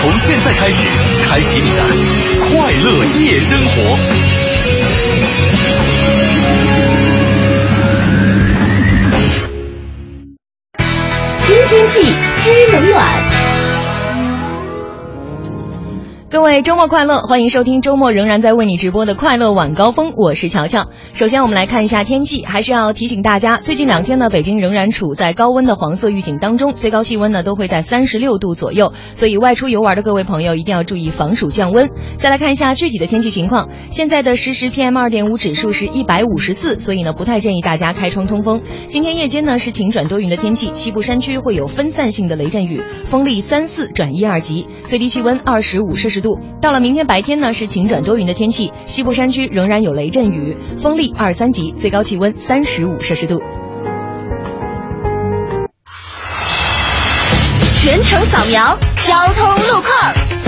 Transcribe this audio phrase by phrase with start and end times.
[0.00, 0.86] 从现在开始，
[1.28, 1.82] 开启你的
[2.48, 3.98] 快乐夜生活。
[11.46, 13.39] 知天气，知冷暖。
[16.30, 20.86] 各位周末快乐，欢迎收听周末仍然在为你直播的快乐晚高峰，我是乔乔。
[21.12, 31.90] 首先我们来看一下天气，还是要提醒大家，最近两天呢，北京仍然处在高温的黄色预警当中，最高气温呢都会在三十六度左右，所以外出游玩的各位朋友一定要注意防暑降温。
[32.16, 38.62] 再来看一下具体的天气情况，现在的实时 PM 二点五指数是一百五十四，所以呢不太建议大家开窗通风。
[38.86, 46.38] 今天夜间呢是晴转多云的天气，西部山区会有分散性的雷阵雨，风力三四转一二级，最低气温二十五摄氏度。
[46.60, 53.40] 到了明天白天呢是晴转多云的天气，西部山区仍然有雷阵雨，风力二三级，最高气温三十五摄氏度。
[57.82, 60.39] 全程扫描交通路况。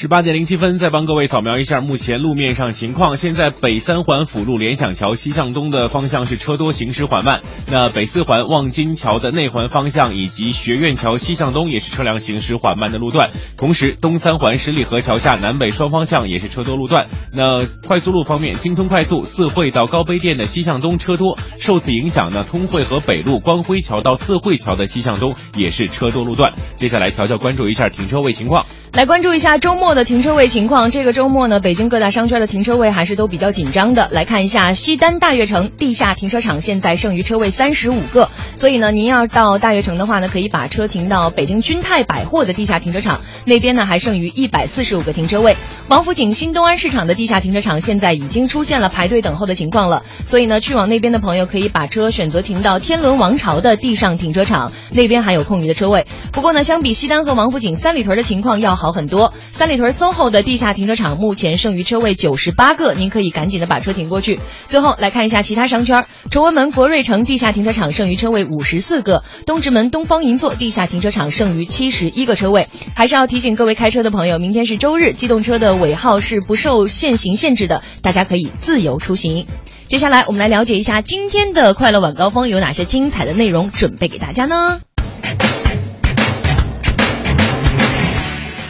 [0.00, 3.16] 十八点零七分，再帮各位扫描一下目前路面上情况。
[3.16, 7.40] 现在北三环辅路联想桥西向东的方向是车多，行驶缓慢。
[7.68, 13.30] 那北四环望京桥的内环方向以及学院桥西向东也是车辆行驶缓慢的路段。
[13.56, 17.08] 同时，东三环十里河桥下南北双方向也是车多路段。
[17.32, 26.52] 那快速路方面，京通快速四惠到高碑店的西向东车多，受此影响呢，通惠和北路光辉桥到四惠桥的西向东也是车多路段。
[26.76, 28.64] 接下来，乔乔关注一下停车位情况。
[28.92, 30.90] 来关注一下周末的停车位情况。
[30.90, 34.08] 这个周末呢，北京各大商圈的停车位还是都比较紧张的。
[34.10, 45.56] 来看一下西单大悦城地下停车场，现在剩余车位三十五个，所以呢，您要到大悦城的话呢，可以把车停到北京君泰百货的地下停车场，那边呢还剩余一百四十五个停车位。
[45.88, 56.06] 王府井新东安市场的地下停车场现在已经出现了排队等候的情况了，所以呢，去往那边的朋友可以把车选择停到天伦王朝的地上停车场，那边还有空余的车位。
[56.30, 59.32] 不过呢，相比西单和王府井，三里屯的情况要好很多。
[59.52, 64.38] 三里屯 SOHO 的地下停车场目前剩余车位九十八个，您可以赶紧的把车停过去。
[64.66, 72.68] 最后来看一下其他商圈，崇文门国瑞城地下停车场剩余车位五十四个，东直门东方银座地下停车场剩余七十一个车位。
[72.94, 79.46] 还是要提醒各位开车的朋友，明天是周日，机动车的尾号是不受限行限制的，大家可以自由出行。
[79.86, 84.80] 接下来我们来了解一下今天的快乐晚高峰有哪些精彩的内容准备给大家呢？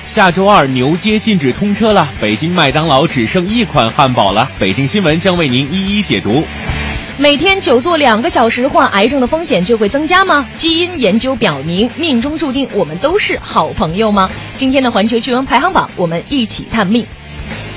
[0.09, 4.51] 下周二牛街禁止通车了，北京麦当劳只剩一款汉堡了。
[4.59, 6.43] 北京新闻将为您一一解读。
[7.19, 10.49] 每天久坐两个小时，患癌症的风险就会增加吗？
[10.57, 14.31] 基因研究表明，命中注定我们都是好朋友吗？
[14.57, 17.07] 今天的环球趣闻排行榜，我们一起探秘。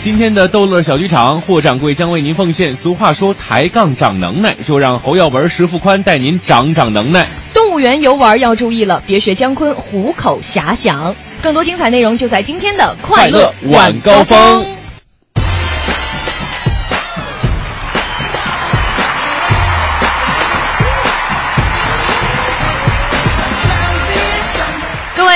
[0.02, 2.74] 今天的逗乐小剧场，霍掌柜将为您奉献。
[2.74, 7.28] 俗话说抬杠长能耐，就让侯耀文、石富宽带您长长能耐。
[7.54, 11.14] 动物园游玩要注意了，别学姜昆虎口遐想。
[11.42, 14.81] 更多精彩内容就在今天的快乐晚高峰。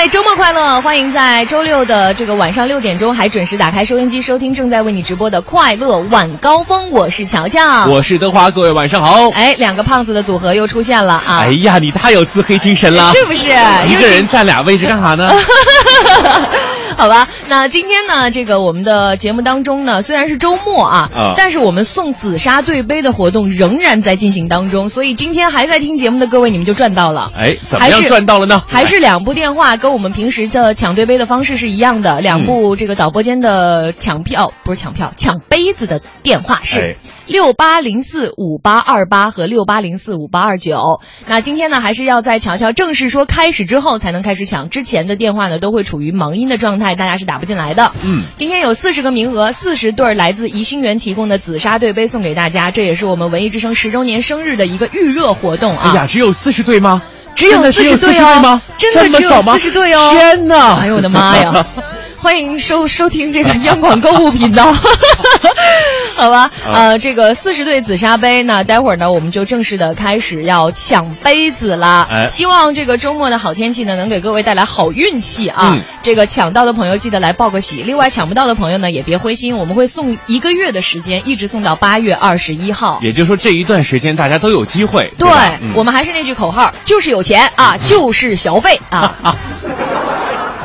[0.08, 0.80] 周末快乐！
[0.82, 9.28] 欢迎在周六的这个晚上六点钟还准时打开收音机收听正在为你直播的快乐晚高峰，我是乔乔，我是德华，各位晚上好。
[9.30, 11.40] 哎，两个胖子的组合又出现了啊！
[11.40, 13.50] 哎呀，你太有自黑精神了，是不是？
[13.88, 15.28] 一个人占俩位置干啥呢？
[16.98, 27.30] 好吧，那今天呢，这个我们的节目当中呢，虽然是周末啊，啊但是我们送紫砂对杯的活动仍然在进行当中，所以今天还在听节目的各位，你们就赚到了。
[27.36, 28.62] 哎，怎么样赚到了呢？
[28.66, 36.96] 还是两部电话跟我们平时的抢对杯的方式是一样的，两部这个导播间的抢票不是抢票抢杯子的电话是哎
[37.26, 41.00] 六八零四五八二八和六八零四五八二九。
[41.26, 47.90] 那今天呢，还是要在乔乔正式说开始之后才能开始抢，之前的电话呢都会处于忙音的状态，大家是打不进来的。
[48.04, 55.90] 嗯，今天有四十个名额，四十对来自怡兴园提供的紫砂对杯送给大家，这也是我们文艺之声十周年生日的一个预热活动啊！
[55.90, 57.02] 哎呀，只有四十对吗？
[57.34, 58.62] 只有真的只有40对哦吗？
[58.78, 60.76] 真的只有这么少吗40对哦天哪！
[60.80, 61.66] 哎呦我的妈呀！
[62.26, 64.74] 欢迎收收听这个 央广购物频道。
[66.16, 72.04] 好吧，呃，这个四十对紫砂杯，那待会儿呢，我们就正式的开始要抢杯子啦。
[72.10, 75.74] 哎希望这个周末的好天气呢，能给各位带来好运气啊。
[75.74, 82.98] 嗯这个抢到的朋友记得来报个喜，另外抢不到的朋友呢，也别灰心，我们会送一个月的时间，一直送到八月二十一号。
[83.02, 85.12] 也就是说这一段时间大家都有机会。
[85.16, 85.28] 对
[85.74, 89.14] 我们还是那句口号，就是有钱啊，就是消费啊。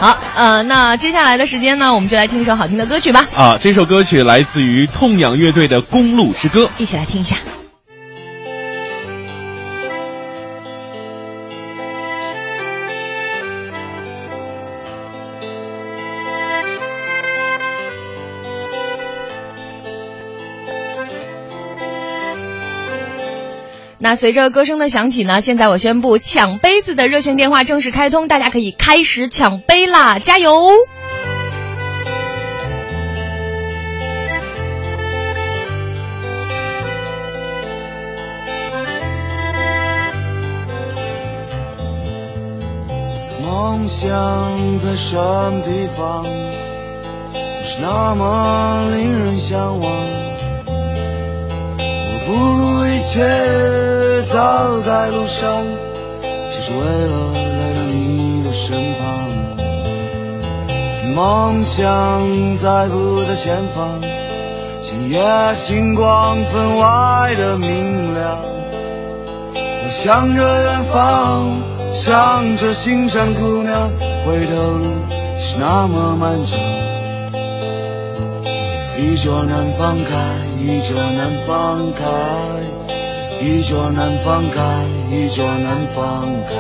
[0.02, 6.64] 好，呃，那接下来的时间呢，我们就来听一首好听的歌曲吧，啊，这首歌曲来自于痛仰乐队的《公路之歌》。
[6.80, 7.38] 一起来听一下。
[24.04, 30.68] 那随着歌声的响起呢，现在我宣布抢杯子的热线电话正式开通，大家可以开始抢杯啦，加油！
[43.44, 50.41] 梦想在什么地方，总是那么令人向往。
[52.32, 55.66] 不顾一切走在路上，
[56.50, 59.36] 就是为了来到你的身旁。
[61.14, 64.00] 梦想在不在前方，
[64.80, 65.20] 今夜
[65.56, 68.40] 星光分外的明亮。
[69.84, 71.60] 我向着远方，
[71.92, 73.90] 向着心上姑娘，
[74.26, 74.86] 回头路
[75.36, 76.58] 是那么漫长。
[79.04, 80.16] 一桌难放开，
[80.60, 82.06] 一桌难放开，
[83.42, 86.54] 一桌难放开，一桌难放开，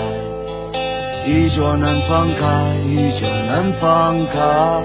[1.23, 4.81] 一桌难放开，一桌难放开，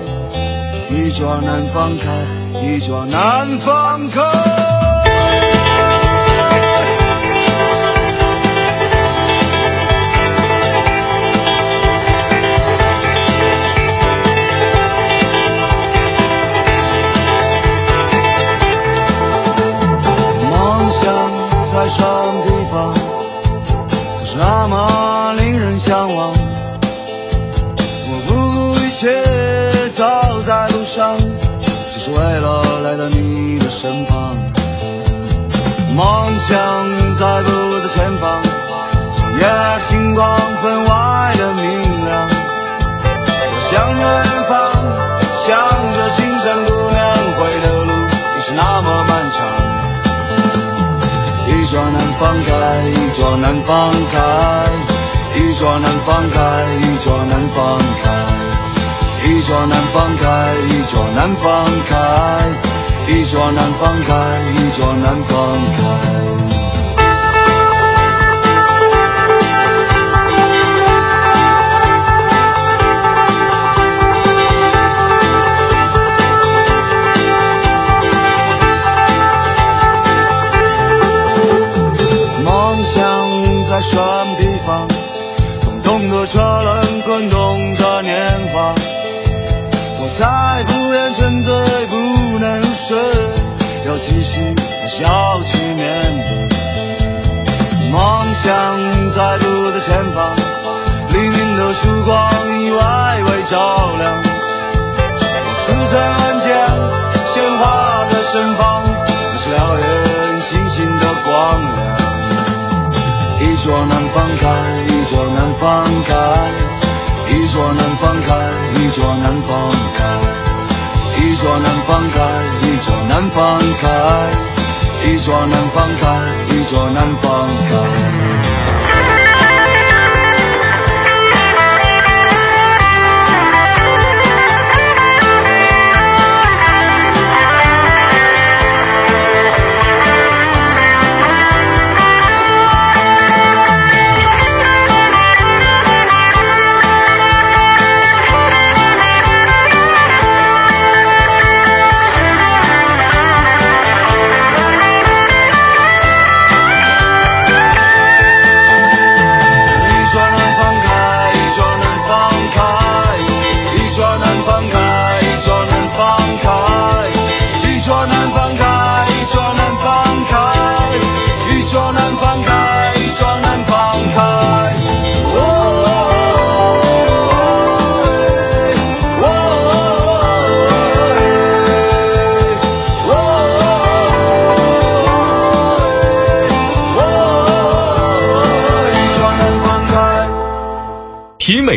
[0.90, 2.12] 一桌难放开，
[2.60, 4.95] 一桌难放开。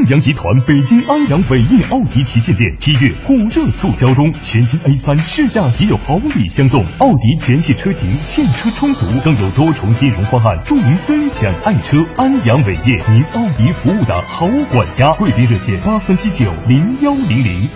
[0.00, 11.98] 庆阳集团北京安阳伟业奥迪旗舰店七月火热促销中，全新 A 三试驾即有好礼相送，奥迪全系车型现车充足，更有多重金融方案助您分享爱车。
[12.16, 17.68] 安阳伟业，您奥迪服务的好管家，贵宾热线八三七九零幺零零。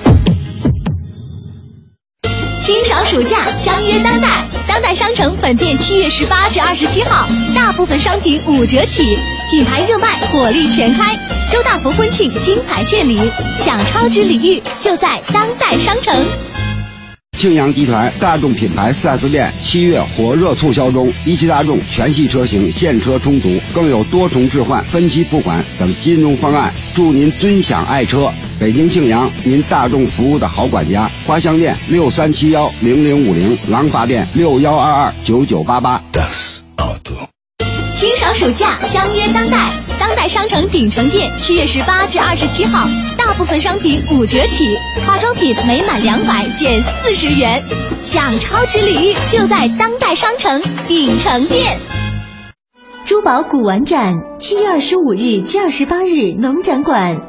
[2.59, 4.28] 清爽暑假，相约当代。
[4.66, 9.14] 当代商城本店七月十八至二十七号，大部分商品五折起，
[9.50, 11.33] 品牌热卖，火力全开。
[11.50, 13.18] 周大福婚庆精彩献礼，
[13.56, 16.14] 享超值礼遇就在当代商城。
[17.36, 28.32] 庆阳集团大众品牌 4S 店七月火热促销中，一汽大众全系车型现车充足，更有多重置换、分期付款等金融方案，祝您尊享爱车。
[28.58, 31.10] 北京庆阳，您大众服务的好管家。
[31.26, 36.02] 花乡店六三七幺零零五零，廊坊店六幺二二九九八八。
[37.92, 39.83] 清爽暑假，相约当代。
[40.06, 47.64] 当代商城鼎城店七月十八至二十七号，大部分商品五折起，化妆品每满两百减四十元，
[48.02, 51.78] 享超值礼遇就在当代商城鼎城店。
[53.06, 57.23] 珠宝古玩展七月二十五日至二十八日农展馆，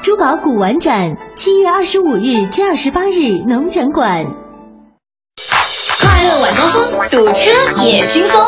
[0.00, 4.24] 珠宝古玩展七月二十五日至二十八日农展馆。
[6.00, 7.50] 快乐晚高峰，堵车
[7.84, 8.42] 也轻松。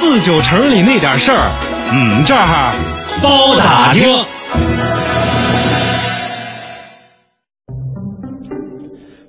[0.00, 1.50] 四九城里那点事儿，
[1.92, 2.72] 嗯，这儿
[3.22, 4.24] 包打听。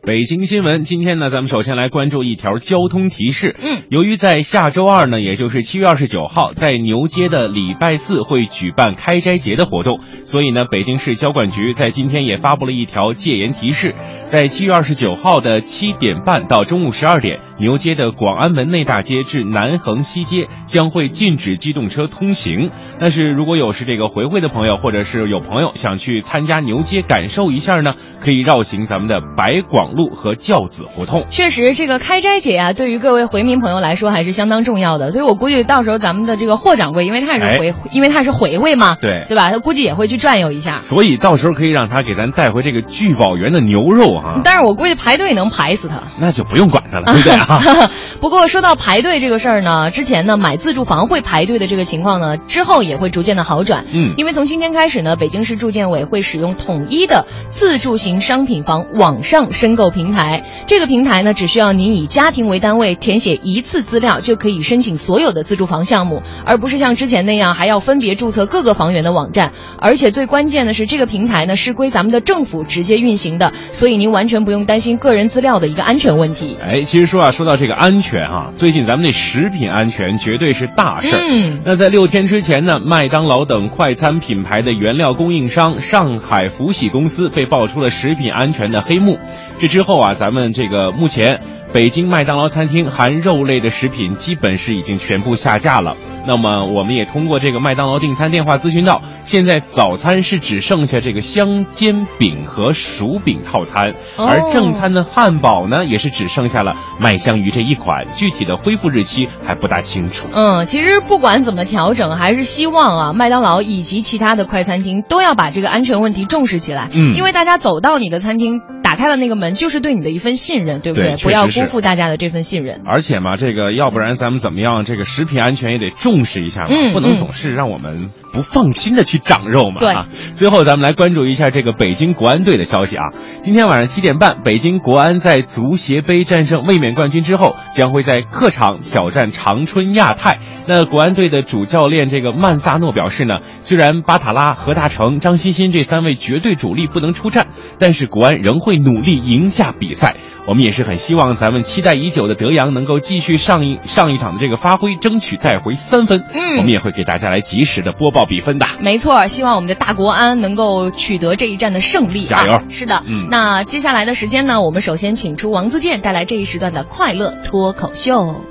[0.04, 3.56] 北京新闻，今天呢，咱们首先来关注一条交通提示。
[3.62, 13.94] 嗯，由于在下周二呢，也就是七月二十九号，在牛街的礼拜四会举办开斋节的活动，所以呢，北京市交管局在今天也发布了一条戒严提示，
[14.26, 22.72] 在七月二十九号的七点半到中午十二点，牛街的广安门内大街至南横西街将会禁止机动车通行。
[23.00, 31.26] 但是如果有是这个回会的朋友，或者是有朋友想去参加牛街感受一下呢，可以绕行咱们的白广路和教子胡同。
[31.30, 35.12] 确实，这个开斋节啊，对于各位回民朋友来说还是相当重要的。
[35.12, 39.50] 所以我估计到时候咱们的这个霍掌柜，因为他也是回，因为他是回回嘛，对对吧？
[39.52, 40.78] 他估计也会去转悠一下。
[40.80, 44.42] 所以到时候可以让他给咱带回这个聚宝源的牛肉啊。
[44.44, 46.04] 但是我估计排队能排死他。
[46.20, 47.90] 那就不用管他了，对不对啊？
[48.22, 53.86] 不过说到排队这个事儿呢，之前呢买自住房会排队的这个情况呢，之后也会逐渐的好转。
[53.92, 60.44] 嗯，因为从今天开始呢，北京市住建委会使用统一的自住型商品房网上申购平台。
[60.68, 69.52] 这个平台呢，只需要您以家庭为单位填写一次资料，就可以申请所有的自住房项目，而不是像之前那样还要分别注册各个房源的网站。
[69.80, 76.58] 而且最关键的是，这个平台呢是归咱们的政府直接运行的，所以您完全不用担心个人资料的一个安全问题。
[76.62, 81.20] 哎，其实说啊，说到这个安全啊，最近咱们那食品安全绝对是大事儿。
[81.20, 89.18] 嗯，那在六天之前呢，麦当劳等快餐品牌的原料供应商上海福喜公司被爆出了食品安全的黑幕。
[89.62, 91.40] 这之后啊，咱们这个目前
[91.72, 95.96] 北京麦当劳餐厅含肉类的食品基本是已经全部下架了。
[96.26, 110.28] 那么我们也通过这个麦当劳订餐电话咨询到，现在早餐是只剩下这个香煎饼和薯饼套餐，哦而正餐的汉堡呢，也是只剩下了麦香鱼这一款，具体的恢复日期还不大清楚。
[110.34, 116.90] 嗯，其实不管怎么调整，还是希望啊，麦当劳以及其他的快餐厅都要把这个安全问题重视起来。
[116.92, 122.82] 嗯因为大家走到你的餐厅，打开了那个门，就是对你的一份信任，对不对不要辜负大家的这份信任。
[122.86, 124.84] 而且嘛，这个要不然咱们怎么样？
[124.84, 129.80] 这个食品安全也得重视一下嘛，嗯不能总是让我们不放心的去长肉嘛。
[129.80, 130.08] 对啊。
[130.34, 133.04] 最后咱们来关注一下这个北京国安队的消息啊。
[133.40, 140.40] 今天晚上七点半，北京国安在足协杯战胜卫冕冠军之后，将会在客场挑战长春亚泰。
[140.68, 147.48] 那国安队的主教练这个曼萨诺表示呢，虽然巴塔拉、何大成、张欣欣这三位绝对主力不能出战，
[147.80, 150.16] 但是国安仍会努力赢下比赛。
[150.48, 156.24] 我们也是很希望咱们期待已久的德阳能够继续上一上一场的这个发挥，争取带回三分。
[156.34, 158.66] 嗯我们也会给大家来及时的播报比分的。
[158.80, 162.28] 没错，希望我们的大国安能够取得这一战的胜利、啊。
[162.28, 168.42] 加油是的，嗯那接下来的时间呢，我们首先请出王自健带来这一时段的快乐脱口秀。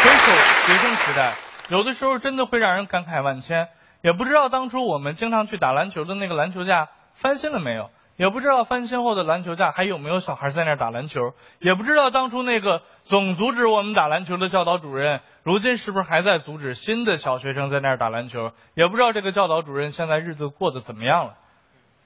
[0.00, 1.34] 回首学生时代，
[1.70, 3.68] 有的时候真的会让人感慨万千。
[4.00, 14.36] 也不知道当初我们经常去打篮球的那个篮球架翻新了没有，也不知道翻新后的篮球架还有没有小孩在那打篮球，也不知道当初那个总阻止我们打篮球？
[14.36, 21.34] 的教导主任，如今是不是还在阻止新的小学生在那儿打篮球，也不知道这个教导主任现在日子过得怎么样了，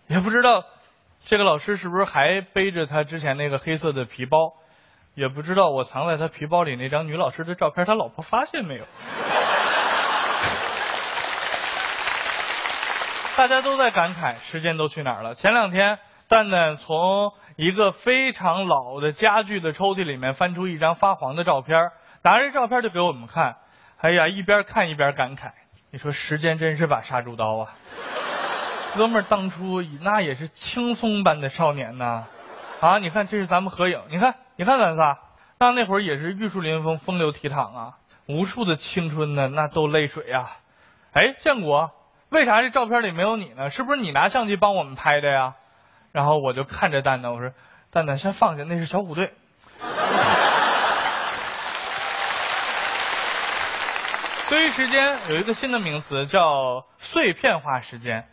[0.07, 0.65] 也不知道
[1.21, 4.55] 这个老师是不是还背着他之前那个黑色的皮包，
[5.15, 8.85] 也不知道我藏在他皮包里那张女老师的照片，他老婆发现没有。
[13.37, 15.35] 大家都在感慨时间都去哪儿了。
[15.35, 21.91] 前两天，蛋蛋从一个非常老的家具的抽屉里面翻出一张发黄的照片，
[22.23, 23.57] 拿着照片就给我们看。
[24.01, 25.53] 哎呀，一边看一边感慨，
[25.91, 27.75] 你说时间真是把杀猪刀啊！
[28.97, 32.27] 哥们儿当初那也是青松般的少年呐，
[32.81, 35.19] 啊，你看这是咱们合影，你看，你看咱仨，
[35.59, 37.95] 那那会儿也是玉树临风、风流倜傥啊，
[38.29, 40.53] 无数的青春呢，那都泪水啊。
[41.13, 41.91] 哎，建国。
[42.29, 43.71] 为啥这照片里没有你呢？
[43.71, 45.55] 是不是你拿相机帮我们拍的呀？
[46.13, 47.51] 然后我就看着蛋蛋，我说
[47.91, 49.35] ：“蛋蛋，先放下，那是小虎队。”
[54.49, 58.29] 对于时间有一个新的名词叫碎片化时间，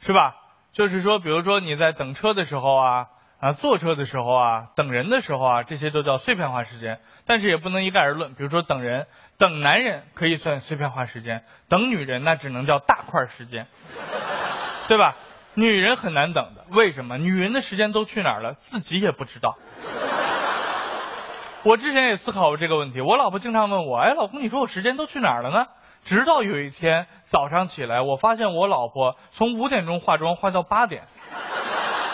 [0.00, 0.34] 是吧？
[0.72, 3.06] 就是说，比如说你在等车的时候啊。
[3.40, 6.98] 啊，坐车的时候啊，等人的时候啊，这些都叫碎片化时间。
[7.24, 8.34] 但是也不能一概而论。
[8.34, 9.06] 比如说等人，
[9.38, 13.68] 等男人可以算碎片化时间，等女人那只能叫大块时间，
[14.88, 15.14] 对吧？
[15.54, 17.18] 女人很难等的，为什么？
[17.18, 19.56] 女人的时间都去哪儿了，自己也不知道。
[21.64, 25.66] 我之前也思考过这个问题，我老婆经常问我，哎，老公，你说我时间都去哪儿了呢？
[26.02, 31.04] 直到有一天早上起来，我发现我老婆从五点钟化妆化到八点。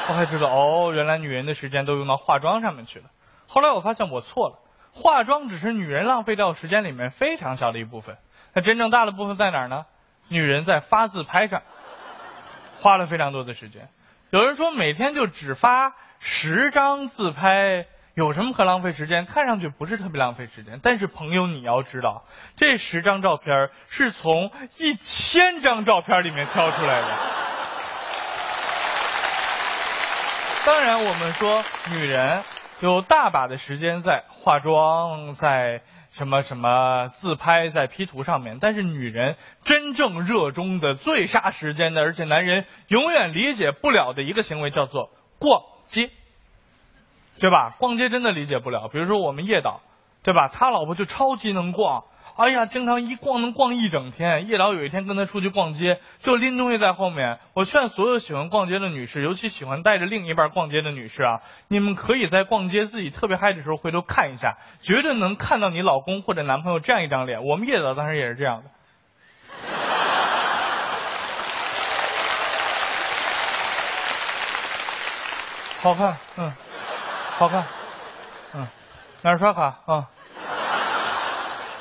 [0.07, 3.07] 我才知道哦，原来女人的时间都用到化妆上面去了。
[3.47, 4.59] 后来我发现我错了，
[4.93, 8.19] 化妆只是女人浪费掉时间里面非常小的一部分。
[8.53, 9.87] 那真正大的部分在哪儿呢？
[10.29, 11.63] 女人在发自拍上
[12.81, 13.89] 花了非常多的时间。
[14.31, 19.25] 有人说每天就只发十张自拍，有什么可浪费时间？
[19.27, 20.81] 看上去不是特别浪费时间。
[20.83, 22.25] 但是朋友你要知道，
[22.57, 27.07] 这十张照片是从一千张照片里面挑出来的。
[30.67, 32.43] 当然，我们说女人
[32.81, 38.57] 有大把的时间在化妆，在什么什么自拍，在 P 图上面。
[38.59, 46.11] 但是，女人真正热衷的、最杀时间的，而且男人永远理解不了的一个行为，叫做逛街，
[47.39, 47.75] 对吧？
[47.79, 48.89] 逛街真的理解不了。
[48.89, 49.83] 比如说我们叶导，
[50.23, 50.49] 对吧？
[50.49, 52.05] 他老婆就超级能逛。
[52.37, 54.49] 哎呀，经常一逛能逛一整天。
[54.49, 57.39] 叶导有一天跟他出去逛街，就拎东西在后面。
[57.53, 67.45] 我劝所有喜欢逛街的女士，尤其喜欢带着另一半逛街的女士啊，你们可以在逛街自己特别嗨的时候回头看一下，绝对能看到你老公或者男朋友这样一张脸。
[67.45, 68.71] 我们叶导当时也是这样的，
[75.83, 76.53] 好看，嗯，
[77.39, 77.65] 好看，
[78.55, 78.67] 嗯，
[79.23, 80.09] 哪儿刷卡啊？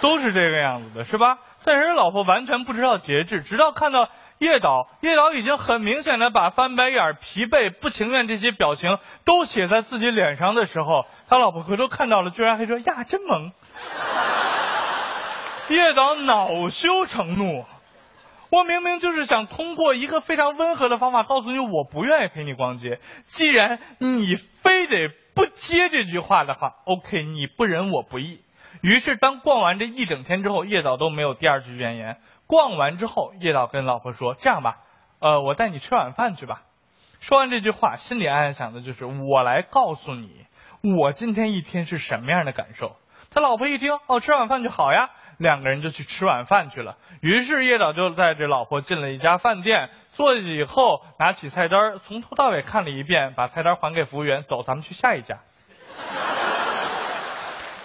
[0.04, 1.38] 都是这个样子的，是吧？
[1.63, 13.54] 但是老婆完全不知道节制，直到看到叶导，叶导已经很明显的把翻白眼、疲惫、不情愿这些表情都写在自己脸上的时候，他老婆回头看到了，居然还说呀，真萌。
[15.70, 17.63] 叶导恼羞成怒，
[18.50, 23.00] 我明明就是想通过一个非常温和的方法告诉你，我不愿意陪你逛街。
[23.24, 28.42] 既然你非得不接这句话的话，OK，你不仁我不义。
[28.81, 32.17] 于是，当逛完这一整天之后，叶导都没有第二句怨言。
[32.47, 34.79] 逛完之后，叶导跟老婆说：“这样吧，
[35.19, 36.63] 呃，我带你吃晚饭去吧。”
[37.21, 40.45] 说完这句话，心里暗暗想的就是：“我来告诉你，
[40.81, 42.97] 我今天一天是什么样的感受。”
[43.31, 46.97] 他老婆一听，哦，吃晚饭就好呀，两个人就去吃晚饭去了。
[47.21, 55.39] 于是，叶导就带着老婆进了一家饭店，坐下以后，拿起菜单，从头到尾看了一遍，把菜单还给服务员，走，咱们去下一家。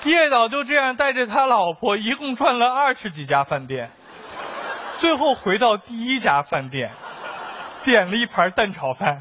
[0.09, 3.91] 叶导就这样带着他老婆，一共转了二十几家饭店，
[4.99, 6.91] 最后回到第一家饭店，
[7.85, 9.21] 点了一盘蛋炒饭。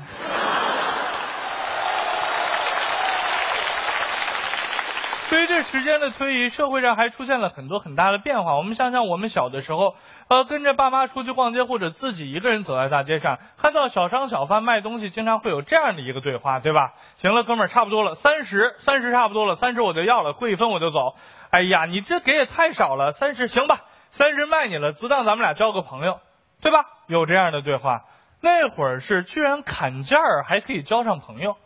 [5.38, 8.58] 随着时间的推移，社会上还出现了很多很大的变化。
[8.58, 9.93] 我们想想，我们小的时候，
[10.30, 16.93] 呃，跟着爸妈出去逛街，或者自己一个人走在大街上，看到小商小贩卖东西，经常会有这样的一个对话，对吧？
[17.17, 21.13] 行了，哥们儿，差不多了，三十，三十差不多了，三十我就要了，贵一分我就走。
[21.52, 26.19] 哎呀，你这给也太少了，三十行吧，三十卖你了，只当咱们俩交个朋友，
[26.63, 26.80] 对吧？
[27.06, 28.06] 有这样的对话，
[28.41, 31.58] 那会儿是居然砍价还可以交上朋友。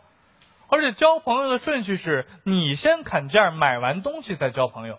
[0.72, 4.98] 而且交朋友的顺序是你先砍价，买完东西再交朋友。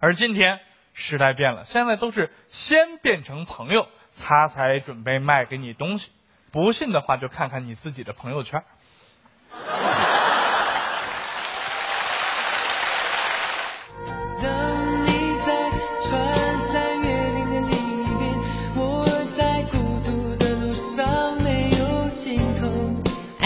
[0.00, 0.58] 而今天
[0.94, 3.86] 时代变了，现在都是先变成朋友，
[4.20, 6.10] 他才准备卖给你东西。
[6.50, 8.64] 不信的话就看看你自己的朋友圈。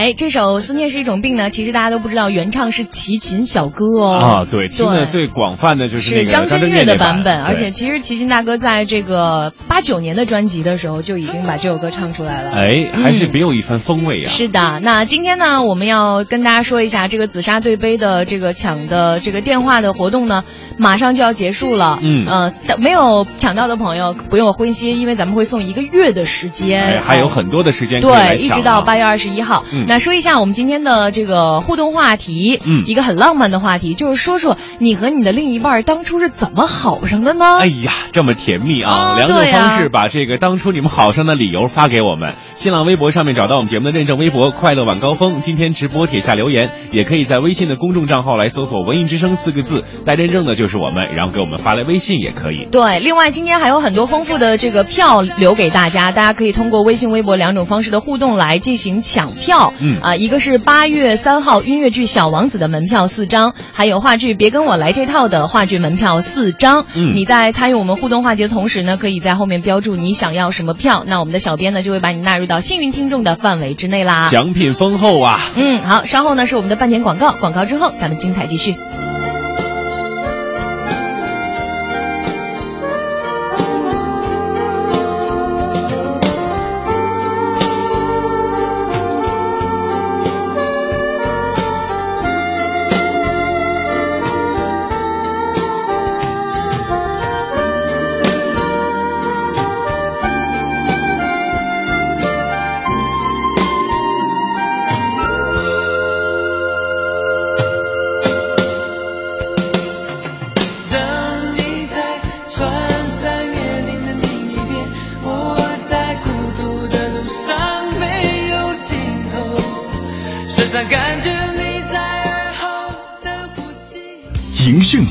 [0.05, 4.13] 哎，这首《思念是一种病》呢，其实大家都不知道，原唱是齐秦小哥哦。
[4.13, 12.51] 啊，对，听的最广泛的就是那个张震岳的版本，而且其实齐秦大哥在这个八九年的专辑的时候就已经把这首歌唱出来了。
[12.51, 14.29] 哎，还是嗯别有一番风味啊。
[14.29, 20.45] 是的，那今天呢，我们要跟大家说一下这个紫砂对杯的这个抢的这个电话的活动呢，
[20.77, 21.99] 马上就要结束了。
[22.03, 29.65] 嗯呃，没有抢到的朋友不用灰心，因为咱们会送一个月的时间，哎，还有很多的时间可以来对，一直到八月二十一号。
[29.73, 37.59] 嗯那说一下我们今天的这个互动话题，嗯一个很浪漫的话题，就是说说你和你的另一半当初是怎么好上的呢？
[37.61, 38.93] 哎呀，这么甜蜜啊！
[38.93, 42.35] 啊两种方式把这个当初你们好上的理由发给我们。
[42.57, 52.67] 新浪微博上面找到我们节目的认证微博“快乐晚高峰”，今天直播帖下留言，也可以在微信的公众账号来搜索“文艺之声”四个字，带认证的就是我们，然后给我们发来微信也可以。
[52.71, 59.73] 对，另外今天还有很多丰富的这个票留给大家，大家可以通过微信、微博两种方式的互动来进行抢票。
[59.85, 66.87] 嗯啊、一个是八月三号音乐剧《小王子》的门票四张，还有话剧《别跟我来这套》的话剧门票四张。
[66.95, 74.29] 嗯你在参与我们互动话题的同时呢，可以在后面标注你想要什么票，那我们的小编呢就会把你纳入到幸运听众的范围之内啦。
[74.31, 75.53] 奖品丰厚啊！
[75.55, 78.77] 嗯，好，稍后呢是我们的半点广告，广告之后咱们精彩继续。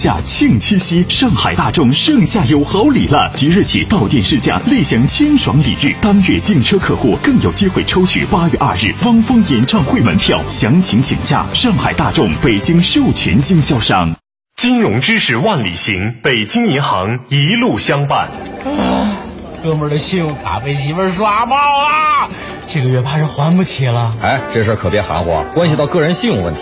[0.04, 3.32] 迎盛夏，庆七夕，上海大众盛夏有好礼了！
[3.36, 5.96] 即日起到店试驾，立享清爽礼遇。
[6.02, 14.18] 当月订车客户更有机会抽取八月二日汪峰演唱会门票，详情请假上海大众北京授权经销商。
[14.58, 18.28] 金融知识万里行，北京银行一路相伴。
[18.28, 19.16] 啊，
[19.64, 22.30] 哥们儿的信用卡被媳妇儿刷爆了，
[22.68, 24.14] 这个月怕是还不起了。
[24.22, 26.62] 哎，这事儿可别含糊，关系到个人信用问题。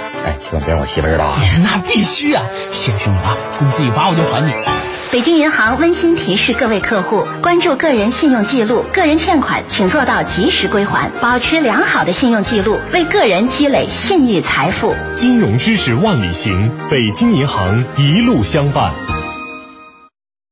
[0.25, 1.37] 哎，千万别让我媳妇知道啊。
[1.63, 2.43] 那必须啊！
[2.71, 4.51] 谢谢兄弟啊，工资一发我就还你。
[5.11, 14.95] 北京银行温馨提示各位客户：关注个人信用记录，个人欠款请做到及时归还，保持良好的信用记录，为个人积累信誉财富。
[15.13, 18.93] 金融知识万里行，北京银行一路相伴。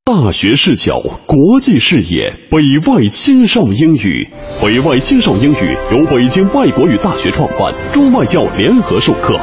[0.03, 4.29] 大学视角，国际视野，北外青少英语。
[4.61, 9.39] 北外青少英语由北京外国语大学创办，中外教联合授课。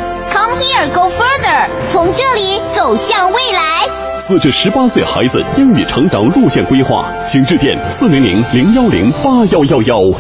[0.59, 4.17] Here, go further，从这里走向未来。
[4.17, 10.19] 四至十八岁孩子英语成长路线规划，请致电四零零零幺零八幺幺幺。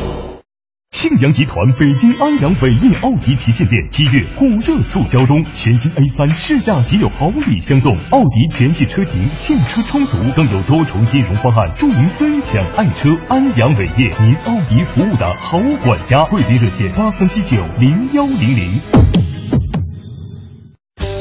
[0.90, 13.09] 庆阳集团北京安阳伟业奥迪旗舰店七月火热促销中，全新 A 三试驾即有好礼相送，奥迪全系车型现车充足，更有多重金融方案助您分享爱车。
[13.29, 19.65] 安阳伟业，您奥迪服务的好管家，贵宾热线八三七九零幺零零。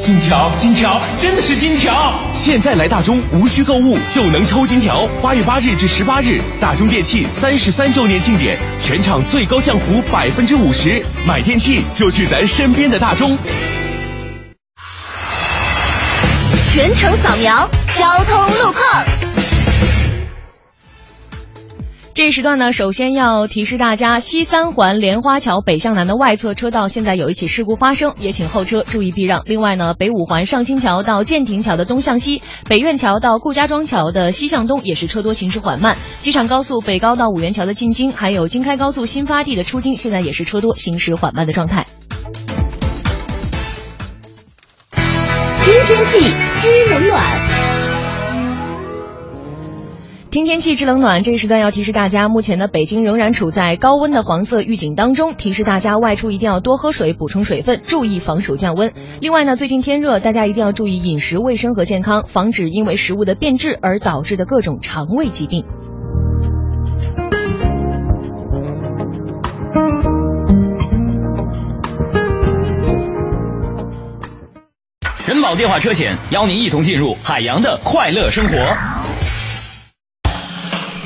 [0.06, 2.14] 金条，金条，真的是金条！
[2.32, 5.08] 现在来大中，无需购物就能抽金条。
[5.20, 13.36] 八月八日至十八日，大中电器三十三周年庆典，全场最高降幅百分之五十，买电器就去咱身边的大中。
[16.72, 19.35] 全程扫描交通路况。
[22.16, 29.44] 这时段呢，首先要提示大家，西三环莲花桥北向南的外侧车道现在有一起事故发生，也请后车注意避让。
[29.46, 35.98] 另外呢，北五环上清桥到建亭桥的东向西，北苑桥到顾家庄桥的西向东也是车多行驶缓慢。
[36.20, 41.86] 机场高速北高到五元桥的进京，还有京开高速新发地的出京，现在也是车多行驶缓慢的状态。
[44.96, 47.55] 知天气，知冷暖。
[50.36, 58.92] 听天气知冷暖，这一时段要提示大家，目前呢，北京仍然处在高温的黄色预警当中，提示大家外出一定要多喝水，补充水分，注意防暑降温。
[59.22, 65.64] 另外呢，最近天热，大家一定要注意饮食卫生和健康，防止因为食物的变质而导致的各种肠胃疾病。
[75.26, 78.58] 人保电话车险邀您一同进入海洋的快乐生活。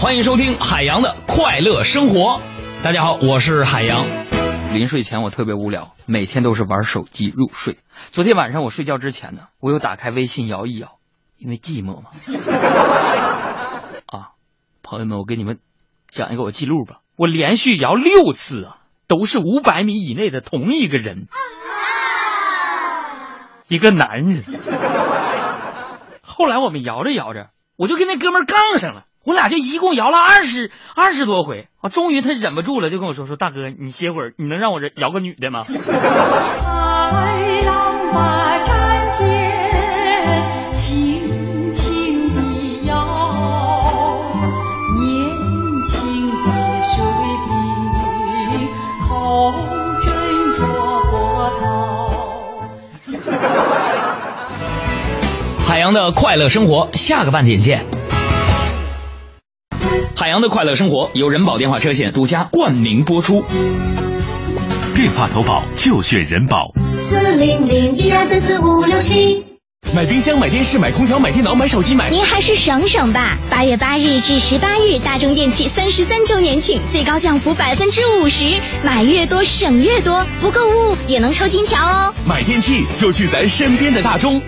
[0.00, 2.40] 欢迎收听海洋的快乐生活。
[2.84, 4.06] 大家好，我是海洋。
[4.72, 7.80] 临睡前我特别无聊，每天都是玩手机入睡。
[8.12, 10.98] 昨天晚上我睡觉之前呢，我又打开微信摇一摇，
[11.36, 12.10] 因为寂寞嘛。
[14.06, 14.30] 啊，
[14.84, 15.58] 朋友们，我给你们
[16.08, 18.76] 讲一个我记录吧，我连续摇六次啊，
[19.08, 21.26] 都是五百米以内的同一个人，
[23.66, 24.44] 一个男人。
[26.22, 29.06] 后来我们摇着摇着，我就跟那哥们儿杠上了。
[29.28, 35.64] 我俩就一共摇了二十二十多回啊，终于他忍不住了，就跟我说说大哥，你歇会儿，你能让我这摇个女的吗？
[35.64, 43.04] 海浪把战舰轻轻地摇，
[44.96, 45.28] 年
[45.84, 47.04] 轻的水
[47.44, 47.52] 兵
[49.06, 49.52] 口
[50.00, 50.08] 斟
[50.54, 50.58] 酌
[51.10, 52.08] 波涛。
[55.66, 57.84] 海洋的快乐生活，下个半点见。
[60.16, 63.44] 海洋的快乐生活由人保电话车险独家冠名播出。
[64.94, 66.72] 电话投保就选人保。
[67.08, 69.44] 四零零一二三四五六七。
[69.94, 72.10] 买冰箱、买电视、买空调、买电脑、买手机、买……
[72.10, 73.38] 您还是省省吧。
[73.48, 82.12] 八月八日至十八日，大众电器三十三周年庆，最高降幅百分之五十，买越多省越多，不购物也能抽金条哦。
[82.26, 84.42] 买电器就去咱身边的大中。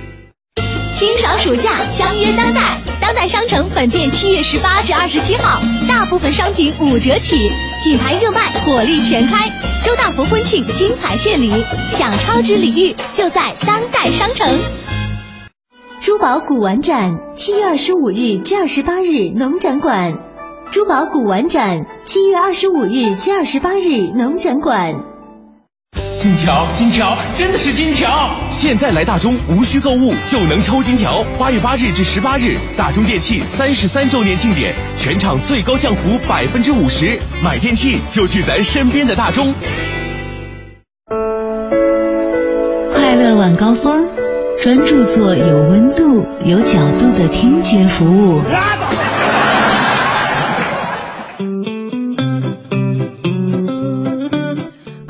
[1.00, 2.60] 清爽暑假，相约当代。
[3.00, 5.58] 当代商城本店七月十八至二十七号，
[5.88, 7.50] 大部分商品五折起，
[7.82, 9.48] 品牌热卖，火力全开。
[9.82, 11.50] 周大福婚庆精彩献礼，
[11.90, 14.46] 享超值礼遇就在当代商城。
[16.02, 20.18] 珠宝古玩展，七月二十五日至二十八日，农展馆。
[20.70, 24.96] 珠宝古玩展，七月二十五日至二十八日，农展馆。
[26.20, 28.06] 金条，金条，真的是金条！
[28.50, 31.24] 现在来大中，无需购物就能抽金条。
[31.38, 39.54] 八月八日至十八日，大中电器三十三周年庆典，全场最高降幅百分之五十，买电器就去咱身边的大中。
[42.92, 44.06] 快乐晚高峰，
[44.62, 48.42] 专注做有温度、有角度的听觉服务。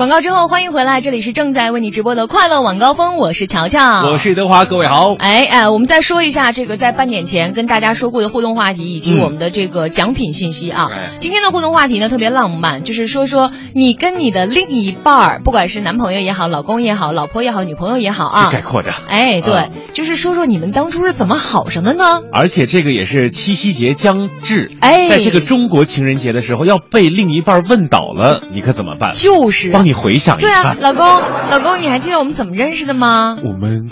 [0.00, 5.14] 广告之后，欢迎回来，这里是正在为你直播的快乐晚高峰，我是乔乔，我是德华，各位好。
[5.18, 10.88] 哎哎，我们再说一下这个在半点前跟大家说过的互动话题，以及我们的这个奖品信息啊。
[10.90, 18.94] 哎今天的互动话题呢特别浪漫，就是说说你跟你的另一半儿，不管是男朋友也好，老公也好，老婆也好，女朋友也好啊，概括着。
[19.06, 22.22] 哎，对，啊就是说说你们当初是怎么好上的呢？
[22.32, 29.12] 而且这个也是七夕节将至，哎在这个中国情人节的时候，要被另一半问倒了，你可怎么办？
[29.12, 30.46] 就是帮你回想一下。
[30.46, 31.04] 对啊，老公，
[31.50, 33.36] 老公，你还记得我们怎么认识的吗？
[33.44, 33.90] 我们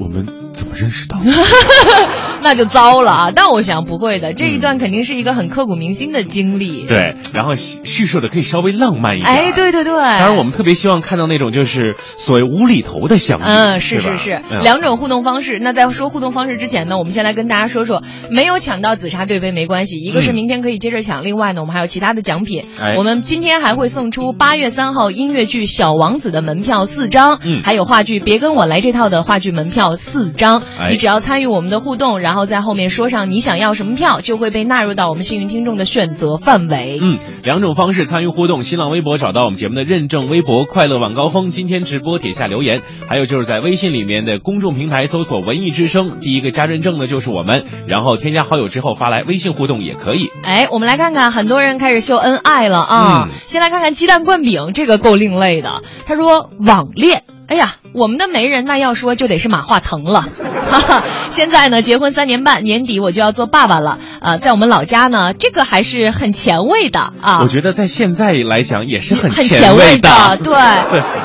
[0.00, 1.16] 我们怎么认识的？
[2.44, 3.30] 那就糟了啊！
[3.34, 6.86] 但我想不会的，这一段肯定是一个很刻骨铭心的经历。
[6.86, 9.28] 对，然后叙叙述的可以稍微浪漫一点。
[9.28, 9.94] 哎，对对对。
[9.94, 13.42] 当然，我们特别希望看到那种就是所谓无厘头的相遇。
[13.44, 15.58] 嗯，是是是，嗯两种互动方式。
[15.58, 22.66] 那在说互动方式之前呢，我们先来跟大家说说，没有抢到紫砂对杯没关系，一个是嗯明天可以接着抢，另外呢，我们还有其他的奖品。
[22.78, 30.62] 哎我们今天还会送出八月三号音乐剧《小王子》的门票四张，嗯还有话剧《别跟我来这套》的话剧门票四张。
[30.78, 36.98] 哎你只要参与我们的互动，然后在后面说上你想要什么票，就会被纳入到我们幸运听众的选择范围。
[37.00, 50.28] 嗯，两种方式参与互动：新浪微博找到我们节目的认证微博“快乐晚高峰”，今天直播帖下留言；还有就是在微信里面的公众平台搜索“文艺之声”，第一个加认证的就是我们，然后添加好友之后发来微信互动也可以。
[50.42, 53.28] 哎，我们来看看，很多人开始秀恩爱了啊！
[53.30, 55.82] 嗯先来看看鸡蛋灌饼，这个够另类的。
[56.06, 60.22] 他说网恋哎呀，我们的媒人那要说就得是马化腾了。
[60.70, 63.98] 哈哈，现在呢，结婚三年半，年底我就要做爸爸了。
[64.20, 67.40] 啊、在我们老家呢，这个还是很前卫的啊。
[67.42, 70.08] 我觉得在现在来讲也是很很前前卫的，
[70.42, 70.54] 对，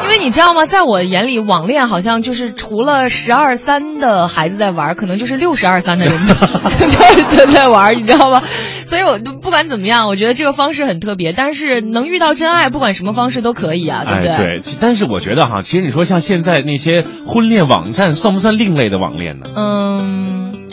[0.04, 6.14] 因为你知道吗，在我眼里，网恋好像就是除了十二三的孩子在玩，可能就是六十二三的人
[6.90, 8.44] 在在在玩，你知道吗？
[8.90, 14.30] 所以我不管怎么样，我觉得这个方式很特别，但是能遇到真爱，不管什么方式都可以啊，对不对？
[14.32, 19.46] 哎，对，但是我觉得哈，其实你说像现在那些婚恋网站，算不算另类的网恋呢？
[19.56, 20.68] 嗯，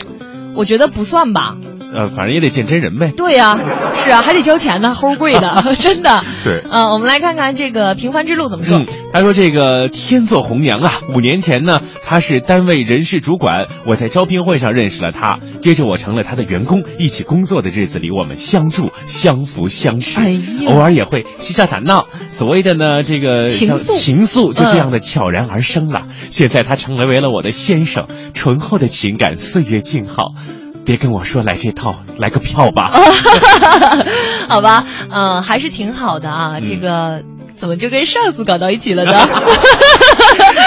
[0.55, 1.57] 我觉得不算吧。
[1.93, 3.13] 呃，反正也得见真人呗。
[3.15, 3.59] 对呀、
[3.93, 6.23] 是啊，还得交钱呢，齁贵的， 真的。
[6.43, 6.61] 对。
[6.69, 8.79] 嗯、我们来看看这个平凡之路怎么说。
[8.79, 26.07] 嗯，他说这个天作红娘啊，五年前呢，他是单位人事主管，我在招聘会上认识了他，接着我成了他的员工，一起工作的日子里，我们相助、相扶、相持，哎偶尔也会嬉笑打闹，所谓的呢这个情愫情愫就这样嗯的悄然而生了。
[26.29, 30.33] 现在他成为为了我的先生，醇厚的情感，岁月静好。
[30.87, 32.89] 别跟我说来这套，来个票吧。
[34.47, 36.61] 好吧，嗯、还是挺好的啊。
[36.61, 37.23] 这个
[37.55, 39.11] 怎么就跟上司搞到一起了呢？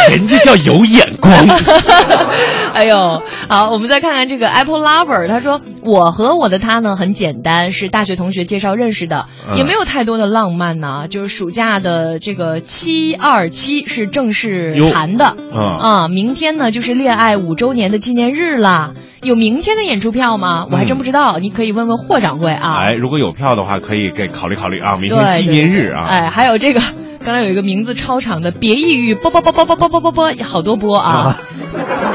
[0.11, 1.33] 人家叫有眼光。
[2.73, 18.93] 哎呦，好，我们再看看这个 Apple Lover，他说我和我的他呢很简单，是大学同学介绍认识的，嗯也没有太多的浪漫呢、就是暑假的这个七二七是正式谈的，嗯啊，明天呢就是恋爱五周年的纪念日啦。
[19.23, 20.67] 有明天的演出票吗？
[20.71, 22.79] 我还真不知道，你可以问问霍掌柜啊。
[22.79, 26.07] 哎，如果有票的话，可以给考虑考虑啊，明天纪念日啊。
[26.07, 26.81] 哎，还有这个，
[27.25, 31.37] 刚才有一个名字超长的，别抑郁，波波波波波波波波波，好多波啊。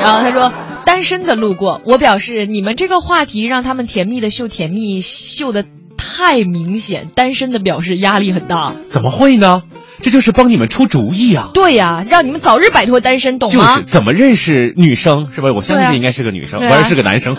[0.01, 0.51] 然后他说。
[0.85, 5.65] 单身的路过，我表示你们这个话题让他们甜蜜的秀甜蜜秀的
[5.97, 8.75] 太明显，单身的表示压力很大。
[8.87, 9.63] 怎么会呢？
[10.03, 11.49] 这就是帮你们出主意啊。
[11.55, 13.79] 对呀、让你们早日摆脱单身，懂吗就？
[13.79, 15.49] 是怎么认识女生，是吧？
[15.55, 17.35] 我相对啊信应该是个女生，对啊是是个男生。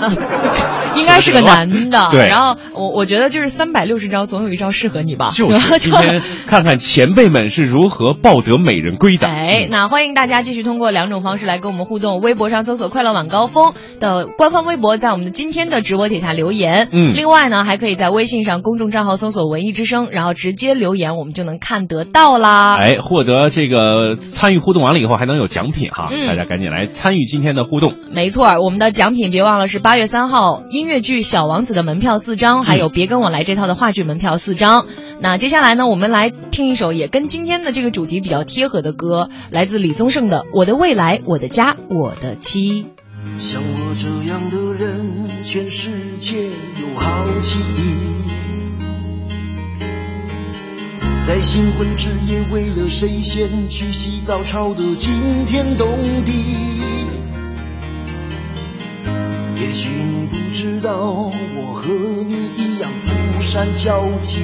[0.98, 2.09] 应该是个男的。
[2.11, 5.30] 对然后我我觉得就是三百六十招，总有一招适合你吧。
[5.35, 9.26] 就是今天看看前辈们是如何抱得美人归的。
[9.26, 16.88] 哎，那欢迎大家继续通过两种方式来跟我们互动：微博上搜索“快乐晚高峰”的官方微博，在我们的今天的直播底下留言。
[16.92, 22.76] 嗯另外呢，还可以在微信上公众账号搜索“文艺之声”，然后直接留言，我们就能看得到啦。
[22.76, 26.09] 哎，获得这个参与互动完了以后，还能有奖品哈！
[26.11, 27.94] 嗯大家赶紧来参与今天的互动。
[28.12, 34.87] 没错，我们的奖品别忘了是八月三号音乐剧《小王子》的门票四张，还有《别跟我来》这套的话剧门票四张。
[35.20, 42.85] 那接下来呢，我们来听一首也跟今天的这个主题比较贴合的歌，来自李宗盛的《我的未来，我的家，我的妻》。
[43.38, 48.16] 像我这样的人，全世界有好几亿。
[51.27, 55.88] 在新婚之夜，为了谁先去洗澡，吵得惊天动
[56.25, 56.33] 地。
[59.59, 62.90] 也许你不知道，我和你一样
[63.35, 64.40] 不善交际，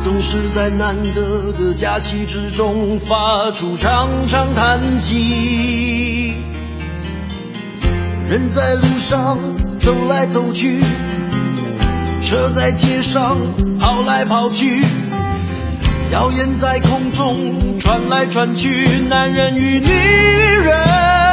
[0.00, 6.34] 总是在难得的假期之中发出长长叹息。
[8.28, 9.38] 人在路上
[9.78, 10.80] 走来走去，
[12.20, 13.36] 车在街上
[13.78, 14.82] 跑来跑去，
[16.10, 21.25] 谣言在空中传来传去，男人与女人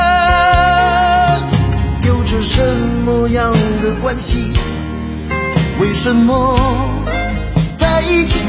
[2.43, 2.61] 什
[3.05, 3.51] 么样
[3.81, 4.51] 的关系？
[5.79, 6.59] 为什么
[7.77, 8.39] 在一起？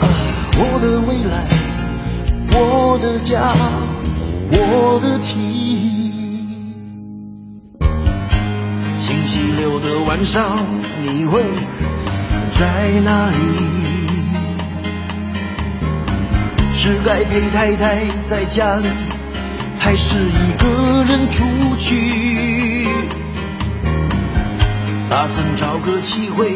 [0.00, 0.06] 啊，
[0.56, 1.46] 我的未来，
[2.58, 3.52] 我的家，
[4.50, 5.34] 我的妻。
[8.98, 10.58] 星期六的晚上，
[11.02, 11.42] 你会
[12.58, 13.36] 在哪里？
[16.72, 18.88] 是该陪太太在家里，
[19.78, 21.44] 还是一个人出
[21.76, 22.86] 去？
[25.08, 26.52] 打算找个机会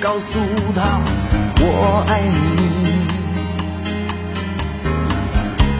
[0.00, 0.40] 告诉
[0.74, 1.00] 他
[1.60, 2.58] 我爱你。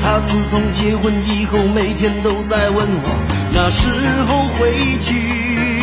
[0.01, 3.19] 他自从结婚以后，每天都在问我
[3.53, 3.89] 那时
[4.27, 5.82] 候回去。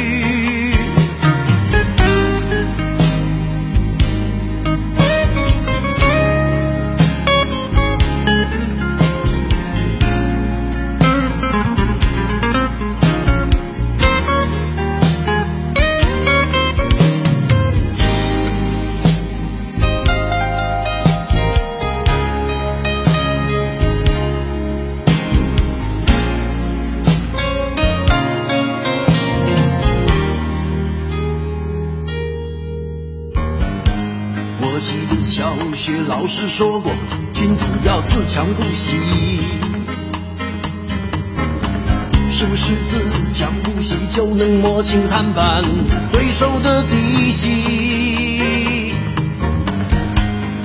[44.90, 45.64] 能摸清谈判
[46.12, 48.94] 对手的底细？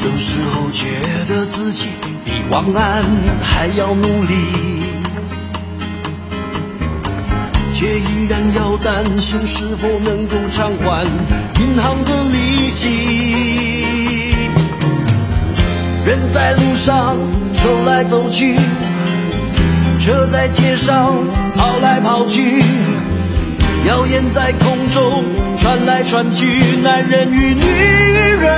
[0.03, 0.87] 有时候觉
[1.29, 1.89] 得自己
[2.25, 3.05] 比王安
[3.43, 4.35] 还要努力，
[7.75, 11.05] 却依然要担心是否能够偿还
[11.61, 12.89] 银行的利息。
[16.07, 17.17] 人在路上
[17.63, 18.57] 走来走去，
[20.01, 21.13] 车在街上
[21.57, 22.63] 跑来跑去，
[23.87, 25.25] 谣言在空中
[25.57, 26.47] 传来传去，
[26.83, 27.63] 男人与女
[28.41, 28.53] 人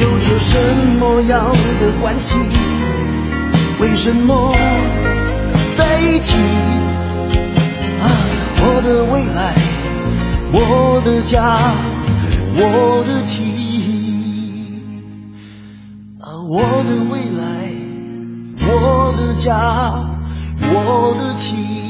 [0.00, 0.58] 有着什
[0.98, 2.38] 么样的关系？
[3.80, 4.54] 为什么
[5.76, 6.36] 在一起？
[8.00, 8.10] 啊，
[8.60, 9.54] 我的未来，
[10.52, 11.42] 我的家，
[12.56, 13.54] 我的妻。
[16.20, 17.44] 啊，我的未来，
[18.66, 19.54] 我的家，
[20.60, 21.83] 我的妻。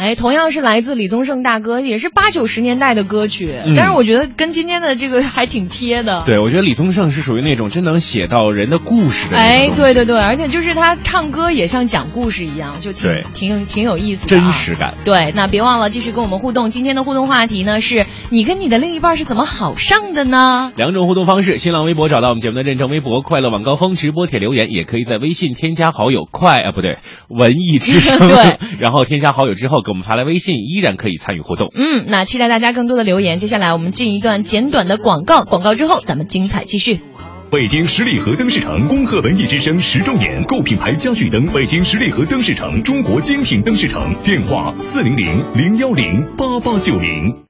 [0.00, 6.22] 哎，同样是来自李宗盛大哥，也是八九十年代的歌曲，嗯但是我觉得跟今天的这个还挺贴的。
[6.24, 14.94] 对，我觉得李宗盛是属于那种真能写到人的故事的哎，对对对，而且就是他唱歌也像讲故事一样，就挺对挺挺有意思的、啊，真实感。
[15.04, 16.70] 对，那别忘了继续跟我们互动。
[16.70, 20.72] 今天的互动话题呢是你跟你的另一半是怎么好上的呢？
[20.76, 26.96] 两种互动方式：新浪微博找到我们节目的认证微博“快乐晚高峰”直播帖留言，也可以在微信添加好友“快”啊不对，
[27.28, 31.68] 文艺之声， 对， 然后添加好友之后给我们发来微信，依然可以参与互动。
[31.74, 33.38] 嗯，那期待大家更多的留言。
[33.38, 37.00] 接下来我们进一段简短的广告，广告之后咱们精彩继续。
[37.50, 47.49] 北京十里河灯饰城恭贺文艺之声十周年，购品牌家具灯，北京十里河灯饰城，中国精品灯饰城，电话四零零零幺零八八九零。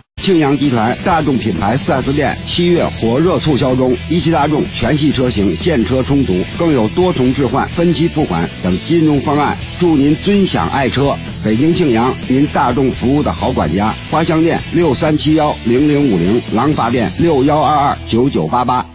[0.21, 11.17] 庆阳集团大众品牌 4S 店七月火热促销中，一汽大众全系车型现车充足，更有多重置换、分期付款等金融方案，祝您尊享爱车。
[11.43, 13.95] 北京庆阳，您大众服务的好管家。
[14.11, 18.85] 花乡店六三七幺零零五零，廊坊店六幺二二九九八八。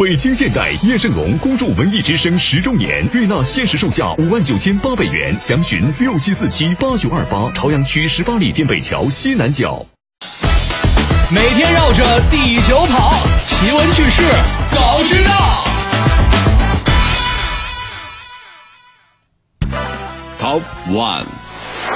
[0.00, 9.84] 北京现代叶盛龙恭祝文艺之声十周年，悦纳限时售价五万九千八百元，详询六七四七八九二八，朝阳区十八里店北桥西南角。
[11.32, 14.22] 每天绕着地球跑，奇闻趣事
[14.70, 15.32] 早知道。
[20.38, 21.26] Top One。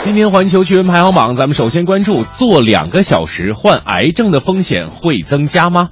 [0.02, 5.90] 今天环球趣闻排行榜，咱们首先关注：坐两个小时患癌症的风险会增加吗？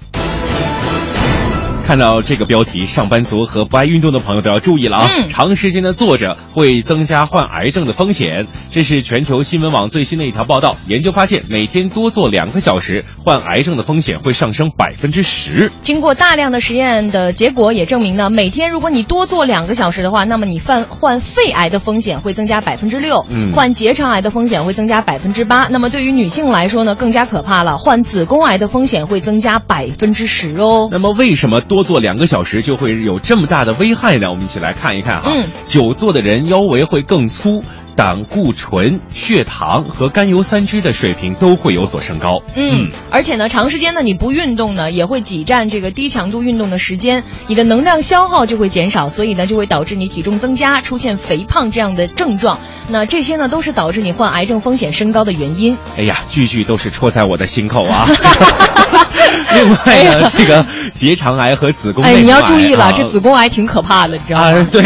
[1.90, 5.08] 看到这个标题，上班族和不爱运动的朋友都要注意了啊！
[5.08, 8.46] 嗯长时间的坐着会增加患癌症的风险。
[8.70, 10.76] 这是全球新闻网最新的一条报道。
[10.86, 15.72] 研究发现，每天多坐两个小时，患癌症的风险会上升百分之十。
[15.82, 25.66] 经过大量的实验的结果也证明呢，每天如果你多坐两个小时的话，那么你犯患肺癌的风险会增加百分之六，嗯患结肠癌的风险会增加百分之八。
[25.66, 30.88] 那么对于女性来说呢，更加可怕了，患子宫癌的风险会增加百分之十哦。
[30.92, 34.30] 那么为什么多坐两个小时就会有这么大的危害呢？
[34.30, 35.22] 我们一起来看一看啊。
[35.24, 37.62] 嗯，久坐的人腰围会更粗，
[38.00, 42.40] 胆固醇、血糖和甘油三酯的水平都会有所升高。
[42.56, 52.58] 嗯，而且呢，长时间呢你不运动呢，也会挤占这个低强度运动的时间，你的能量消耗就会减少，所以呢就会导致你体重增加，出现肥胖这样的症状。
[52.88, 55.76] 那这些呢都是导致你患癌症风险升高的原因。
[55.98, 58.06] 哎呀，句句都是戳在我的心口啊！
[59.52, 64.46] 另外呢，这个结肠癌和子宫癌、哎，你要注意了，啊这子宫癌挺可怕的，你知道吗？
[64.46, 64.82] 啊，对，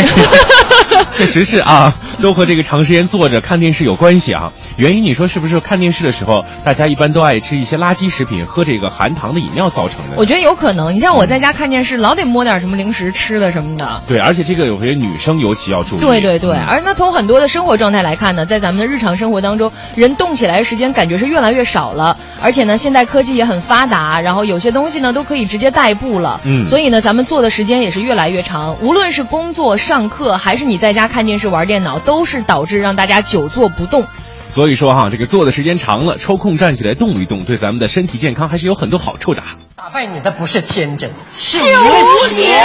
[1.13, 4.53] 确实是啊，都和这个长时间坐着看电视有关系啊。
[4.77, 5.55] 原因你说是不是？
[5.61, 10.17] 看电视的时候，大家一般都爱吃一些垃圾食品，喝这个含糖的饮料造成的。
[10.17, 10.93] 我觉得有可能。
[10.95, 14.03] 你像我在家看电视，老得摸点什么零食吃的什么的。
[14.07, 16.01] 对，而且这个有些女生尤其要注意。
[16.01, 28.77] 对对对，而那从很多的生活状态来看呢，在咱们的日常生活当中，人动起来的时间感觉是越来越少了，而且呢，现代科技也很发达，然后有些东西呢都可以直接代步了，嗯所以呢，咱们坐的时间也是越来越长。
[28.83, 34.07] 无论是工作、上课，还是你在家看电视、玩电脑，都是导致让大家久坐不动。
[34.47, 39.43] 所以说哈，这个坐的时间长了，抽空站起来动一动，对咱们的身体健康还是有很多好处的。
[39.75, 42.61] 打败你的不是天真，是无邪。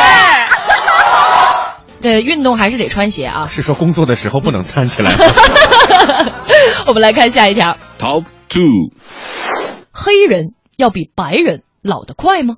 [2.01, 3.47] 对，运动还是得穿鞋啊。
[3.49, 5.11] 是说工作的时候不能站起来。
[6.87, 7.77] 我们来看下一条。
[7.99, 8.91] Top two，
[9.91, 12.55] 黑人要比白人老得快吗？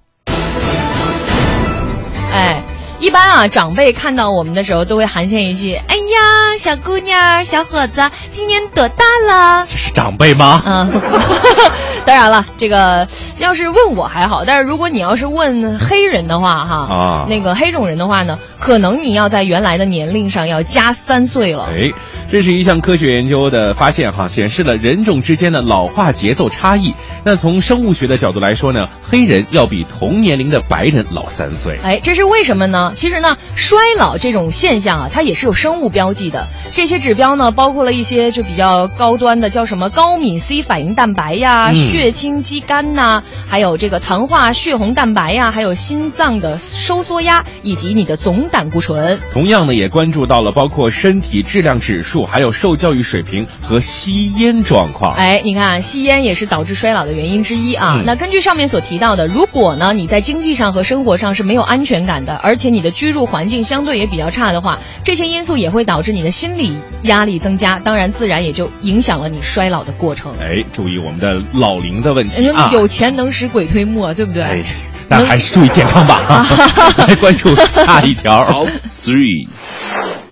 [2.34, 2.64] 哎，
[3.00, 10.62] 一般啊，长辈看到我们的时候都会寒暄一句：“哎呀，小姑娘、小伙子，今年多大了？”这是长辈吗？
[10.66, 10.90] 啊，
[12.06, 21.70] 当然了，这个要是问我还好，但是如果你要是问黑人的话，哈，啊那个黑种人的话呢，可能你要在原来的年龄上要加三岁了。
[21.72, 21.90] 哎，
[22.32, 26.94] 这是一项科学研究的发现哈，显示了人种之间的老化节奏差异。
[27.24, 31.80] 那从生物学的角度来说呢，黑人要比同年龄的白人老三岁。
[31.84, 32.94] 哎，这是为什么呢？
[32.96, 36.48] 其实呢，衰老这种现象啊，它也是有生物标记的。
[36.72, 49.20] 这些指标呢，包括了一些就比较高端的，叫什么高敏 C 反应蛋白呀、嗯血清肌酐呐、还有这个糖化血红蛋白呀，还有心脏的收缩压，以及你的总胆固醇。
[49.34, 55.16] 同样呢，也关注到了包括身体质量指数，还有受教育水平和吸烟状况。
[55.16, 57.98] 哎，你看，吸烟也是导致衰老的原因之一啊。
[57.98, 70.34] 嗯那根据上面所提到的，如果呢你在经济上和生活上是没有安全感的，而且你的居住环境相对也比较差的话，这些因素也会导致你的心理压力增加，当然自然也就影响了你衰老的过程。
[70.40, 72.70] 哎，注意我们的老龄的问题啊！
[72.72, 74.44] 有钱能使鬼推磨，对不对？
[74.44, 74.64] 哎，
[75.10, 76.16] 但还是注意健康吧。
[76.28, 76.46] 啊、
[77.08, 78.46] 来关注下一条。
[78.88, 79.48] Three，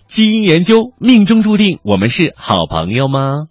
[0.08, 3.44] 基因研究命中注定我们是好朋友吗？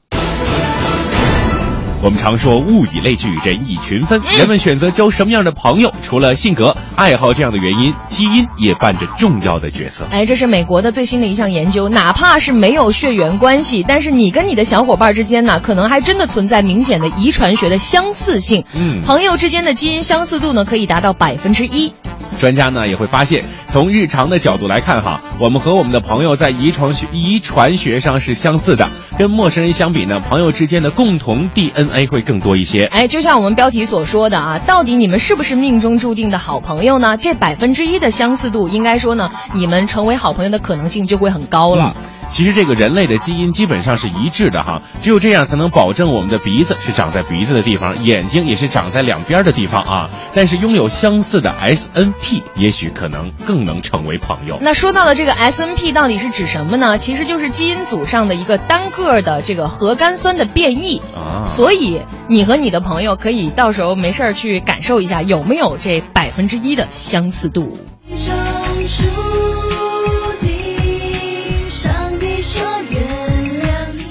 [2.01, 4.21] 我们常说物以类聚，人以群分。
[4.39, 10.07] 人们选择交什么样的朋友，除了性格、爱好这样的原因，基因也扮着重要的角色。
[10.11, 18.65] 哎，这是美国的最新的一项研究，哪怕是没有血缘关系，但是你跟你的小伙伴之间呢，可能还真的存在明显的遗传学的相似性。
[18.75, 21.93] 嗯朋友之间的基因相似度呢，可以达到百分之一。
[22.39, 28.89] 专家呢也会发现，从日常的角度来看哈，我们和我们的朋友在遗传学遗传学上是相似的，
[29.19, 32.85] 跟陌生人相比呢，朋友之间的共同 DNA 会更多一些。
[32.85, 37.17] 哎，就像我们标题所说的啊，到底你们是不是命中注定的好朋友呢？
[37.17, 41.95] 这百分之一的相似度，应该说呢，你们成为好朋友的可能性就会很高了。
[41.97, 50.11] 嗯其实这个人类的基因基本上是一致的哈，只有这样才能保证我们的鼻子是长在鼻子的地方，眼睛也是长在两边的地方啊。
[50.35, 54.59] 但是拥有相似的 SNP，也许可能更能成为朋友。
[54.61, 56.99] 那说到的这个 SNP 到底是指什么呢？
[56.99, 61.01] 其实就是基因组上的一个单个的这个核苷酸的变异。
[61.17, 67.79] 啊，所以你和你的朋友可以到时候没事儿去感受一下有没有这百分之一的相似度。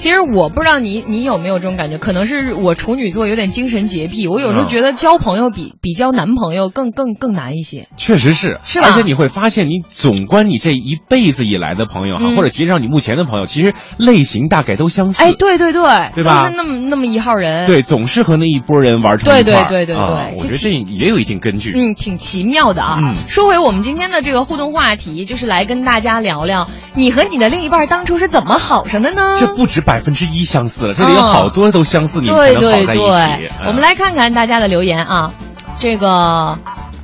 [0.08, 7.88] 其实我不知道你你有没有这种感觉，可能是我处女座有点精神洁癖，我有时候嗯觉得交朋友比比交男朋友更更更难一些。
[7.98, 15.22] 确实是，是吧而且你会发现，你总观你这一辈子以来的朋友哈，嗯或者其实上你目前的朋友，其实类型大概都相似。
[15.22, 15.82] 哎，对对对，
[16.14, 17.66] 对吧都是那么那么一号人。
[17.66, 21.72] 对，总是和那一波人玩成对对对对啊对我觉得这也有一定根据。
[21.76, 22.96] 嗯，挺奇妙的啊。
[23.02, 29.36] 嗯说回我们今天的这个互动话题，就是来跟大家聊聊你和你的另一半当初是怎么好上的呢？
[29.38, 33.50] 这不止百分之一相似了，这里有嗯好多都相似，你们才对能在一起。
[33.66, 35.32] 我们来看看大家的留言啊，
[35.78, 36.58] 这个。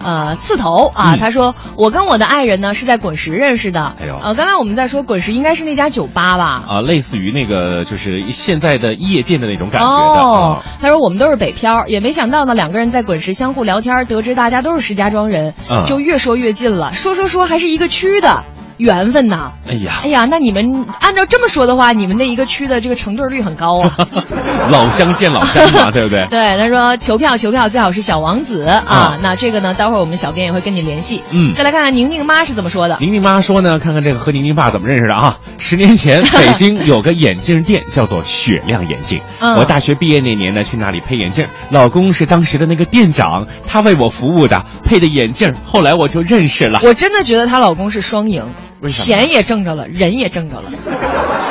[0.06, 3.96] 呃，刺头啊，嗯他说我跟我的爱人呢是在滚石认识的。
[3.98, 6.62] 哎呦呃，刚才我们在说滚石应该是那家酒吧吧？
[6.68, 9.94] 啊，类似于那个就是现在的夜店的那种感觉的。
[9.94, 18.44] 哦啊，他说我们都是北漂，也没想到呢，两个人在滚石相互聊天，得知大家都是石家庄人，嗯就越说越近了，说说说还是一个区的。
[18.76, 19.52] 缘分呐！
[19.68, 23.96] 哎呀，哎呀，那你们按照这么说的话，你们那一个区的这个成对率很高啊。
[24.70, 26.26] 老乡见老乡嘛， 对不对？
[26.30, 29.18] 对，他说求票求票最好是小王子啊。
[29.22, 31.22] 那这个呢，待会儿我们小编也会跟你联系。
[31.30, 32.98] 嗯再来看看宁宁妈是怎么说的。
[33.00, 35.38] 宁宁妈说呢，看看这个和宁宁爸怎么认识的啊？
[35.58, 39.20] 十年前， 北京有个眼镜店叫做雪亮眼镜。
[39.40, 46.80] 嗯我大学毕业那年呢，去那里配眼镜，老公是当时的那个店长，他为我服务的，配的眼镜，后来我就认识了。
[46.82, 48.44] 我真的觉得她老公是双赢，
[48.88, 50.70] 钱也挣着了，人也挣着了。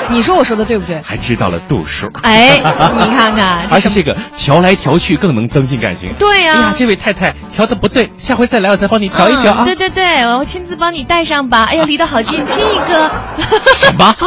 [0.10, 1.02] 你说我说的对不对？
[1.04, 2.10] 还知道了度数。
[2.22, 2.58] 哎，
[2.98, 6.14] 你看看， 而且这个调来调去更能增进感情。
[6.20, 9.64] 对呀哎呀，这位太太调的不对，下回再来我再帮你调一调啊。
[9.64, 11.64] 嗯对对对，我亲自帮你戴上吧。
[11.64, 13.10] 哎呀，离得好近，亲一个。
[13.74, 14.16] 什么？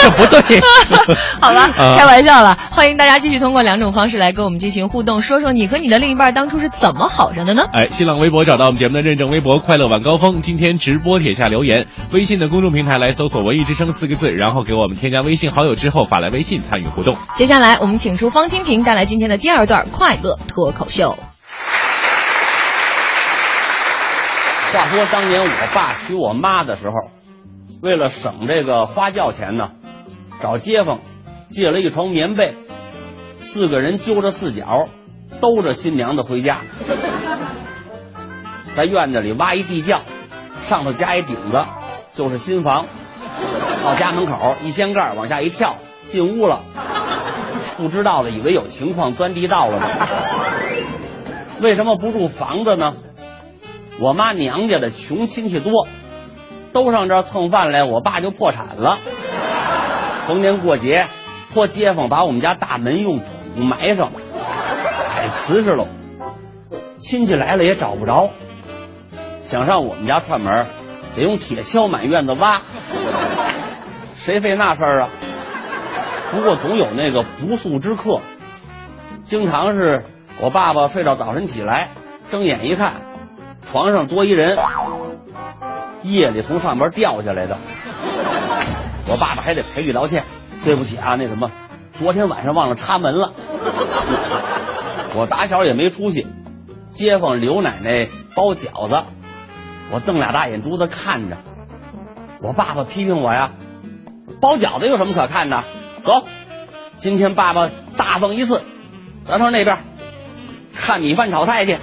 [0.00, 0.60] 这不对。
[1.40, 2.56] 好了，啊开玩笑了。
[2.70, 7.64] 欢迎大家继续通过两种方式来跟我们进行互动，说说你和你的另一半当初是怎么好上的呢？
[7.72, 17.16] 哎，新浪微博找到我们节目的认证微博“快乐晚高峰”，今天直播帖下留言；微信的公众平台来搜索“文艺之声”四个字，然后后给我们添加微信好友之后发来微信参与互动。
[17.34, 21.18] 接下来我们请出方清平带来今天的第二段快乐脱口秀。
[24.72, 26.94] 话说当年我爸娶我妈的时候，
[27.82, 29.72] 为了省这个花轿钱呢，
[30.40, 31.00] 找街坊
[31.50, 32.54] 借了一床棉被，
[33.36, 34.64] 四个人揪着四角，
[35.40, 36.62] 兜着新娘子回家，
[38.76, 40.02] 在院子里挖一地窖，
[40.62, 41.64] 上头加一顶子，
[42.14, 42.86] 就是新房。
[43.82, 45.76] 到家门口一掀盖往下一跳，
[46.06, 46.62] 进屋了。
[47.76, 49.86] 不知道的以为有情况，钻地道了呢。
[51.60, 52.94] 为什么不住房子呢？
[53.98, 55.86] 我妈娘家的穷亲戚多，
[56.72, 58.98] 都上这儿蹭饭来，我爸就破产了。
[60.26, 61.08] 逢年过节，
[61.52, 63.24] 托街坊把我们家大门用土
[63.56, 64.12] 埋上，
[65.02, 65.88] 踩瓷实喽。
[66.98, 68.30] 亲戚来了也找不着，
[69.40, 70.66] 想上我们家串门，
[71.16, 72.62] 得用铁锹满院子挖。
[74.24, 75.08] 谁费那事儿啊？
[76.30, 78.20] 不过总有那个不速之客，
[79.24, 80.04] 经常是
[80.40, 81.90] 我爸爸睡到早晨起来，
[82.30, 83.02] 睁眼一看，
[83.66, 84.56] 床上多一人，
[86.02, 87.58] 夜里从上边掉下来的。
[89.10, 90.22] 我爸爸还得赔礼道歉，
[90.64, 91.50] 对不起啊，那什么，
[91.90, 93.32] 昨天晚上忘了插门了。
[95.16, 96.28] 我打小也没出息，
[96.86, 99.02] 街坊刘奶奶包饺子，
[99.90, 101.38] 我瞪俩大眼珠子看着。
[102.40, 103.50] 我爸爸批评我呀，
[104.42, 105.62] 包饺子有什么可看的？
[106.02, 106.26] 走，
[106.96, 108.60] 今天爸爸大方一次，
[109.24, 109.84] 咱上那边
[110.74, 111.78] 看米饭炒菜去。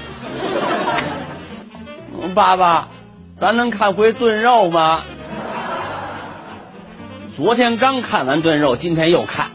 [2.36, 2.90] 爸爸，
[3.38, 5.04] 咱能看回炖肉吗？
[7.34, 9.52] 昨天刚看完炖肉，今天又看，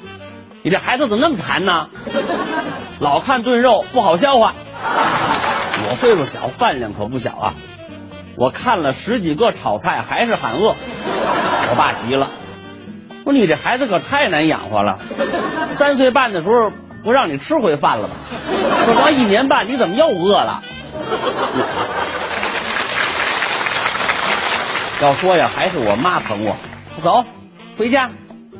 [0.63, 1.91] 你这孩子怎么那么馋呢？
[3.01, 4.55] 老看炖肉不好消化。
[4.83, 7.55] 我岁数小，饭量可不小啊。
[8.39, 10.75] 我看了十几个炒菜，还是喊饿。
[11.69, 12.31] 我爸急了，
[13.25, 14.99] 说你这孩子可太难养活了。
[15.68, 16.70] 三岁半的时候
[17.03, 18.14] 不让你吃回饭了吧？
[18.87, 20.62] 这刚一年半，你怎么又饿了？
[25.03, 26.57] 要说呀，还是我妈疼我。
[27.03, 27.25] 走，
[27.77, 28.11] 回家，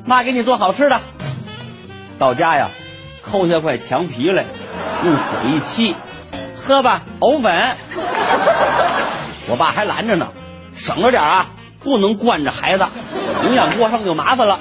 [0.05, 1.01] 妈给你做好吃的。
[2.19, 2.71] 到家呀，
[3.23, 4.45] 抠下块墙皮来，
[5.05, 5.95] 用水一沏，
[6.57, 7.53] 喝吧，藕粉。
[9.49, 10.29] 我爸还拦着呢，
[10.73, 11.51] 省着点啊，
[11.85, 12.87] 不能惯着孩子，
[13.45, 14.59] 营养过剩就麻烦了。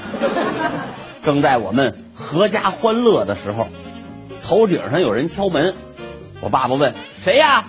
[1.24, 3.67] 正在我们阖家欢乐的时候，
[4.43, 5.74] 头顶上有人敲门。
[6.41, 6.93] 我爸爸问
[7.24, 7.63] ：“谁呀？”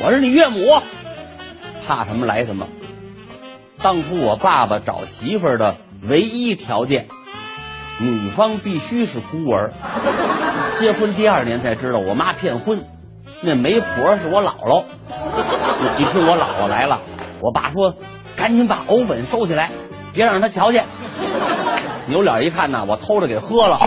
[0.00, 0.80] 我是你岳母。
[1.86, 2.68] 怕什么来什么。
[3.82, 7.08] 当初我爸爸找媳妇的唯一条件，
[7.98, 9.72] 女方必须是孤儿。
[10.76, 12.82] 结婚第二年才知道，我妈骗婚，
[13.42, 14.84] 那媒婆是我姥姥。
[15.98, 17.00] 一听我姥姥来了，
[17.44, 17.96] 我爸说
[18.36, 19.70] ：“赶紧把藕粉收起来，
[20.14, 20.86] 别让他瞧见。
[22.08, 23.78] ”扭脸一看呐，我偷着给喝了。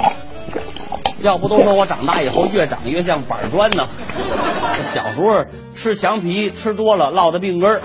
[1.23, 3.87] 要不都说我长大以后越长越像板砖呢？
[4.83, 5.25] 小时候
[5.73, 7.81] 吃墙皮吃多了，落的病根儿。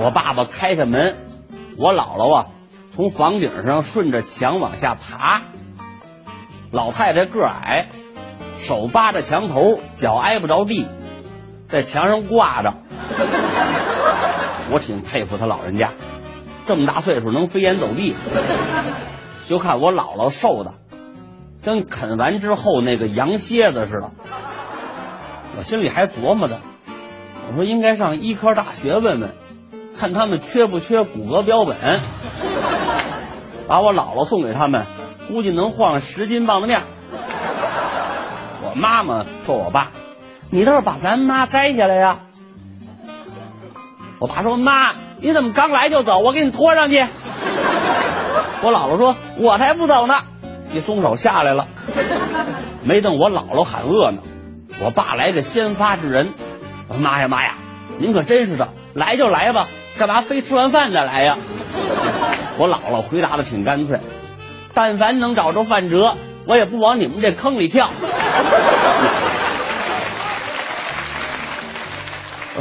[0.00, 1.16] 我爸爸开开门，
[1.78, 2.46] 我姥姥啊
[2.92, 5.42] 从房顶上顺着墙往下爬。
[6.72, 7.90] 老太太个矮，
[8.58, 10.88] 手扒着墙头，脚挨不着地，
[11.70, 12.72] 在墙上挂着。
[14.70, 15.92] 我挺佩服他老人家，
[16.66, 18.14] 这么大岁数能飞檐走壁。
[19.48, 20.74] 就看我姥姥瘦的，
[21.64, 24.10] 跟啃完之后那个羊蝎子似的。
[25.56, 26.60] 我心里还琢磨着，
[27.48, 29.30] 我说应该上医科大学问问，
[29.98, 31.76] 看他们缺不缺骨骼标本。
[33.66, 34.86] 把我姥姥送给他们，
[35.28, 36.82] 估计能换十斤棒子面。
[38.62, 39.90] 我妈妈说我爸，
[40.52, 42.18] 你倒是把咱妈摘下来呀。
[44.18, 46.18] 我爸说妈，你怎么刚来就走？
[46.18, 47.00] 我给你拖上去。
[48.62, 50.14] 我姥姥说，我才不走呢。
[50.72, 51.68] 一松手下来了，
[52.84, 54.22] 没等我姥姥喊饿呢。
[54.82, 56.32] 我爸来个先发制人，
[56.88, 57.54] 我说妈呀妈呀，
[57.98, 61.38] 您可真是的，来就来吧，干嘛非吃完饭再来呀？
[62.58, 64.00] 我姥姥回答的挺干脆，
[64.74, 67.90] 但凡能找着饭辙，我也不往你们这坑里跳。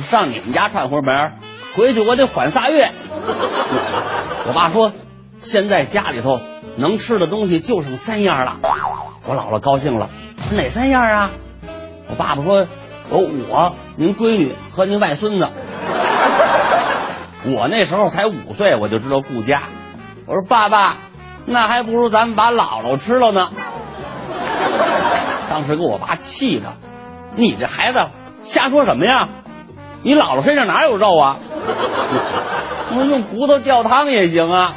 [0.01, 1.33] 上你们家串会门，
[1.75, 2.91] 回去我得缓仨月。
[4.47, 4.93] 我爸说，
[5.39, 6.39] 现在家里头
[6.77, 8.57] 能吃的东西就剩三样了。
[9.25, 10.09] 我姥姥高兴了，
[10.51, 11.31] 哪三样啊？
[12.09, 12.67] 我爸爸说
[13.11, 13.17] ：“有
[13.49, 15.47] 我、您闺女和您外孙子。
[17.45, 19.63] ”我那时候才五岁，我就知道顾家。
[20.25, 20.97] 我说：“爸爸，
[21.45, 23.51] 那还不如咱们把姥姥吃了呢。”
[25.49, 26.77] 当时给我爸气的，
[27.35, 28.09] 你这孩子
[28.41, 29.29] 瞎说什么呀？
[30.03, 31.37] 你姥姥身上哪有肉啊？
[32.91, 34.73] 我说用骨头吊汤也行啊。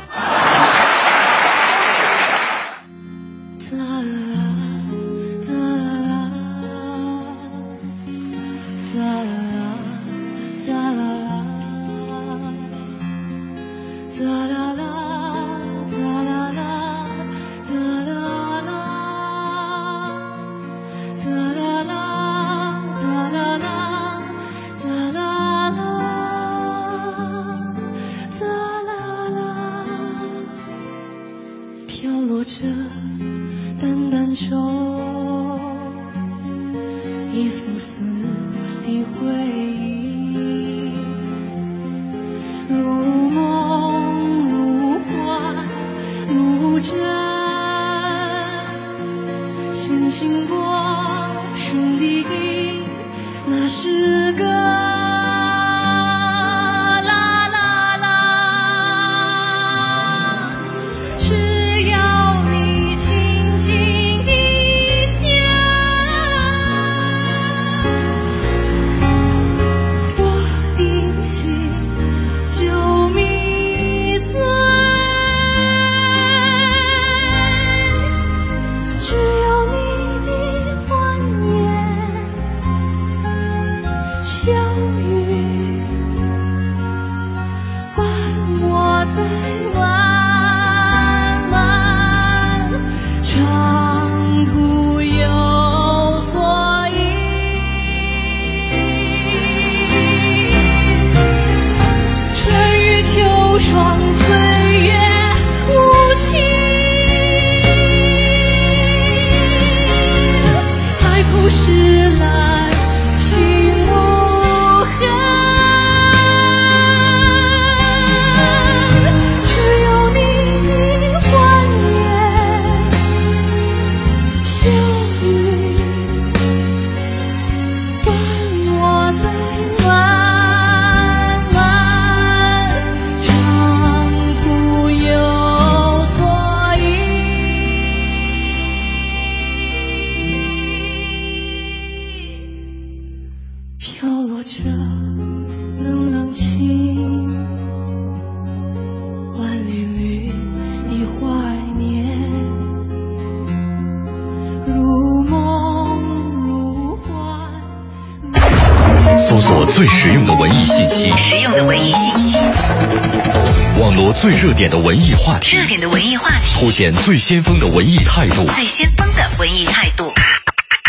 [166.73, 168.47] 话题，凸显最先锋的文艺态度。
[168.47, 170.11] 最先锋的文艺态度。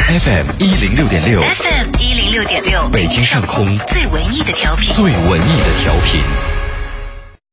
[0.07, 6.21] FM 一零六点六，FM 一零六点六，北京上空最文艺的调频，最文艺的调频。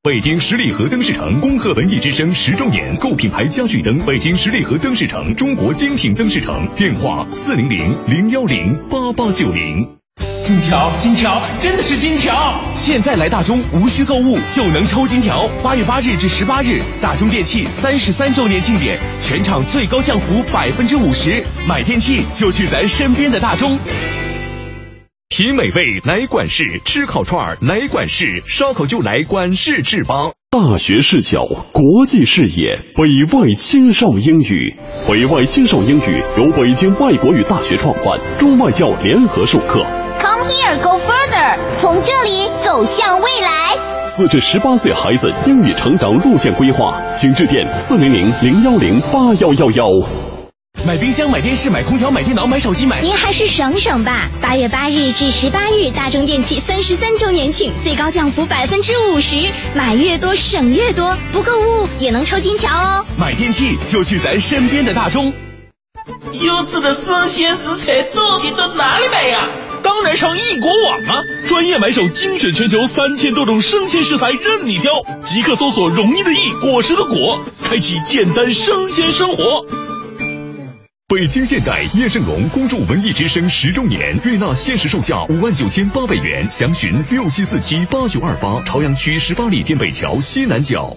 [0.03, 10.00] 北京十里河灯饰城恭贺文艺之声十周年，购品牌家具灯，北京十里河灯饰城，中国精品灯饰城，电话四零零零幺零八八九零。
[10.51, 12.35] 金条，金条，真的是金条！
[12.75, 15.49] 现在来大中无需购物就能抽金条。
[15.63, 23.79] 八月八日至十八日，大中电器三十三周年庆典，全场最高降幅百分之五十，买电器就去咱身边的大中。
[25.29, 30.33] 品美味来管事，吃烤串儿来管事，烧烤就来管事制吧。
[30.51, 34.77] 大学视角，国际视野，北外青少英语。
[35.07, 39.87] 北外青少英语由北京外国语大学创办，中外教联合授课。
[40.21, 44.05] Come here, go further，从这里走向未来。
[44.05, 49.87] 四至十八岁孩子英语成长路线规划，请致电四零零零幺零八幺幺幺。
[50.87, 53.01] 买冰箱、买电视、买空调、买电脑、买手机、买……
[53.03, 54.29] 您还是省省吧。
[54.41, 63.05] 八月八日至十八日，大中电器三十三周年庆，最高降幅百分之五十，买越多省越多，不购物也能抽金条哦。
[63.19, 65.33] 买电器就去咱身边的大中。
[66.33, 69.49] 优质的生鲜食材到底到哪里买呀？
[69.83, 71.23] 当然上易果网啊！
[71.49, 74.93] 专业买手精选全球三千多种生鲜食材任你挑，
[75.25, 79.65] 即刻搜索“容易的易，果实的果”，开启简单生鲜生活。
[81.09, 90.97] 北京现代叶盛龙恭祝文艺之声十周年，悦纳限时售价五万九千八百元，详询六七四七八九二八，朝阳区十八里店北桥西南角。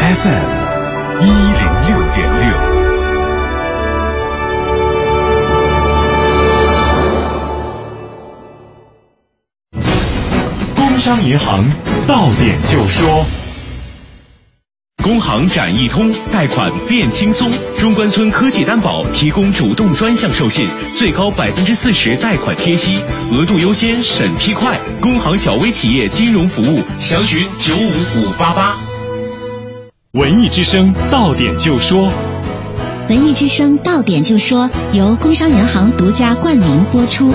[0.00, 0.46] ，FM
[1.20, 2.46] 一零六点六。
[10.74, 11.64] 工商银行
[12.06, 13.26] 到点就说。
[15.02, 23.00] 工行展易通贷款变轻松，中关村科技担保提供主动专项授信，最高百分之四十贷款贴息，
[23.32, 24.78] 额度优先，审批快。
[25.00, 27.88] 工行小微企业金融服务，详询九五
[28.20, 28.76] 五八八。
[30.12, 32.10] 文艺之声到点就说，
[33.10, 37.30] 文艺之声到点就说由工商银行独家冠名播出。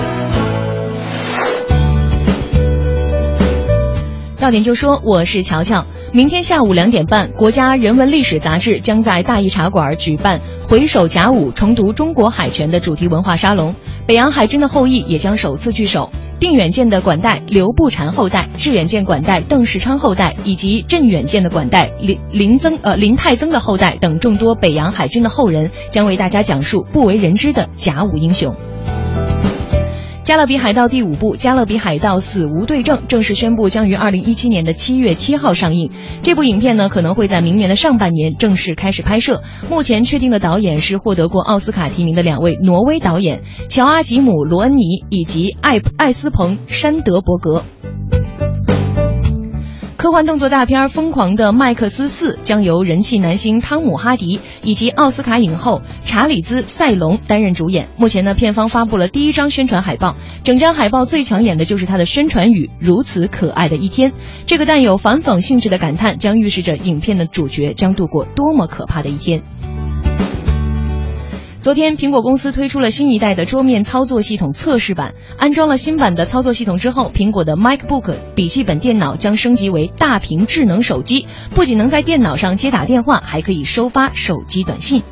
[4.40, 5.86] 到点就说，我是乔乔。
[6.14, 13.74] 明天下午两点半，国家人文历史杂志将在大义茶馆举办“回首甲午，重读中国海权”的主题文化沙龙。
[14.06, 16.08] 北洋海军的后裔也将首次聚首，
[16.38, 28.54] 定远舰的管带刘步蟾后代、致远舰管带邓世昌后代，以及镇远舰的管带林林曾呃林太曾的后代等众多北洋海军的后人，将为大家讲述不为人知的甲午英雄。
[30.24, 35.90] 《加勒比海盗》第五部《加勒比海盗：死无对证》正式宣布将于二零一七年的七月七号上映。
[36.22, 39.42] 这部影片呢可能会在明年的上半年正式开始拍摄。
[39.68, 47.62] 目前确定的导演是获得过奥斯卡提名的两位挪威导演乔阿吉姆·罗恩尼以及艾艾斯彭·山德伯格。
[50.04, 57.88] 科幻动作大片《疯狂的麦克斯四》将由人气男星汤姆·哈迪以及奥斯卡影后查理兹·塞隆担任主演。
[57.96, 64.12] 目前呢，片方发布了第一张宣传海报，整张海报最抢眼的就是它的宣传语“如此可爱的一天”。
[64.44, 69.40] 这个带有反讽性质的感叹，将预示着影片的主角将度过多么可怕的一天。
[71.64, 75.14] 昨天，苹果公司推出了新一代的桌面操作系统测试版。
[75.38, 85.02] 安装了新版的操作系统之后，苹果的 MacBook 笔记本电脑将升级为大屏智能手机，不仅能在电脑上接打电话，还可以收发手机短信。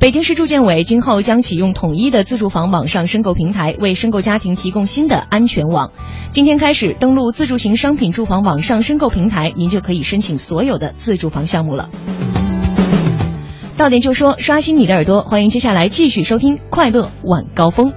[0.00, 5.92] 北京市住建委今后将启用统一的自住房网上申购平台，为申购家庭提供新的安全网。
[6.32, 11.88] 今天开始，登录自住型商品住房网上申购平台，您就可以申请所有的自住房项目了。
[13.80, 17.88] 到点就说，刷新你的耳朵，欢迎接下来继续收听《快乐晚高峰》。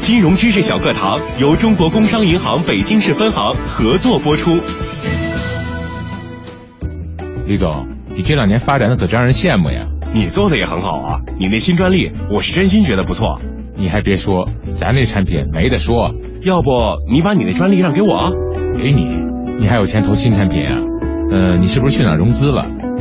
[0.00, 4.58] 金融知识小课堂由中国工商银行北京市分行合作播出。
[7.46, 7.86] 李总，
[8.16, 9.86] 你这两年发展的可真让人羡慕呀！
[10.12, 13.38] 你做的也很好啊，你那新专利，我是真心觉得不错。
[13.76, 16.14] 你还别说，咱那产品没得说。
[16.42, 16.70] 要不
[17.12, 18.30] 你把你那专利让给我？
[18.78, 19.06] 给你，
[19.58, 20.78] 你还有钱投新产品啊？
[21.30, 22.66] 呃，你是不是去哪儿融资了？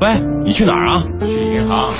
[0.00, 1.02] 喂，你去哪儿啊？
[1.26, 1.92] 去银行。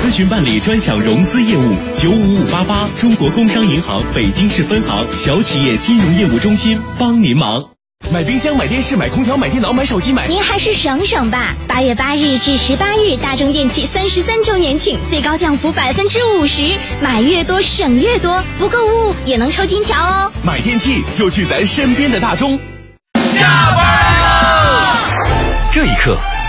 [0.00, 7.70] 咨询办理专享融资业务，九五五八八，中国工商银行北京市分行小企业金融业务中心帮您忙。
[8.12, 10.28] 买冰箱、买电视、买空调、买电脑、买手机、买……
[10.28, 11.56] 您还是省省吧。
[11.66, 16.62] 八月八日至十八日，大中电器三十三周年庆，最高降幅百分之五十，
[17.02, 20.30] 买越多省越多，不购物也能抽金条哦。
[20.44, 22.56] 买电器就去咱身边的大中。
[23.14, 23.84] 下班
[24.22, 24.96] 了，
[25.72, 26.16] 这一刻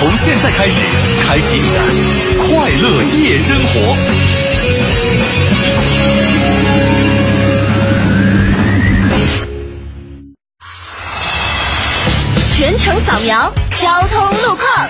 [0.00, 0.82] 从现在开始，
[1.26, 1.78] 开启你的
[2.38, 3.94] 快乐夜生活。
[12.56, 14.88] 全程扫描交通路况。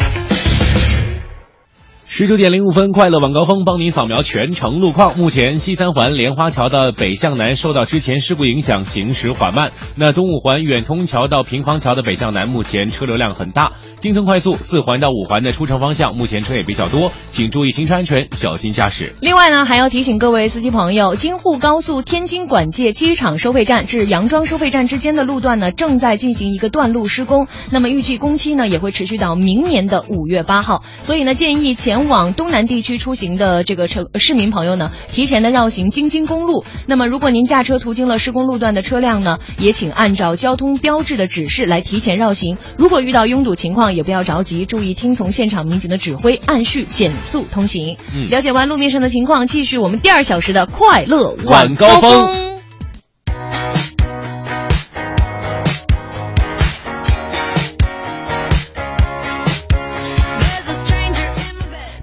[2.12, 5.16] 十九点零五分，快乐晚高峰帮您扫描全程路况。
[5.16, 9.70] 目前西三环莲花桥的北向南受到之前事故影响，行驶缓慢。
[9.94, 13.74] 那东五环远通桥到平房桥的北向南，目前车流量很大。
[14.00, 19.14] 京承快速四环到五环的出城方向，目前车也比较多，请注意行车安全，小心驾驶。
[19.20, 27.46] 另外呢，还要提醒各位司机朋友，京沪高速天津管界机场收费站至杨庄收费站之间的路段呢，正在进行一个段路施工。
[27.70, 30.82] 那么预计工期呢，也会持续到明年的五月八号。
[31.02, 36.64] 所以呢，建议前往东南地区出行的这个城市民朋友呢，提前的绕行京津公路。
[36.86, 42.58] 那么，如果您驾车途经了施工路段的车辆呢，也请按照交通标志的指示来提前绕行。
[42.76, 47.96] 如果遇到拥堵情况，也不要着急，注意听从现场民警的指挥，按序减速通行。
[48.14, 52.49] 嗯了解完路面上的情况，继续我们第二小时的快乐晚高峰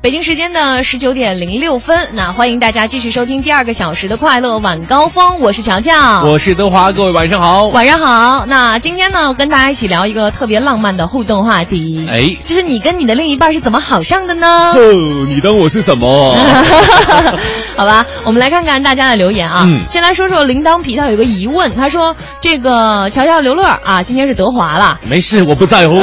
[0.08, 7.68] 北京时间的十九点零六分，那欢迎大家继续收听第二个小时的快乐晚高峰，我是乔乔，我是德华，各位晚上好。
[7.68, 8.46] 晚上好。
[8.46, 14.48] 那今天呢，跟大家一起聊一个特别浪漫的互动话题，哎，就是你跟你的另一半是怎么好上的呢？
[14.78, 16.38] 哦，你当我是什么？
[17.76, 19.66] 好吧，我们来看看大家的留言啊。
[19.68, 24.98] 嗯先来说说铃铛皮，他有一个疑问，他说这个乔乔刘乐啊，今天是德华了。
[25.04, 26.00] 没事，我不在乎。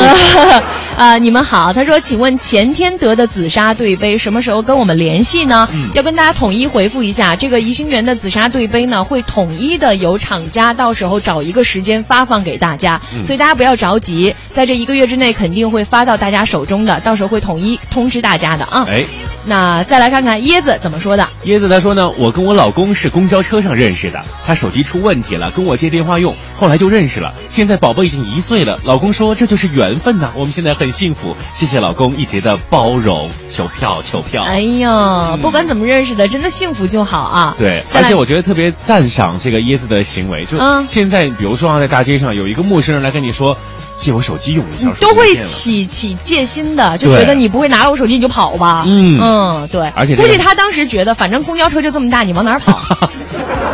[0.94, 1.72] 啊， 你们好。
[1.72, 5.68] 他说，请问前天得的紫砂对杯什么时候跟我们联系呢？
[5.72, 18.84] 嗯要跟大家统一回复一下，这个怡兴园的紫砂对杯呢，会统一的由厂家到时候找一个时间发放给大家，嗯所以大家不要着急，在这一个月之内肯定会发到大家手中的，到时候会统一通知大家的啊。
[18.88, 19.04] 哎，
[19.46, 21.28] 那再来看看椰子怎么说的。
[21.44, 27.34] 椰子他说呢，我跟我老公是公交车上认识的，他手机出问题了，跟我借电话用，后来就认识了。
[27.48, 34.44] 现在宝宝已经一岁了，老公说这就是缘分呐，我们现在很幸福，谢谢老公一直的包容，求票求票。
[34.44, 37.54] 哎呦，不管怎么认识的，真的幸福就好啊。
[37.58, 43.56] 对，而且我觉得特别赞赏这个椰子的行为，就嗯现在比如说啊，在大街上有一个陌生人来跟你说
[43.96, 48.84] 借我手机用一下，都会起起戒心的，就觉得你不会拿了我手机你就跑吧？
[48.86, 49.82] 嗯嗯，对。
[49.94, 52.80] 而且这个估计他当时觉得，反正公交车就这么大，你往哪儿跑？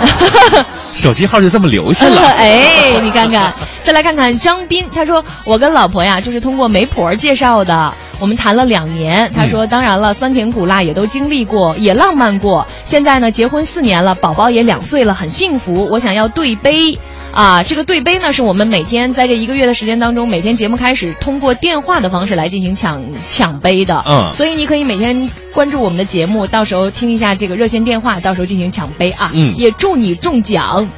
[0.92, 2.20] 手机号就这么留下了。
[2.36, 3.54] 哎，你看看，
[3.84, 9.30] 再来看看张斌，他说我跟老婆呀，就是通过媒婆介绍的，我们谈了两年。
[9.34, 12.66] 他说，当然了，酸甜苦辣也都经历过，也浪漫过。
[12.84, 15.88] 现在呢，结婚四年了，宝宝也两岁了，很幸福。
[15.90, 16.98] 我想要对杯。
[17.32, 24.04] 啊，这个对杯呢，是我们每天在这一个月的时间当中，每天节目开始通过电话的方式来进行抢抢杯的。
[24.06, 29.30] 嗯所以你可以每天关注我们的节目，到时候听一下这个热线电话，到时候进行抢杯啊。
[29.32, 30.88] 嗯也祝你中奖。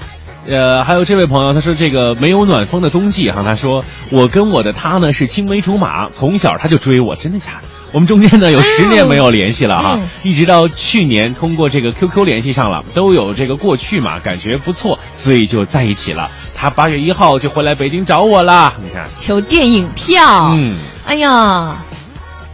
[0.48, 7.68] 呃，还有这位朋友，他说这个没有暖风的冬季哈，他说我跟我的他呢是青梅竹马，从小他就追我，真的假的？
[7.92, 16.30] 我们中间呢有十年没有联系了哈，嗯一直到去年通过这个 QQ 联系上了，都有这个过去嘛，感觉不错，所以就在一起了。
[16.54, 20.50] 他八月一号就回来北京找我啦，你看，求电影票。
[20.52, 21.76] 嗯，哎呀，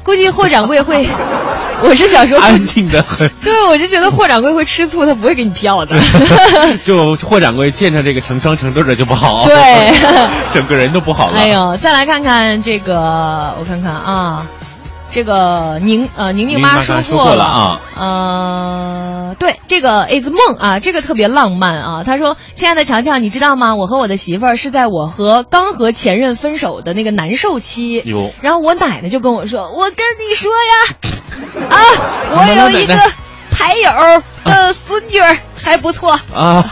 [0.02, 1.06] 估计霍掌柜会，
[1.84, 5.94] 我是小时候安静的很， 对，我就觉得霍掌柜会吃醋，他不会给你票的。
[6.82, 9.92] 就霍掌柜见着这个成双成对的就不好，对，
[10.50, 11.38] 整个人都不好了。
[11.38, 14.46] 哎呦，再来看看这个，我看看啊，
[15.10, 22.04] 这个宁呃宁宁宁妈说过过了啊，呃，对，这个 is 梦啊，这个特别浪漫啊。
[22.04, 23.74] 他说：“亲爱的乔乔，你知道吗？
[23.74, 28.02] 我和我的媳妇儿是在我和刚和前任分手的那个难受期。
[28.42, 31.76] 然后我奶奶就跟我说：‘我跟你说呀， 啊，
[32.36, 32.94] 我有一个
[33.50, 33.90] 牌友
[34.44, 36.64] 的孙女儿还不错。’啊，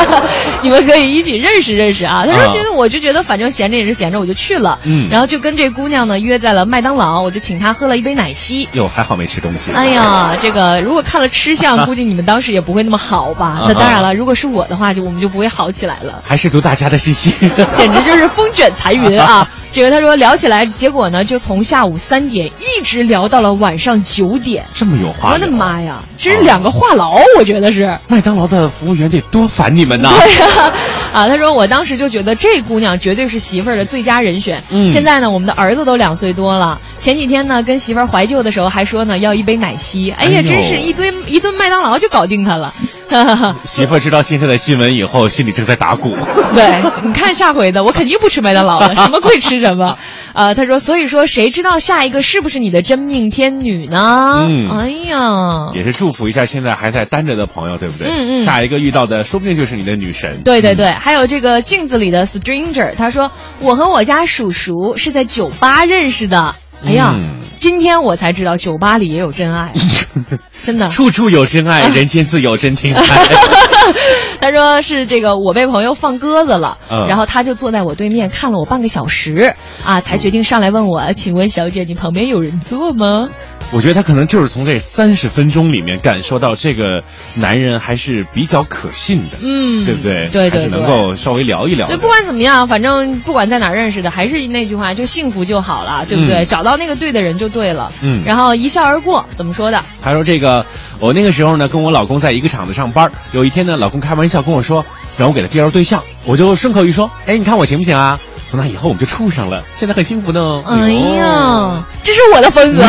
[0.62, 2.24] 你们可以一起认识认识啊。
[2.26, 4.78] 他说，啊其实我就觉得反正闲着也是闲着，我就去了。
[4.84, 8.68] 嗯然后就跟这姑娘呢约在了麦当劳，我就请她喝了一杯奶昔。
[8.72, 9.70] 哟，还好没吃东西。
[9.72, 13.46] 哎呀，这个如果看了吃相， 估计你们当时也不会那么好吧？
[13.60, 16.22] 啊那当然了，如果是我的话，就我们就不会好起来了。
[16.26, 17.34] 还是读大家的信息，
[17.76, 19.48] 简直就是风卷残云啊！
[19.72, 24.64] 这个他说聊起来，结果呢就从下午三点一直聊到了晚上九点。
[24.74, 25.38] 这么有话我。
[25.38, 27.96] 的妈呀，这是两个话痨，我觉得是。
[28.08, 30.10] 麦当劳的服务员得多烦你们呐！
[30.18, 30.72] 对呀、
[31.14, 34.62] 啊，他说我当时就觉得这姑娘绝对是媳妇儿的最佳人选。
[34.70, 36.80] 嗯现在呢，我们的儿子都两岁多了。
[36.98, 40.10] 前几天呢，跟媳妇儿怀旧的时候还说呢要一杯奶昔。
[40.10, 42.74] 哎呀，哎真是一堆一顿麦当劳就搞定他了。
[43.64, 46.16] 媳妇儿知道现在的新闻以后，心里正在打鼓。
[46.54, 49.98] 对，你看下回的，我肯定不吃麦当劳了，什么贵吃什么。
[50.34, 54.34] 呃，他说，所以说谁知道下一个是不是你的真命天女呢？
[54.38, 58.06] 嗯哎呀，也是祝福一下现在还在单着的朋友，对不对？
[58.08, 60.42] 嗯嗯下一个遇到的说不定就是你的女神。
[60.44, 66.54] 对对对，还有这个镜子里的 stranger，他说我和我家叔叔是在酒吧认识的。
[66.84, 69.74] 哎呀，嗯今天我才知道酒吧里也有真爱，
[70.62, 70.88] 真的。
[70.88, 73.02] 处处有真爱， 人间自有真情爱。
[74.40, 79.54] 他说是这个，我被朋友放鸽子了，嗯然后他就坐在我对面看了我半个小时，
[79.84, 83.28] 啊，才决定上来问我，请问小姐，你旁边有人坐吗？
[83.72, 87.04] 我觉得他可能就是从这三十分钟里面感受到这个
[87.36, 90.28] 男人还是比较可信的，嗯对不对？
[90.32, 91.94] 对对还是能够稍微聊一聊的。
[91.96, 96.42] 对，不管怎么样，反正不管在哪儿认识的，还是那句话，就幸福就好了，对不对？
[96.42, 97.92] 嗯找到那个对的人就对了。
[98.02, 99.80] 嗯然后一笑而过，怎么说的？
[100.02, 100.66] 他说：“这个，
[100.98, 103.10] 我那个时候呢，跟我老公在一个厂子上班。
[103.32, 104.84] 有一天呢，老公开玩笑跟我说，
[105.16, 108.18] 让我给他介绍对象，我就顺口一说，哎，你看我行不行啊？
[108.50, 110.60] 从那以后我们就处上了，现在很幸福呢。
[110.66, 112.84] 哎呀，这是我的风格。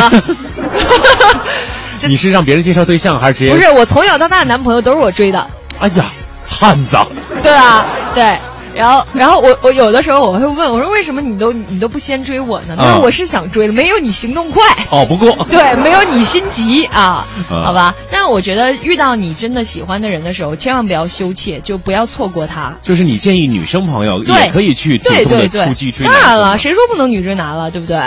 [2.08, 3.54] 你是让别人介绍对象，还是直接？
[3.54, 5.46] 不是，我从小到大的男朋友都是我追的。
[5.78, 6.06] 哎呀，
[6.44, 6.96] 汉子。
[7.44, 8.36] 对啊，对。
[8.74, 12.74] 然后，然后我我有的时候我会问我说为什么你都你都不先追我呢？
[12.76, 14.62] 他说嗯我是想追的，没有你行动快。
[14.90, 17.94] 哦，不过 对，没有你心急啊，嗯好吧。
[18.10, 22.74] 但我觉得遇到你真的喜欢的人的时候，千万不要羞怯，就不要错过他。
[22.82, 27.98] 就是你建议女生朋友也可以去主对动的对对，出击追男当然了，谁说不能女追男了，对不对？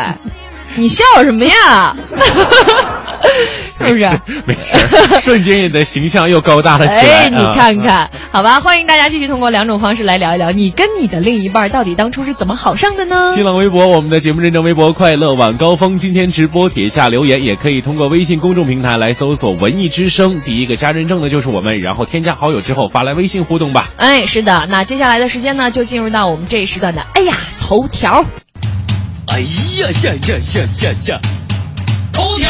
[0.76, 1.96] 你笑什么呀？
[3.86, 4.10] 是不是？
[4.46, 7.24] 没事，瞬间你的形象又高大了起来。
[7.24, 13.32] 哎，你啊看看，好吧，欢迎大家继续通过两种方式来聊一聊，你跟你的另一半到底当初是怎么好上的呢？
[13.34, 23.90] 新浪微博，我们的节目认证微博“快乐晚高峰”，今天直播帖下留言，也可以通过微信公众平台来搜索“文艺之声”，第一个加认证的就是我们，然后添加好友之后发来微信互动吧。
[23.98, 28.26] 哎，是的，那接下来的时间呢，就进入到我们这一时段的哎呀头条。
[29.36, 29.48] 哎呀
[30.02, 31.20] 呀呀呀呀呀！
[32.14, 32.50] 头条。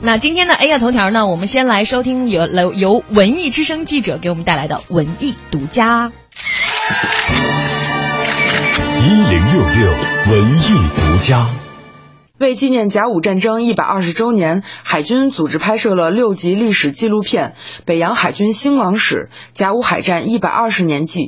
[0.00, 6.10] 那今天的哎呀头条呢，我们先来收听由由由文艺之声记者给我们带来的文艺独家。
[9.02, 9.92] 一零六六
[10.32, 11.48] 文艺独家。
[12.42, 21.20] 为纪念甲午战争一百二十周年，海军组织拍摄了六集历史纪录片《北洋海军兴亡史：甲午海战一百二十年记》，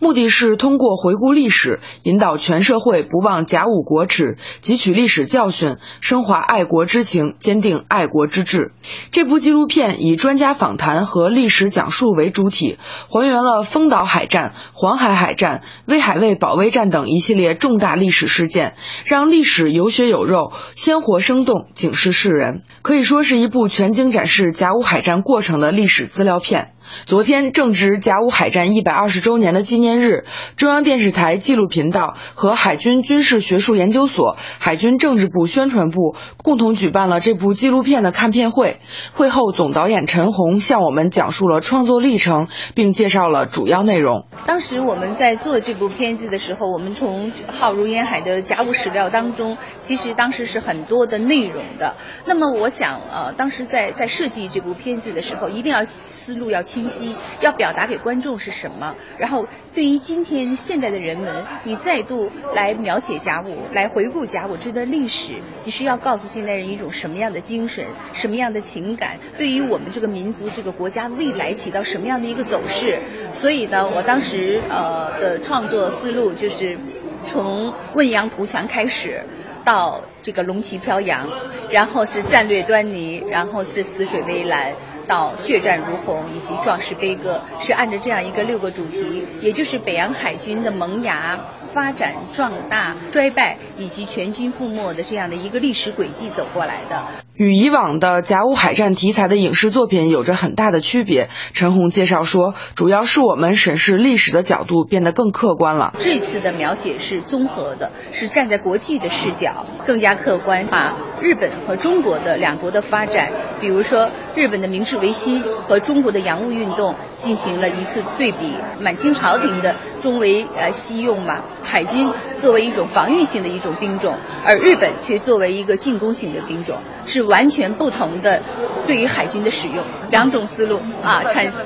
[0.00, 8.72] 目的是通过回顾历史，引导全社会不忘甲午国耻，汲取历史教训，升华爱国之情，坚定爱国之志。
[9.12, 12.76] 这部纪录片以专家访谈和历史讲述为主体，
[13.08, 20.50] 还原了丰岛海战、黄海海战、威海卫保卫战等一系列重大历史事件，让历史有血有肉。
[20.74, 26.72] 鲜活生动，警示世人，可以说是一部全景展示甲午海战过程的历史资料片。
[27.06, 30.24] 昨天正值甲午海战一百二十周年的纪念日，
[30.56, 38.80] 中央电视台纪录频道和海军军事学术研究所、海军政治部宣传部共同举办了这部纪录片的看片会。
[39.14, 44.26] 会后，总导演陈红向我们讲述了创作历程，并介绍了主要内容。
[44.46, 51.94] 当时我们在做这部片子的时候，我们从浩如烟海的甲午史料当中，其实当时是很多的内容的。
[52.26, 58.94] 那么我想，呃，当时在在设计这部片子的时候，一定要思路要清清晰，要表达给观众是什么。
[59.16, 65.32] 然后，对于今天现在的人们，你再度来描写甲午，来回顾甲午这段历史，
[65.64, 72.98] 你是要告诉现代人一种什么样的精神，什么样的情感，对于我们这个民族、这个国家未来起到什么样的一个走势。
[73.32, 76.78] 所以呢，我当时呃的创作思路就是
[77.22, 79.24] 从汶阳图强开始。
[79.64, 81.28] 到这个龙旗飘扬，
[81.72, 84.70] 然后是战略端倪，然后是死水微澜，
[85.06, 91.38] 到血战如虹以及壮士悲歌，是按照这样一个六个主题，也就是北洋海军的萌芽、
[91.72, 97.25] 发展、壮大、衰败以及全军覆没的这样的一个历史轨迹走过来的。
[97.36, 101.28] 与以往的甲午海战题材的影视作品有着很大的区别。
[101.52, 105.92] 陈红介绍说，主要是我们审视历史的角度变得更客观了。
[105.98, 113.30] 这次的描写是综合的，是站在国际的视角，更加客观，把日本和中国的两国的发展，
[113.60, 118.54] 比如说日本的明治维新和中国的洋务运动进行了一次对比。
[118.80, 128.42] 满清朝廷的中为呃西用嘛，海军作为一种防御性的一种兵种，而日本却作为一个进攻性的兵种，是完全不同的
[128.86, 131.60] 对于海军的使用，两种思路啊产生。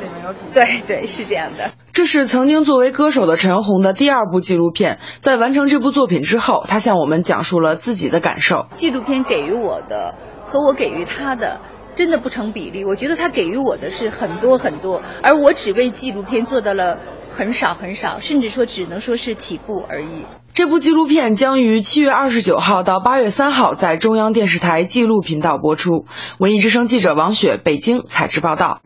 [0.53, 1.71] 对对，是这样的。
[1.93, 4.99] 这是曾经作为歌手的陈红的第二部纪录片。
[5.19, 8.67] 在完成这部作品之后，他向我们讲述了自己的感受。
[8.77, 10.15] 纪录片给予我的
[10.45, 11.61] 和我给予他的。
[11.95, 16.99] 真的不成比例，我觉得他给予我的是很多很多，而我只为纪录片做到了
[17.31, 20.25] 很少很少，甚至说只能说是起步而已。
[20.53, 26.07] 这部纪录片将于七月二十九号到八月三号在中央电视台纪录频道播出。
[26.39, 28.81] 文艺之声记者王雪北京采制报道。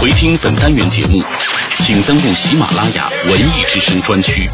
[0.00, 1.22] 回听本单元节目，
[1.78, 4.48] 请登录喜马拉雅文艺之声专区。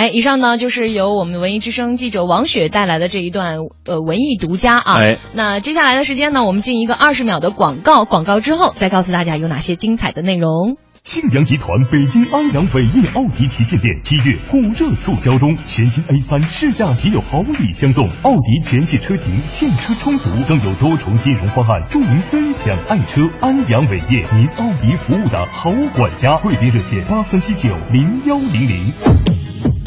[0.00, 4.94] 哎，以上呢就是由我们文艺之声记者王雪带来的这一段呃文艺独家啊。
[4.94, 10.78] 哎，那接下来的时间呢，我们进一个二十秒的广告，广告之后再告诉大家有哪些精彩的内容。
[11.02, 23.20] 信阳集团北京安阳伟业奥迪旗舰店七月火热促销中，全新 A 三试驾即有好礼相送，奥迪全系车型现车充足，更有多重金融方案助您分享爱车。
[23.42, 29.79] 安阳伟业，您奥迪服务的好管家，贵宾热线八三七九零幺零零。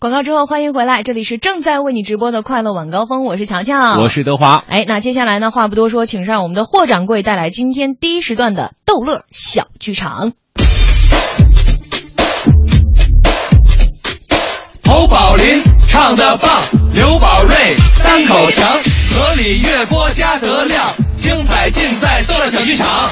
[0.00, 4.64] 广告之后欢迎回来，这里是正在为你直播的快乐晚高峰，我是乔乔，我是德华。
[4.66, 10.32] 哎，那接下来呢，话不多说，请让我们的霍掌柜带来今天第一时段的逗乐小剧场。
[14.88, 16.50] 侯宝林唱的棒，
[16.94, 17.54] 刘宝瑞
[18.02, 23.10] 单口强，河里月波加德亮，精彩尽在逗乐小剧场。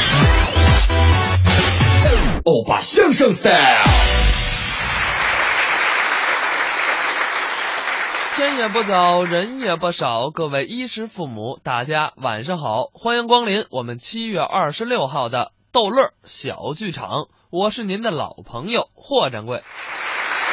[2.45, 4.38] 欧巴相声 style。
[8.39, 19.65] 天也不早，人也不少，各位衣食父母，大家晚上好，欢迎光临我们七月二十六号的逗乐小剧场，我是您的老朋友霍掌柜。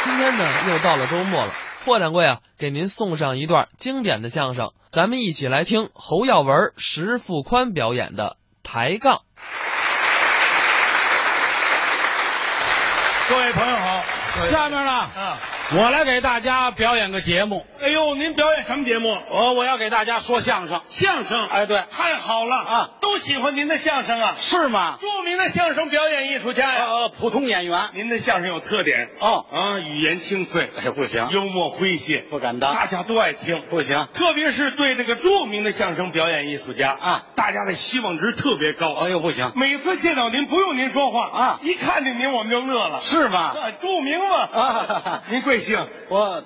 [0.03, 1.51] 今天呢，又到了周末了，
[1.85, 9.21] 霍掌柜啊，给您送上一段经典的相声，咱们一起来听侯耀文、石富宽表演的抬杠。
[13.29, 14.03] 各位朋友好，
[14.49, 15.07] 下面呢，
[15.73, 17.65] 我来给大家表演个节目。
[17.81, 19.17] 哎呦，您表演什么节目？
[19.29, 20.79] 我我要给大家说相声。
[20.89, 21.47] 相声。
[21.47, 24.35] 哎，对，太好了啊，都喜欢您的相声啊。
[24.39, 24.97] 是吗？
[25.01, 26.85] 著名的相声表演艺术家呀。
[26.85, 27.89] 呃，普通演员。
[27.93, 33.63] 您的相声有特点哦啊，语言清脆，哎，不行，幽默诙谐，不敢当，大家都爱听。
[33.69, 38.93] 不行，特别是对这个著名的相声表演艺术家啊，大家的希望值特别高。
[38.93, 43.01] 哎呦，不行，每次见到您，不用您说话啊，一看见您我们就乐了。
[43.03, 43.39] 是吗？
[43.39, 45.87] 啊，著名嘛啊，您贵姓？
[46.09, 46.43] 我。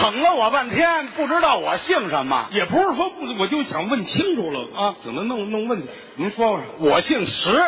[0.00, 5.88] 捧了我半天，不知道我姓什么，也不是说不，我就想问清楚了啊，怎么弄弄问题？
[6.16, 7.62] 您说说，我姓石，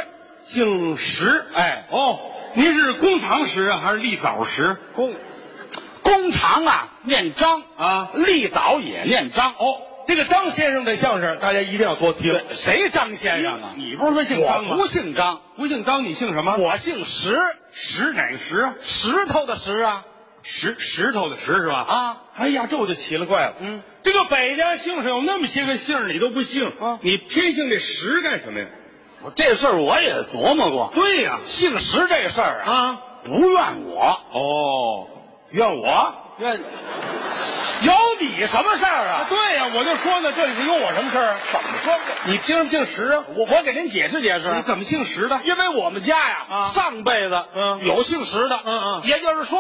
[0.47, 2.19] 姓石，哎，哦，
[2.55, 4.75] 您是工长石啊，还是立早石？
[4.95, 5.15] 工
[6.03, 9.51] 工长啊，念张啊，立早也念张。
[9.59, 9.77] 哦，
[10.07, 12.41] 这个张先生的相声，大家一定要多听。
[12.51, 13.75] 谁张先生啊？
[13.77, 14.71] 你不是说姓张吗？
[14.73, 16.57] 我不姓张，不姓张，你姓什么？
[16.57, 17.39] 我姓石，
[17.73, 18.73] 石哪个石？
[18.83, 20.05] 石头的石啊。
[20.45, 21.87] 石石头的石是吧？
[21.89, 22.17] 啊！
[22.35, 23.55] 哎呀，这我就奇了怪了。
[23.61, 26.99] 嗯，这个百家姓上有那么些个姓，你都不姓啊？
[27.03, 28.67] 你偏姓这石干什么呀？
[29.37, 30.91] 这事儿我也琢磨过。
[30.97, 34.21] 对呀，姓石这事儿啊，不怨我。
[34.33, 35.09] 哦，
[35.53, 36.13] 怨我？
[36.43, 36.61] 怨
[37.83, 39.27] 有你什么事儿啊？
[39.29, 41.37] 对呀，我就说呢，这里是有我什么事儿？
[41.53, 41.99] 怎么说？
[42.25, 43.25] 你凭什么姓石啊？
[43.35, 44.53] 我我给您解释解释。
[44.55, 45.41] 你怎么姓石的？
[45.45, 49.59] 因为我们家呀，啊，上辈子嗯有姓石的，嗯嗯，也就是说。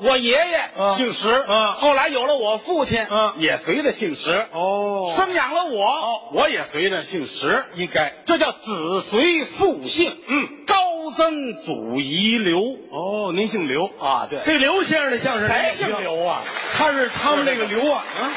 [0.00, 10.76] 我爷爷姓石，嗯，后来有了我父亲，嗯，也随着姓石，哦，生养了我，哦，我也随着姓石，应该，这叫子随父姓，嗯，高
[11.16, 12.58] 曾祖遗刘，
[12.90, 13.86] 哦，您姓刘。
[14.00, 14.26] 啊？
[14.28, 16.42] 对，这刘先生的相声谁姓刘啊？
[16.76, 18.32] 他是他们那个刘啊，啊，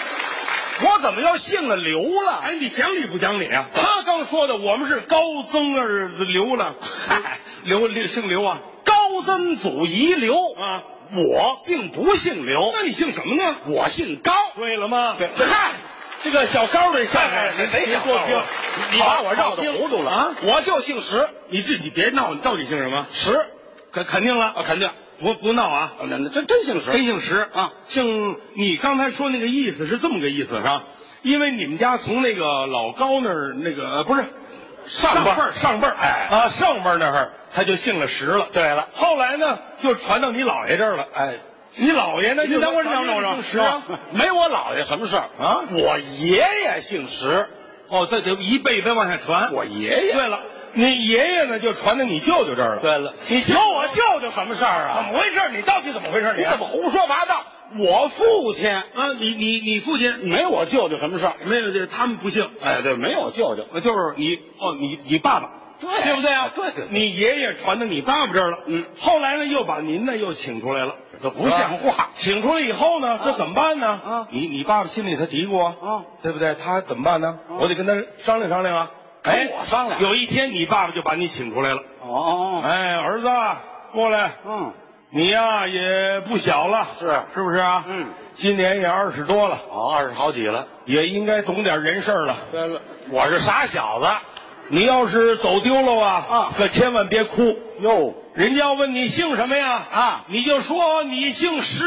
[0.84, 2.40] 我怎么又姓了刘了？
[2.44, 3.68] 哎，你讲理不讲理啊？
[3.74, 5.20] 他刚说的，我们是高
[5.52, 6.76] 曾儿刘了，
[7.08, 8.94] 嗨，刘刘姓刘啊，高
[9.26, 10.84] 曾祖遗刘啊。
[11.16, 13.56] 我并不姓刘，那你姓什么呢？
[13.68, 14.34] 我姓高。
[14.56, 15.16] 对了吗？
[15.18, 15.72] 对，嗨，
[16.24, 18.20] 这个小高的相声，谁谁小高？
[18.92, 20.36] 你把我绕的糊涂了啊！
[20.44, 23.06] 我就姓石，你自己别闹，你到底姓什么？
[23.14, 23.40] 石，
[23.92, 24.90] 肯肯定了，啊，肯定
[25.20, 25.94] 不不闹啊！
[26.10, 27.74] 那那真真姓石，真姓石啊！
[27.88, 30.84] 姓你刚才说那个意思是这么个意思是吧？
[31.24, 34.26] 因为你们家从那个老高那儿那个不是。
[34.88, 38.48] 上辈儿，上辈儿，哎啊，上辈儿那儿他就姓了石了。
[38.54, 41.08] 对了，后来呢，就传到你姥爷这儿了。
[41.14, 41.34] 哎，
[41.76, 42.44] 你姥爷呢？
[42.46, 43.84] 你等会儿，等会儿，姓石啊？
[44.12, 45.62] 没我姥爷什么事儿啊？
[45.72, 47.48] 我爷爷姓石，
[47.90, 49.52] 哦，这得一辈子往下传。
[49.54, 50.14] 我爷爷。
[50.14, 50.40] 对了，
[50.74, 52.82] 你爷爷呢，就传到你舅舅这儿了。
[52.82, 54.96] 对了，你求我舅舅什么事儿啊？
[54.98, 55.42] 怎么回事？
[55.52, 56.34] 你到底怎么回事？
[56.38, 57.44] 你怎么胡说八道？
[57.78, 58.84] 我父亲啊，
[59.20, 61.34] 你你你父亲没我舅舅什么事儿？
[61.46, 62.50] 没有，这他们不姓。
[62.62, 65.50] 哎，对，没有我舅舅，就是你哦，你你爸爸，
[65.80, 66.50] 对对不对啊？
[66.56, 68.60] 对对，你爷爷传到你爸爸这儿了。
[68.66, 72.10] 嗯，后来呢，又把您呢又请出来了，这不像话。
[72.16, 73.88] 请出来以后呢，这怎么办呢？
[73.88, 76.56] 啊，你你爸爸心里他嘀咕啊，对不对？
[76.56, 77.40] 他怎么办呢？
[77.60, 78.92] 我得跟他商量商量啊。
[79.24, 80.02] 哎，我商量。
[80.02, 81.82] 有一天，你爸爸就把你请出来了。
[82.02, 83.28] 哦哦，哎，儿子
[83.92, 84.32] 过来。
[84.46, 84.74] 嗯，
[85.18, 87.84] 你呀也不小了，是是不是啊？
[87.88, 88.06] 嗯。
[88.36, 92.38] 今年也二十多了，哦，二十好几了，也应该懂点人事了。
[92.52, 92.80] 对了，
[93.10, 94.08] 我是傻小子，
[94.70, 98.14] 你要是走丢了啊啊，可千万别哭哟。
[98.36, 101.84] 人家要问你姓什么呀啊，你就说你姓石。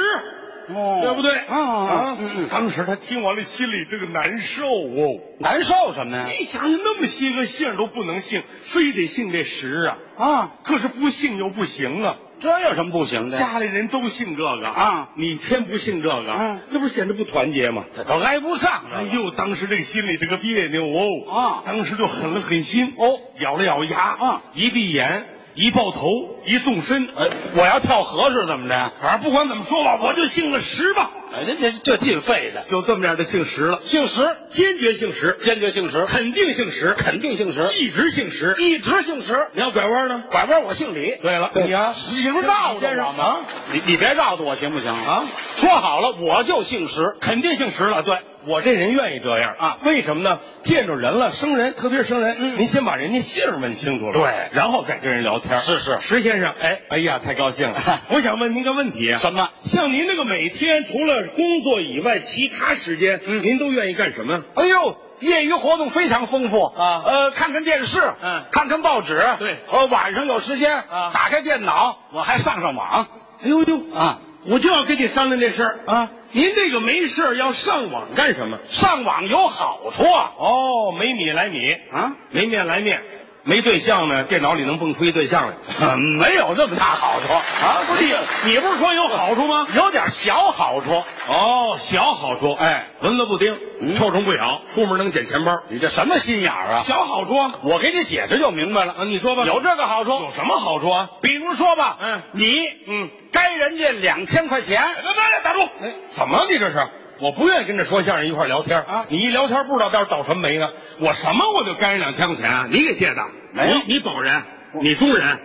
[0.74, 1.32] 哦，对不对？
[1.32, 2.16] 啊啊！
[2.18, 5.20] 嗯嗯，当时他听完了，心里这个难受哦。
[5.38, 6.26] 难受什么呀？
[6.36, 9.98] 你想想，那么些个姓都不能姓，非得姓这石啊！
[10.18, 12.16] 啊，可是不姓又不行啊。
[12.40, 13.38] 这有什么不行的？
[13.38, 17.84] 家里人都信这个啊，你偏不信这个，嗯，那不是显得不团结吗？
[17.96, 18.82] 这都挨不上。
[18.92, 21.30] 哎呦，当时这个心里这个别扭哦。
[21.30, 25.24] 啊，当时就狠了狠心哦，咬了咬牙啊，一闭眼。
[25.56, 26.08] 一抱头，
[26.46, 28.92] 一纵身，呃，我要跳河是怎么着？
[29.02, 31.10] 反正不管怎么说吧，我就姓了石吧。
[31.32, 33.80] 哎，这这这进废的，就这么样的姓石了。
[33.84, 39.48] 姓石，坚决姓石，坚决姓石，肯定姓石，肯定姓石，一直姓石，一直姓石。
[39.52, 40.24] 你要拐弯呢？
[40.30, 41.16] 拐弯我姓李。
[41.22, 43.40] 对了，你啊，行绕先生啊，
[43.72, 45.24] 你你别绕着我行不行啊？
[45.56, 48.02] 说好了，我就姓石，肯定姓石了。
[48.02, 48.18] 对。
[48.46, 49.78] 我这人愿意这样啊？
[49.84, 50.38] 为什么呢？
[50.62, 55.60] 见着人了，生人，特别是生人，嗯，您先把人家姓问清楚了，对，然后再跟人聊天。
[55.60, 58.02] 是是，石先生，哎，哎呀，太高兴了！
[58.08, 59.48] 我想问您个问题，什么？
[59.64, 64.42] 像您这个每天除了工作以外，其他时间，嗯，您都愿意干什么？
[64.54, 73.06] 哎呦，业余活动非常丰富啊，呃，看看电视，嗯，看看报纸，对，呃，晚上有时间啊，打开电脑，我还上上网。
[73.42, 74.20] 哎呦呦啊！
[74.46, 76.10] 我就要跟你商量这事儿啊！
[76.32, 78.58] 您这个没事要上网干什么？
[78.68, 80.32] 上网有好处啊！
[80.38, 83.02] 哦，没米来米啊，没面来面，
[83.44, 87.82] 没对象呢，电脑里能蹦出一对象来， 没有这么大好处啊！
[87.86, 88.14] 不是你，
[88.52, 89.66] 你不是说有好处吗？
[89.74, 92.52] 有点小好处哦，小好处。
[92.54, 95.58] 哎，蚊子不叮，嗯、臭虫不咬，出门能捡钱包。
[95.68, 96.84] 你这什么心眼儿啊？
[96.86, 97.52] 小好处啊！
[97.62, 98.92] 我给你解释就明白了。
[98.92, 100.10] 啊，你说吧，有这个好处？
[100.10, 101.08] 有什么好处啊？
[101.22, 103.10] 比如说吧，嗯，你嗯。
[103.32, 105.60] 该人家两千块钱，别别别，打住！
[105.82, 106.78] 哎，怎么你这是？
[107.20, 109.04] 我不愿意跟这说相声一块聊天啊！
[109.08, 110.70] 你一聊天不知道到时候倒什么霉呢？
[110.98, 112.66] 我什么我就该人两千块钱啊？
[112.70, 113.22] 你给借的？
[113.52, 114.42] 没有，你你保人，
[114.80, 115.38] 你中人，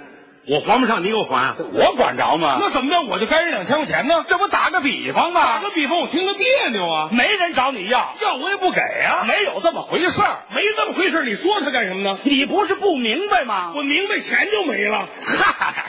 [0.47, 1.53] 我还不上，你给我还？
[1.73, 2.57] 我管着吗？
[2.61, 3.01] 那怎么的？
[3.01, 4.23] 我就该人两千块钱呢？
[4.27, 5.43] 这不打个比方吗？
[5.43, 7.09] 打个比方，我听着别扭啊！
[7.11, 9.25] 没人找你要，要我也不给啊！
[9.27, 12.17] 没有这么回事儿，没这么回事你说他干什么呢？
[12.23, 13.73] 你不是不明白吗？
[13.75, 15.09] 我明白，钱就没了。
[15.25, 15.85] 嗨。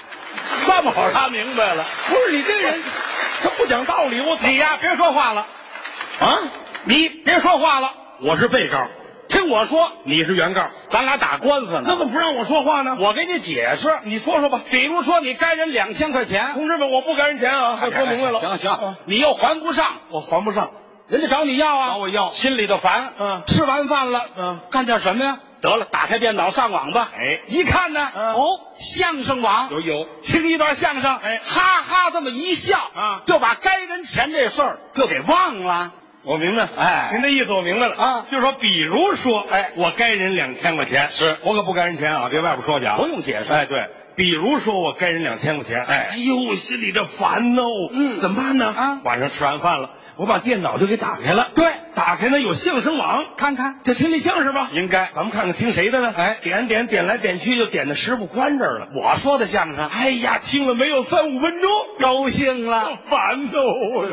[0.66, 2.82] 这么好他明白了，不是你这人，
[3.42, 4.20] 他不讲道理。
[4.20, 5.46] 我你呀，别说话了，
[6.18, 6.38] 啊，
[6.84, 7.92] 你别说话了。
[8.20, 8.88] 我是被告，
[9.28, 11.82] 听我说，你是原告，咱俩打官司呢。
[11.84, 12.96] 那怎么不让我说话呢？
[12.98, 14.62] 我给你解释，你说说吧。
[14.70, 18.40] 比如说，你该人两千块钱，同志们，我不该人钱啊，还说明白了。
[18.40, 20.70] 行行，你又还不上，我还不上，
[21.08, 23.12] 人家找你要啊，找我要，心里头烦。
[23.18, 25.38] 嗯，吃完饭了，嗯，干点什么呀？
[25.60, 27.10] 得了，打开电脑上网吧。
[27.18, 35.92] 哎，一看呢，哦，相声网有有，听一段相声，哎，哈哈，这么一笑啊，就把该人钱这事儿就给忘了。
[36.26, 37.94] 我明白，哎，您的意思我明白了。
[37.94, 41.36] 啊，就是说，比如说，哎，我该人两千块钱，是。
[41.44, 43.52] 我可不该人钱啊，别外边说去啊，不用解释。
[43.52, 47.62] 哎，对，比如说我该人两千块钱，哎，哎呦，我心里这烦哦，
[47.92, 48.74] 嗯，怎么办呢？
[48.76, 56.12] 啊，晚上吃完饭了，我把电脑就给打开了，对，打开呢有相声网，看看，就听那相声吧，应该，咱们看看听谁的呢？
[56.14, 58.88] 哎，点点点来点去，就点到石富宽这儿了。
[58.94, 64.06] 我说的相声，哎呀，听了没有三五分钟，高兴了，烦哦，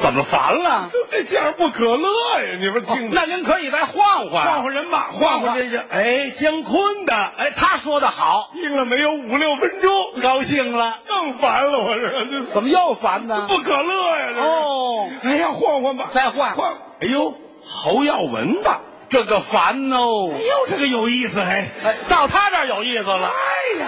[0.00, 0.90] 怎么烦了？
[1.10, 2.08] 这相声不可乐
[2.40, 2.56] 呀！
[2.60, 5.58] 你们听，那您可以再换换，换换人吧，换换。
[5.58, 5.76] 这些。
[5.90, 9.90] 哎，姜昆的，哎，他说的好，听了没有五六分钟，
[10.22, 13.46] 高兴了，更烦了，我这怎么又烦呢？
[13.48, 14.28] 不可乐呀！
[14.36, 16.52] 哦，哎呀，换换吧，再换。
[16.54, 16.72] 换。
[17.00, 17.34] 哎呦，
[17.64, 18.80] 侯耀文的，
[19.10, 20.30] 这个烦哦。
[20.32, 23.30] 哎呦，这个有意思，哎，哎，到他这儿有意思了。
[23.30, 23.86] 哎呀，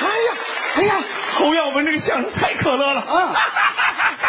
[0.00, 0.34] 哎呀，
[0.76, 3.34] 哎呀，侯耀文这个相声太可乐了啊！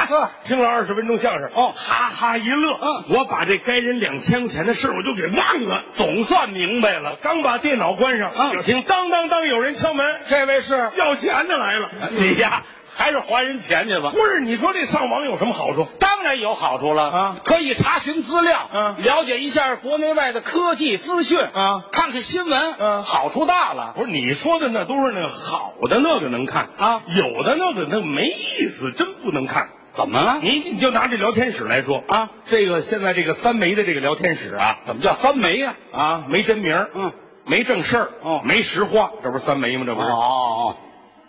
[0.45, 2.77] 听了二十分钟相声，哦，哈哈一乐。
[2.79, 7.17] 嗯，我把这该人两千块钱的事我就给忘了，总算明白了。
[7.21, 11.89] 刚把电脑关上，嗯，就听当当当有人敲门，这位是要钱的来了。
[12.11, 12.61] 你呀，
[12.95, 14.11] 还是还人钱去吧。
[14.11, 15.85] 不是，你说这上网有什么好处？
[15.99, 23.93] 当然有好处了啊，可以查询资料，嗯，了解一下国内外的科技资讯啊，看看新闻，嗯，好处大了。
[23.95, 29.69] 不是你说的那都是那个好的那个能看啊，有的那个那没意思，真不能看。
[29.93, 30.39] 怎么了？
[30.41, 35.73] 你你就拿这聊天室来说啊，这个现在这个三媒的这个聊天室啊，怎么叫三媒呀？
[35.93, 37.13] 啊，没真名，嗯，
[37.45, 39.83] 没正事儿，哦，没实话，这不是三媒吗？
[39.85, 40.07] 这不是？
[40.07, 40.77] 哦哦，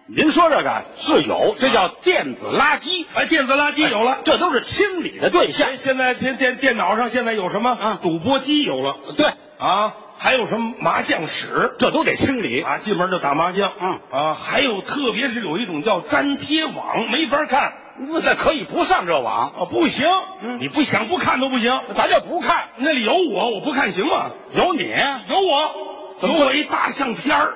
[0.09, 3.05] 您说这个是有，这叫电子垃圾。
[3.13, 5.69] 哎，电子垃圾有了，这都是清理的对象。
[5.79, 7.99] 现在电电电脑上现在有什么啊？
[8.01, 9.27] 赌博机有了，对
[9.59, 12.79] 啊，还有什么麻将室，这都得清理啊。
[12.79, 17.73] 进门就打麻将，嗯啊，还有特别是有一种叫粘贴网，没法看。
[17.99, 19.65] 那可以不上这网啊？
[19.69, 20.07] 不行，
[20.41, 21.81] 嗯，你不想不看都不行。
[21.97, 24.31] 咱就不看，那里有我，我不看行吗？
[24.55, 24.85] 有你，
[25.29, 27.55] 有我，有我一大相片儿。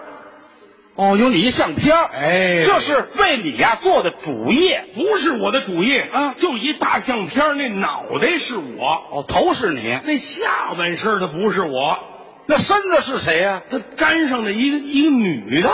[1.01, 4.85] 哦，有你一相片儿哎这是为你呀做的主业。
[4.95, 11.99] 不是我的主业啊，就一大相片儿，那脑袋是我，哦，头是你，那下半身的不是我，
[12.45, 15.71] 那身子是谁呀、他粘上的一个一个女的，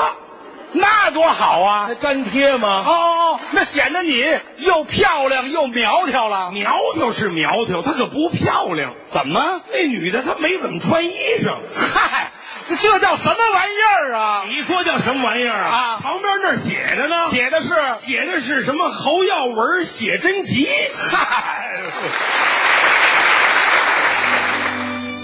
[0.73, 1.90] 那多好啊！
[2.01, 2.85] 粘贴吗？
[2.86, 4.23] 哦，那显得你
[4.59, 6.53] 又漂亮又苗条了。
[6.53, 8.94] 苗条是苗条，她可不漂亮。
[9.11, 9.61] 怎么？
[9.73, 11.11] 那女的她没怎么穿衣
[11.43, 11.55] 裳。
[11.74, 12.31] 嗨，
[12.69, 14.43] 这叫什么玩意儿啊？
[14.49, 15.71] 你说叫什么玩意儿啊？
[15.71, 17.69] 啊旁边那儿写着呢，写的是
[18.01, 20.69] 写的是什么侯耀文写真集。
[20.95, 21.73] 嗨，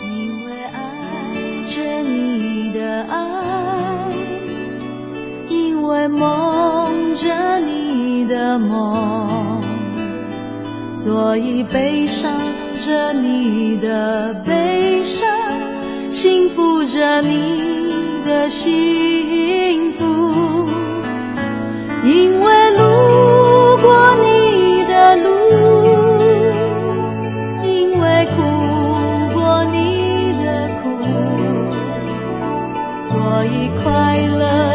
[0.05, 0.79] 因为爱
[1.69, 3.17] 着你的爱，
[5.49, 9.63] 因为梦着你的梦，
[10.91, 12.33] 所以悲伤
[12.81, 15.29] 着你的悲伤，
[16.13, 20.05] 幸福着你的幸福。
[22.05, 25.29] 因为路过你的路，
[27.65, 28.43] 因为哭
[29.35, 30.85] 过你的苦，
[33.09, 34.72] 所以快乐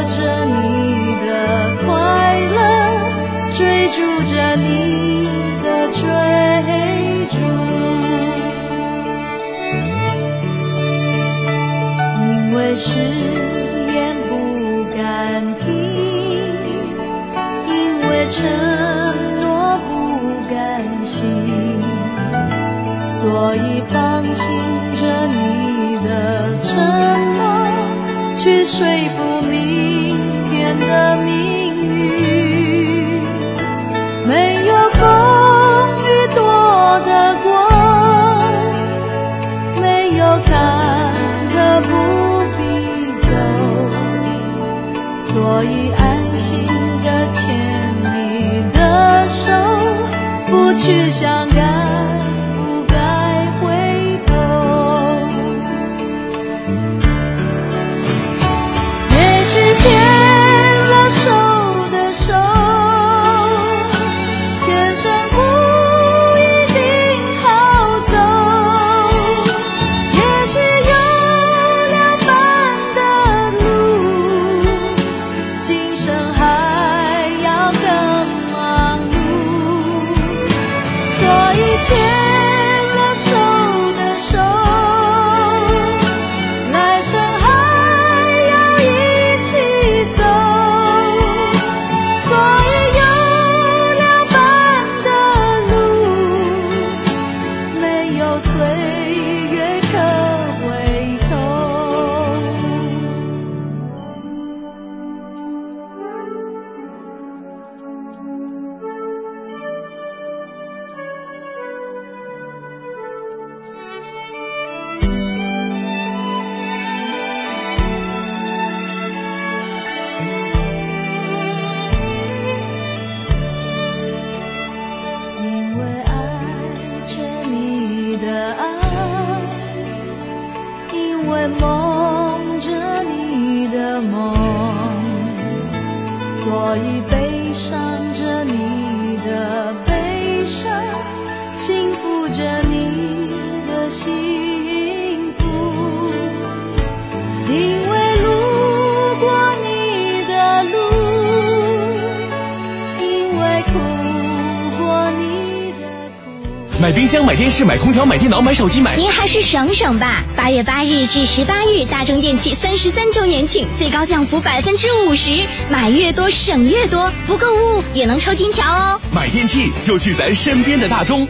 [157.58, 158.96] 冰箱、买空调、买电脑、买手机、买……
[158.98, 160.24] 您还是省省吧。
[160.36, 165.32] 八月八日至十八日，大中电器三十三周年庆，最高降幅百分之五十，
[165.68, 169.02] 买越多省越多，不购物也能抽金条哦。
[169.12, 171.28] 买电器就去咱身边的大中。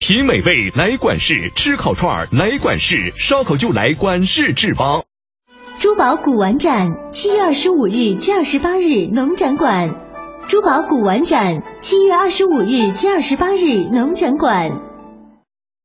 [0.00, 5.02] 品美味来管事，吃烤串儿来管事，烧烤就来管事制吧。
[5.78, 9.94] 珠宝古玩展七月二十五日至二十八日农展馆，
[10.48, 14.90] 珠宝古玩展七月二十五日至二十八日农展馆。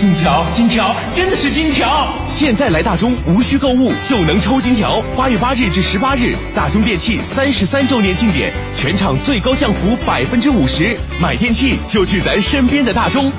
[0.00, 2.08] 金条金条真的是金条。
[2.30, 13.30] 现在来大中无需购物就能抽金条八月八日至十八日大中电器三十三周年庆典全场最高降幅百分之五十买电器就去咱身边的大中。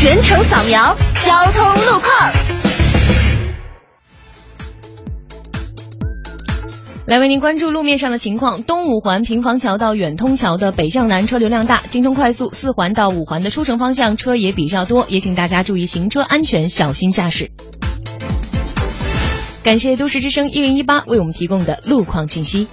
[0.00, 2.57] 全程扫描交通路况。
[7.08, 8.64] 来为您关注路面上的情况。
[8.64, 17.50] 东五环平房桥到远通桥的北向南车流量大，京通快速四环到五环的出城方向车也比较多，也请大家注意行车安全，小心驾驶。
[19.62, 22.68] 感谢都市之声一零一八为我们提供的路况信息。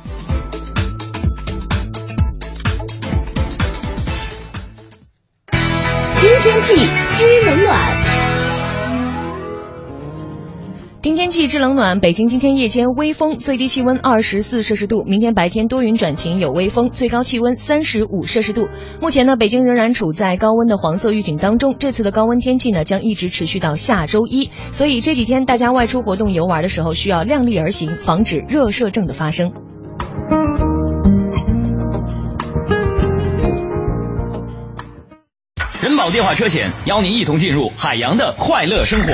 [11.05, 15.03] 听天气知冷暖，北京今天夜间微风，最低气温二十四摄氏度。
[15.03, 18.69] 明天白天多云转晴，有微风，最高气温三十五摄氏度。
[18.99, 21.75] 目前呢，北京仍然处在高温的黄色预警当中。
[21.77, 29.51] 这次的高温天气呢，将一直持续到下周一，所以这几天大家外出活动游玩的时候，需要量力而行，防止热射症的发生。
[35.83, 39.13] 人保电话车险邀您一同进入海洋的快乐生活。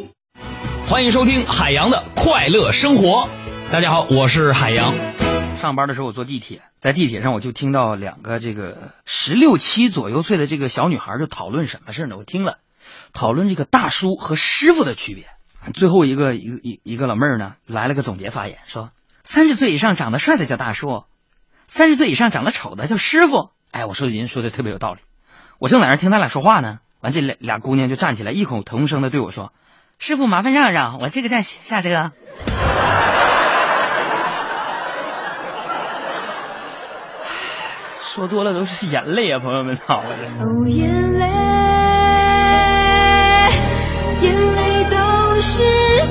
[0.87, 3.29] 欢迎收听海洋的快乐生活。
[3.71, 4.93] 大家好，我是海洋。
[5.55, 12.15] 上班的时候我坐地铁，在地铁上我就听到两个这个十六七左右岁的这个小女孩就讨论什么事呢？
[12.17, 12.57] 我听了，
[13.13, 15.25] 讨论这个大叔和师傅的区别。
[15.73, 18.89] 最后一个一个一一个老妹儿呢来了个总结发言，说
[19.23, 21.03] 三十岁以上长得帅的叫大叔，
[21.67, 23.51] 三十岁以上长得丑的叫师傅。
[23.69, 25.01] 哎，我说您说的特别有道理。
[25.59, 29.53] 我正在那听他俩说话呢，完这俩俩姑娘就站起来，异口同声的对我说。
[30.03, 31.91] 师傅，麻烦让让，我这个站下车。
[38.01, 40.07] 说多了都是眼泪啊，朋友们，好了。
[40.39, 41.27] 哦，眼泪，
[44.21, 45.61] 眼泪都是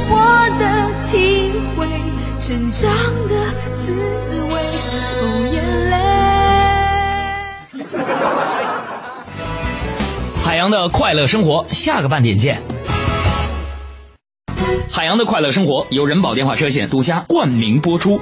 [0.08, 1.88] 我的体会，
[2.38, 2.92] 成长
[3.26, 3.34] 的
[3.74, 4.54] 滋味。
[5.20, 5.96] 哦，眼泪。
[10.44, 12.62] 海洋的快乐生活，下个半点见。
[14.90, 18.18] 海洋的快乐生活由人保电话车险独家冠名播出。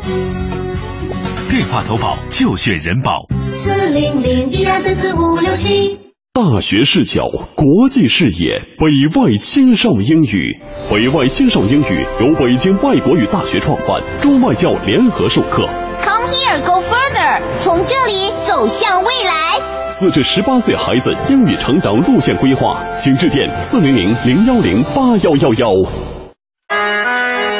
[1.50, 3.26] 电话投保就选人保。
[3.52, 5.98] 四零零一二三四五六七。
[6.32, 7.24] 大学视角，
[7.56, 10.60] 国际视野，北外青少英语。
[10.88, 15.66] 北外青少英语由北京外国语大学创办，中外教联合授课。
[16.02, 19.88] Come here, go further，从这里走向未来。
[19.88, 26.17] 四至十八岁孩子英语成长路线规划，请致电四零零零幺零八幺幺幺。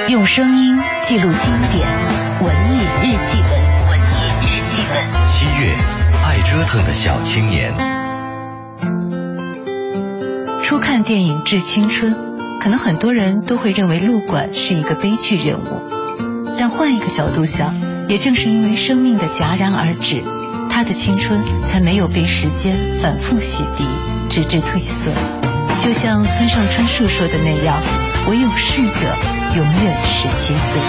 [0.09, 1.89] 用声音记录经典，
[2.43, 4.13] 文艺日记本，文艺
[4.47, 5.29] 日记本。
[5.29, 5.75] 七月，
[6.27, 7.73] 爱折腾的小青年。
[10.63, 12.15] 初看电影《致青春》，
[12.61, 15.83] 可能很多人都会认为陆管是一个悲剧人物，
[16.59, 17.75] 但换一个角度想，
[18.09, 20.23] 也正是因为生命的戛然而止，
[20.71, 23.85] 他的青春才没有被时间反复洗涤，
[24.31, 25.11] 直至褪色。
[25.83, 27.81] 就像村上春树说的那样，
[28.27, 29.15] 唯有逝者
[29.57, 30.81] 永远十七岁。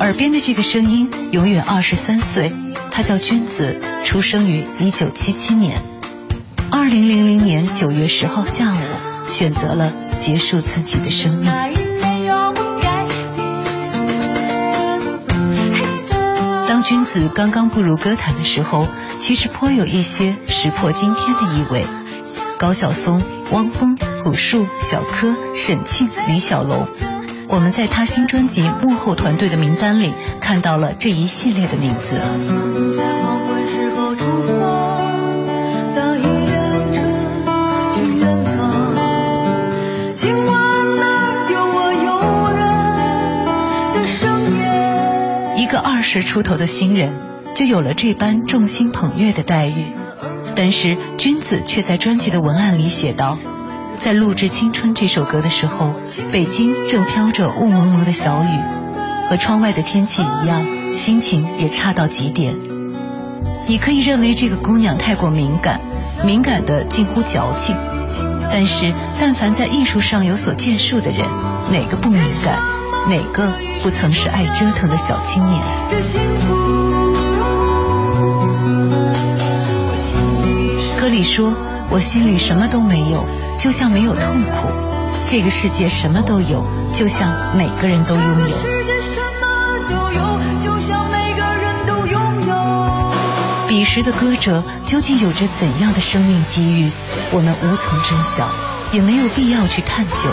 [0.00, 2.52] 耳边的这个声音永远二十三岁，
[2.90, 5.80] 他叫君子，出生于一九七七年。
[6.70, 8.78] 二零零零年九月十号下午，
[9.28, 11.50] 选择了结束自己的生命。
[16.68, 18.86] 当君子刚刚步入歌坛的时候，
[19.18, 21.84] 其实颇有一些石破惊天的意味。
[22.58, 23.22] 高晓松、
[23.52, 23.94] 汪峰、
[24.24, 26.88] 朴树、小柯、沈庆、李小龙，
[27.48, 32.16] 我们在他新专辑幕后团队的名单里看到了这一系列的名字。
[45.56, 47.14] 一个二十出头的新人，
[47.54, 49.94] 就有了这般众星捧月的待遇。
[50.58, 53.38] 但是君子却在专辑的文案里写道，
[54.00, 55.94] 在录制《青春》这首歌的时候，
[56.32, 58.48] 北京正飘着雾蒙蒙的小雨，
[59.30, 60.66] 和窗外的天气一样，
[60.96, 62.56] 心情也差到极点。
[63.68, 65.80] 你可以认为这个姑娘太过敏感，
[66.24, 67.76] 敏感的近乎矫情。
[68.50, 71.20] 但是，但凡在艺术上有所建树的人，
[71.70, 72.58] 哪个不敏感？
[73.08, 73.52] 哪个
[73.84, 75.62] 不曾是爱折腾的小青年？
[81.22, 81.54] 说，
[81.90, 83.24] 我心里什么都没有，
[83.58, 84.68] 就像没有痛苦。
[85.28, 88.56] 这个世界什么都有，就像每个人都拥有。
[93.68, 96.90] 彼时的歌者究竟有着怎样的生命机遇，
[97.30, 98.48] 我们无从知晓，
[98.92, 100.30] 也没有必要去探究。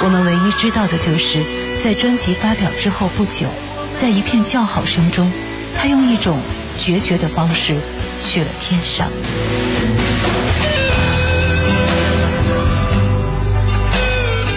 [0.00, 1.44] 我们唯一知道的就是，
[1.82, 3.46] 在专辑发表之后不久，
[3.96, 5.30] 在一片叫好声中，
[5.76, 6.38] 他用一种
[6.78, 7.74] 决绝的方式
[8.20, 9.08] 去了天上。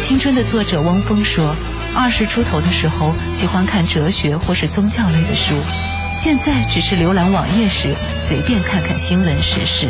[0.02, 1.56] 青春的作者汪峰说
[1.96, 5.54] ：“二十出头的时候喜欢看哲学或是宗教类的书，
[6.16, 9.88] 现在只是浏览网页时随便看看新闻时事。”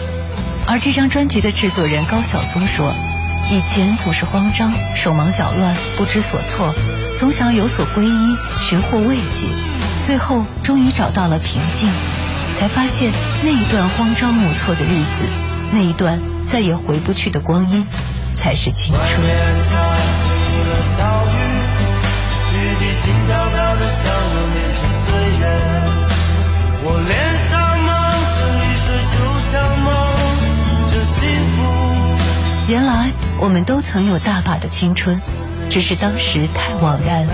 [0.67, 2.93] 而这张专辑的制作人高晓松说
[3.49, 6.75] ：“以前总是慌张、手忙脚乱、不知所措，
[7.17, 9.47] 总想有所皈依、寻获慰藉，
[10.05, 11.89] 最后终于找到了平静，
[12.59, 15.25] 才发现那一段慌张莫措的日子，
[15.71, 17.87] 那一段再也回不去的光阴。”
[18.35, 19.27] 才是青春。
[32.67, 35.19] 原来我们都曾有大把的青春，
[35.69, 37.27] 只是当时太惘然。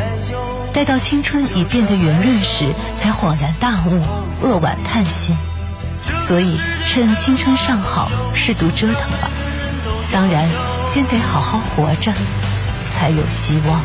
[0.73, 4.01] 待到青春已变得圆润时，才恍然大悟，
[4.45, 5.33] 扼腕叹息。
[6.19, 9.29] 所以趁青春尚好，适度折腾吧。
[10.11, 10.47] 当然，
[10.85, 12.13] 先得好好活着，
[12.87, 13.81] 才有希望。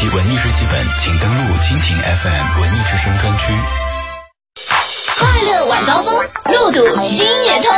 [0.00, 3.52] 回听本期文艺日记本，请登录蜻蜓 FM 文艺之声专区。
[5.18, 6.14] 快乐晚高峰，
[6.54, 7.70] 路堵心也通。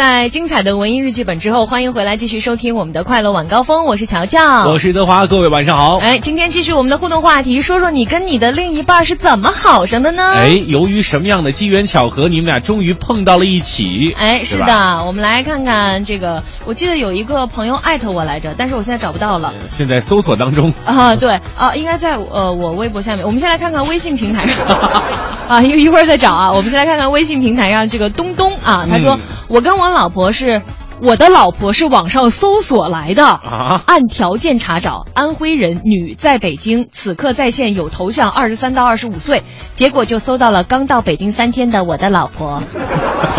[0.00, 5.98] 在精彩的文艺日记本之后，欢迎回来继续收听我们的快乐晚高峰，我是乔乔，我是德华，各位晚上好。
[5.98, 10.32] 哎，今天继续我们的互动话题，说说你跟你的另一半是怎么好上的呢？
[10.34, 14.14] 哎，由于什么样的机缘巧合，你们俩终于碰到了一起？
[14.16, 19.52] 哎，是的，我们来看看这个，我记得有一个朋友艾特我来着，但是我现在找不到了。
[19.68, 23.26] 现在搜索当中啊，对啊，应该在呃我微博下面。
[23.26, 24.56] 我们先来看看微信平台上
[25.46, 26.52] 啊，一一会儿再找啊。
[26.52, 29.18] 我们先来看看微信平台上这个东东啊，他说
[29.48, 30.62] 我跟我老婆是。
[31.02, 39.42] 我的老婆是网上搜索来的啊，按条件查找，安徽人，女，在北京，此刻在线，有头像，二十三到二十五岁，
[39.72, 42.62] 结果就搜到了刚到北京三天的我的老婆。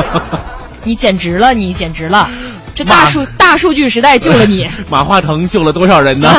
[0.83, 2.27] 你简直了，你简直了，
[2.73, 4.67] 这大数大数据时代救了你。
[4.89, 6.33] 马化腾救了多少人呢？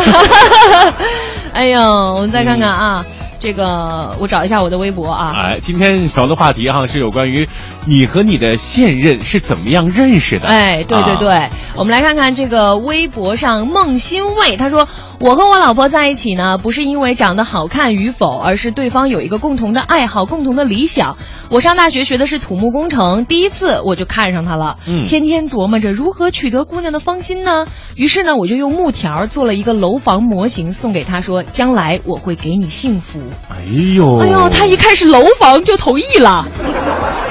[1.54, 1.80] 哎呦，
[2.14, 3.06] 我们再看看啊。
[3.38, 5.32] 这个我找一下我的微博啊！
[5.34, 7.48] 哎，今天聊的话题哈是有关于
[7.84, 10.46] 你和你的现任是怎么样认识的？
[10.46, 14.88] 哎，对对对，我们来看看这个微博上孟欣卫他说。
[15.20, 21.16] 我和我老婆在一起呢，不是因为长得好看与否，而是对方有一个共同的爱好、共同的理想。
[21.48, 27.68] 我上大学学的是土木工程，第一次我就看上她了，嗯，天天琢磨着如何取得姑娘的芳心呢。
[27.94, 33.20] 于是呢，我就用木条做了一个楼房模型送给她，说将来我会给你幸福。
[33.48, 33.62] 哎
[33.94, 36.48] 呦，哎呦，他一看是楼房就同意了。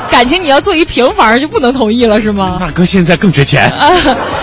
[0.10, 2.58] 感情你要做一平房就不能同意了是吗？
[2.60, 3.72] 那哥现在更值钱。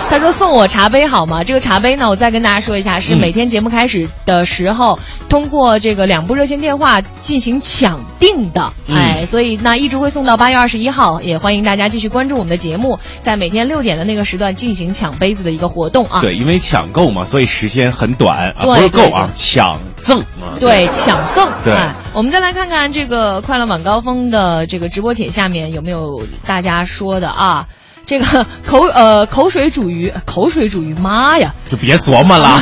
[0.09, 1.43] 他说送我茶杯好吗？
[1.43, 4.97] 这个茶杯呢，我再跟大家说一下，是每天节目开始的时候
[5.29, 8.73] 通过这个两部热线电话进行抢订的。
[8.87, 16.21] 哎，所以那一直会送到八月二十一号，也欢迎大家继续关注我们的节目，在每天六点的那个时段进行抢杯子的一个活动啊。
[16.21, 20.57] 对，因为抢购嘛，所以时间很短啊，不是够啊，抢赠啊。
[20.59, 21.47] 对，抢赠。
[21.63, 21.75] 对，
[22.13, 25.59] 我们再来看看这个快乐晚高峰的这个直播帖下面。
[25.69, 25.88] 有没有
[26.45, 27.65] 大家说的啊？
[28.05, 28.25] 这个
[28.65, 31.53] 口呃口水煮鱼，口水煮鱼，妈呀！
[31.69, 32.59] 就别琢磨了。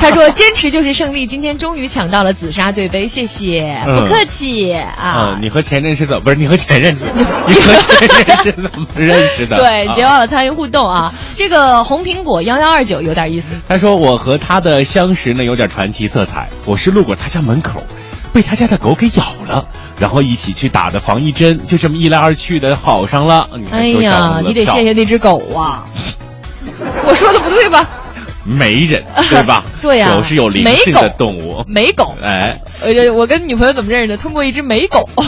[0.00, 5.36] 他说坚持就是胜利，今天终于抢到了紫砂对杯，谢谢，不客气啊。
[5.42, 6.36] 你和前任是怎么不是？
[6.36, 7.04] 你和前任是？
[7.12, 9.58] 你和前任是怎么认识的？
[9.58, 11.12] 对，别忘了参与互动啊。
[11.36, 13.54] 这个红苹果幺幺二九有点意思。
[13.68, 17.82] 他说我和他的相识呢有点传奇色彩，我是路过他家门口。
[18.32, 19.66] 被他家的狗给咬了，
[19.98, 23.48] 然后一起去打的防疫针，就这么一来二去的好上了。
[23.70, 25.84] 哎呀，你得谢谢那只狗啊！
[27.06, 27.88] 我说的不对吧？
[28.44, 29.64] 媒人 对吧？
[29.82, 31.64] 对呀，狗是有灵性的动物。
[31.66, 34.16] 美狗，哎，我，我跟女朋友怎么认识的？
[34.16, 35.08] 通过一只美狗。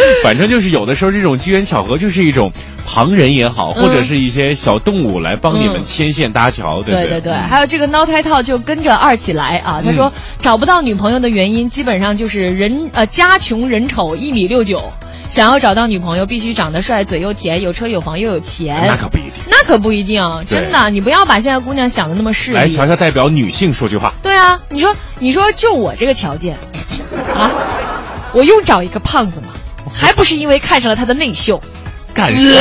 [0.24, 2.52] 反正就是有的时候这种机缘巧合，就是一种
[2.86, 9.80] 旁人也好，嗯或者是一些小动物来帮你们嗯牵线搭桥，对不对对对，还有这个孬胎套就跟着二起来啊。
[9.84, 14.92] 他说、嗯找不到女朋友的原因，基本上就是人呃家穷人丑，一米六九。
[15.30, 18.84] 想要找到女朋友，必须长得帅、嘴又甜、有车有房又有钱。
[18.86, 19.32] 那可不一定。
[19.48, 22.56] 那可不一定，真的，你不要把现在姑娘想的那么势利。
[22.56, 24.12] 来，乔乔代表女性说句话。
[24.22, 26.58] 对啊，你说你说就我这个条件，
[27.34, 27.50] 啊，
[28.34, 29.48] 我用找一个胖子吗？
[29.92, 31.60] 还不是因为看上了他的内秀。
[32.14, 32.60] 干什么？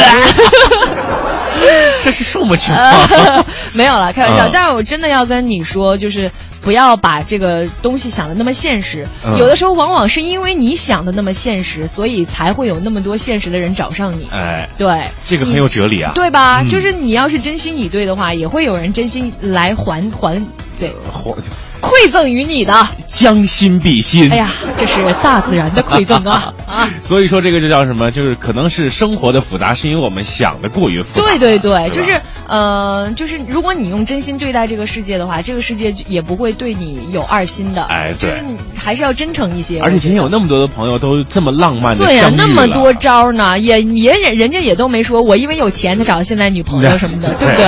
[2.02, 2.88] 这是什么情况？
[2.88, 4.48] 呃 没有了，开玩笑。
[4.48, 6.32] 嗯但是我真的要跟你说，就是
[6.62, 9.06] 不要把这个东西想的那么现实。
[9.26, 14.28] 嗯有的时候往往是因为你想的那么现实，所以才会有那么多现实的人找上你。
[14.32, 16.14] 哎，对，这个很有哲理啊。
[16.16, 16.62] 对吧？
[16.64, 20.42] 嗯就是你要是真心以对的话，也会有人真心来还还
[20.80, 21.36] 对还
[21.82, 22.88] 馈赠于你的。
[23.08, 24.32] 将心比心。
[24.32, 24.50] 哎呀，
[24.80, 26.88] 这是大自然的馈赠啊 啊！
[27.02, 28.10] 所以说这个就叫什么？
[28.12, 31.26] 就是可能是生活的复杂，是因为我们想的过于复杂。
[31.26, 37.84] 对对对，吧就是呃，就是如果你用真心对待这个世界的话，这个世界也不会对你有二心的。
[37.84, 38.42] 哎对就是
[38.78, 39.80] 还是要真诚一些。
[39.82, 47.68] 而且今天有那么多的朋友都这么浪漫的对呀、那么多招呢，也也人人家也都没说我因为有钱才找到现在女朋友什么的， 对不对？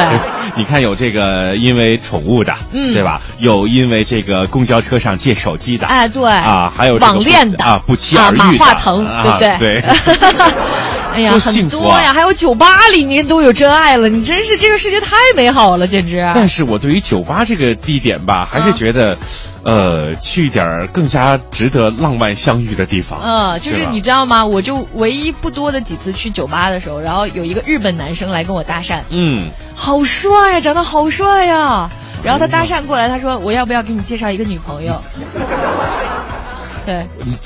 [0.55, 3.21] 你看有这个因为宠物的，嗯对吧？
[3.39, 9.57] 有因为这个公交车上借手机的，哎，对啊，还有网恋的啊，不期而遇的，化腾，啊对不对？
[9.57, 9.83] 对，
[11.13, 16.17] 哎呀，多很多呀，还有酒吧里面都有真爱了，你真是这个世界太美好了，简直。
[16.17, 19.17] 啊但是我对于酒吧这个地点吧，还是觉得，
[19.63, 23.19] 呃，去一点儿更加值得浪漫相遇的地方。
[23.21, 24.43] 嗯，就是你知道吗？
[24.45, 31.89] 我就唯一不多的几次去酒吧的时候，然后有一个日本男生来跟我搭讪，嗯，好帅呀，长得好帅呀。
[32.23, 35.01] 然后他搭讪过来，他说我要不要给你介绍一个女朋友？
[36.85, 37.05] 对，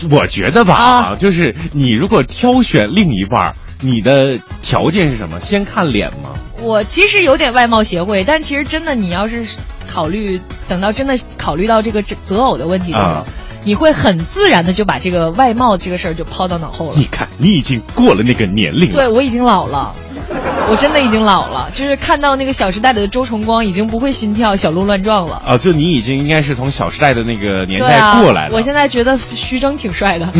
[0.09, 5.39] 我觉得吧，啊就是你如果挑选另一半，你的条件是什么？
[5.39, 6.31] 先看脸吗？
[6.61, 9.45] 我其实有点外貌协会，但其实真的，你要是
[9.87, 13.25] 考虑等到真的考虑到这个择偶的问题的时候，啊
[13.63, 17.03] 你会很自然的就把这个外貌这个事儿就抛到脑后了你。
[17.05, 18.93] 看，你已经过了那个年龄了。
[18.93, 19.93] 对我已经老了，
[20.69, 25.41] 我真的已经老了，就是看到那个《小时代》里的周崇光，已经不会心跳、小鹿乱撞了。
[25.45, 28.53] 啊，就你已经应该是从《小时代》的那个年代过来了。
[28.53, 30.27] 我现在觉得徐峥挺帅的。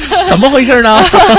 [0.28, 0.98] 怎么回事呢？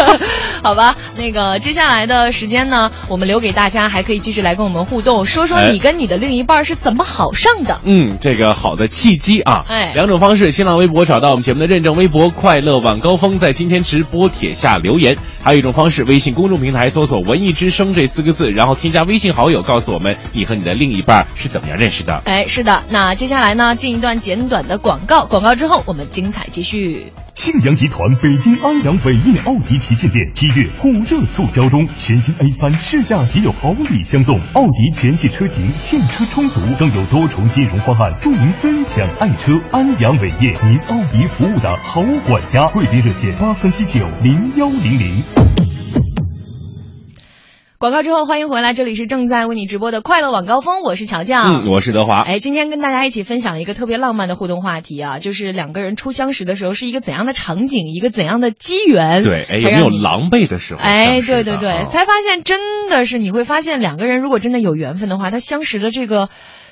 [0.63, 7.81] 好吧，那个接下来的时间呢，我们留给大家，还可以继续来跟我们互动，说说哎你跟你的另一半是怎么好上的。
[7.85, 22.21] 嗯，这个好的契机啊，哎两种方式：新浪微博找到我们节目的认证微博“快乐晚高峰”，在今天直播帖下留言；还有一种方式，微信公众平台搜索“文艺之声”这四个字，然后添加微信好友，告诉我们你和你的另一半是怎么样认识的。
[22.25, 27.11] 哎，是的，那接下来呢，进一段简短的广告，广告之后我们精彩继续。
[27.33, 39.53] 庆阳集团北京安阳伟业奥迪旗舰店七月火热促销中，全新 A 3试驾即有好礼相送，奥迪全系车型现车充足，更有多重金融方案助您分享爱车。
[39.71, 46.12] 安阳伟业，您奥迪服务的好管家，贵宾热线八三七九零幺零零。
[47.83, 51.41] 广告之后，欢迎回来，这里是正在为你直播的快乐晚高峰，我是乔乔。
[51.43, 52.21] 嗯，我是德华。
[52.21, 60.79] 哎，今天跟大家一起分享一个特别浪漫的互动话题啊，就是两个人初相识的时候是一个怎样的场景，一个怎样的机缘，对，哎，有没有狼狈的时候？
[60.79, 66.29] 哎，对对对，啊才发现真的是你会发现两个人如果真的有缘分的话，他相识的这个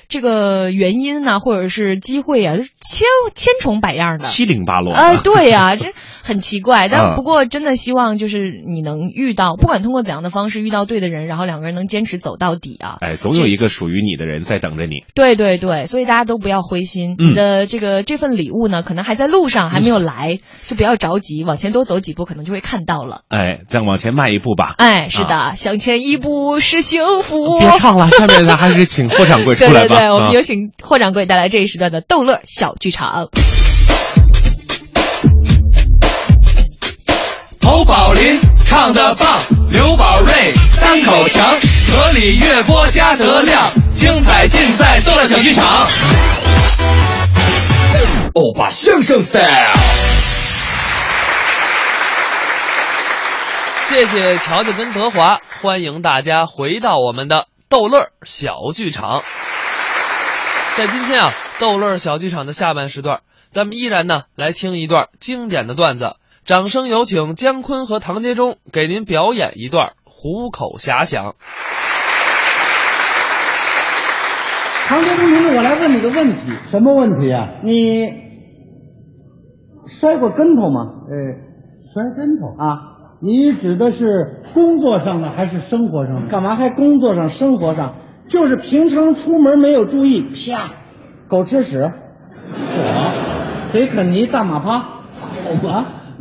[0.08, 4.24] 这个原因呢、或者是机会啊，千千重百样的。
[4.24, 4.94] 七零八落。
[4.94, 5.92] 哎，对呀、这
[6.22, 12.98] 很奇怪，但啊不过真的希望就是你能遇到，不管通过怎样的方式遇到对的人，然后两个人能坚持走到底啊。
[13.00, 15.04] 哎，总有一个属于你的人在等着你。
[15.14, 23.22] 对对对，所以大家都不要灰心，嗯你的这个这份礼物呢，可能还在路上，还没有来，就不要着急，往前多走几步，可能就会看到了。
[23.28, 24.74] 哎，再往前迈一步吧。
[24.78, 27.58] 哎，是的，啊向前一步是幸福。
[27.58, 29.80] 别唱了， 下面咱还是请霍掌柜出来吧。
[29.80, 33.28] 对对对，我们啊有请霍掌柜带来这一时段的逗乐小剧场。
[37.74, 39.26] 侯宝林唱的棒，
[39.70, 40.30] 刘宝瑞
[40.78, 41.58] 单口强，
[41.90, 45.88] 河里月波加德亮，精彩尽在逗乐小剧场。
[48.34, 49.72] 欧巴相声 style。
[53.84, 59.22] 谢谢乔乔跟德华，欢迎大家回到我们的逗乐小剧场。
[60.76, 63.20] 在今天啊，逗乐小剧场的下半时段，
[63.50, 66.16] 咱们依然呢来听一段经典的段子。
[66.44, 71.36] 掌声有请姜昆和唐杰忠给您表演一段虎口遐想。
[74.88, 77.46] 唐杰忠同志，我来问你个问题，什么问题啊？
[77.64, 78.08] 你
[79.86, 80.80] 摔过跟头吗？
[81.08, 81.14] 呃，
[81.94, 82.90] 摔跟头啊？
[83.20, 86.28] 你指的是工作上的还是生活上的？
[86.28, 87.94] 干嘛还工作上、生活上？
[88.26, 90.72] 就是平常出门没有注意，啪，
[91.28, 91.78] 狗吃屎，
[92.50, 94.88] 我嘴啃泥，大马趴，
[95.48, 95.54] 我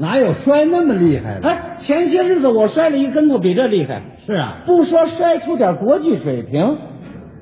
[0.01, 1.47] 哪有摔那么厉害的？
[1.47, 4.17] 哎，前些日子我摔了一跟头，比这厉害。
[4.25, 6.77] 是啊，不说摔出点国际水平，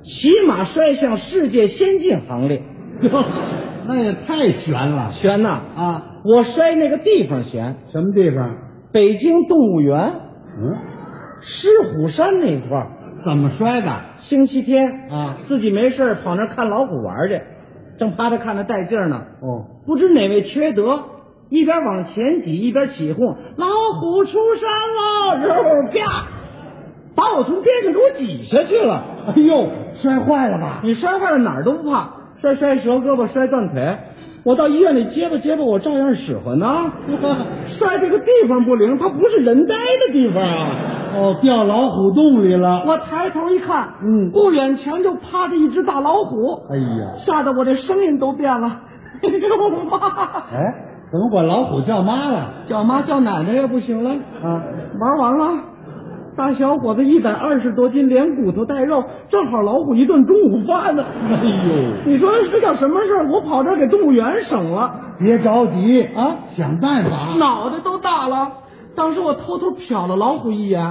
[0.01, 2.61] 起码摔向世界先进行列。
[3.01, 3.23] 哟，
[3.87, 5.49] 那也太悬了，悬呐！
[5.49, 8.57] 啊，我摔那个地方悬，什么地方？
[8.91, 9.97] 北京动物园
[10.59, 10.75] 嗯，
[11.39, 12.87] 狮虎山那块儿。
[13.23, 14.01] 怎么摔的？
[14.15, 17.41] 星期天啊，自己没事儿跑那儿看老虎玩去，
[17.99, 19.17] 正趴着看着带劲儿呢。
[19.41, 21.03] 哦，不知哪位缺德，
[21.49, 23.65] 一边往前挤一边起哄：“老
[23.99, 26.27] 虎出山了！”然后啪，
[27.15, 29.03] 把我从边上给我挤下去了。
[29.27, 30.81] 哎呦，摔坏了吧？
[30.83, 32.11] 你摔坏了哪儿都不怕，
[32.41, 33.97] 摔摔折胳膊、摔断腿，
[34.45, 36.67] 我到医院里结巴结巴，我照样使唤呢。
[37.65, 39.75] 摔这个地方不灵，它不是人待
[40.07, 40.95] 的地方啊。
[41.15, 42.83] 哦，掉老虎洞里了。
[42.87, 48.81] 我抬头一看，嗯不远前就趴着一只大老虎，哎呀，吓得我这声音都变了。
[49.23, 49.97] 哎呦妈！
[50.53, 52.53] 哎， 怎么管老虎叫妈了？
[52.65, 54.61] 叫妈叫奶奶也不行了啊！
[54.99, 55.63] 玩完了，
[56.37, 61.03] 大小伙子一百二十多斤，连骨头带肉，正好老虎一顿中午饭呢。
[61.03, 63.31] 哎呦，你说这叫什么事儿？
[63.31, 67.35] 我跑这给动物园省了，别着急啊，想办法。
[67.39, 68.51] 脑袋都大了。
[68.95, 70.81] 当时我偷偷瞟了老虎一眼，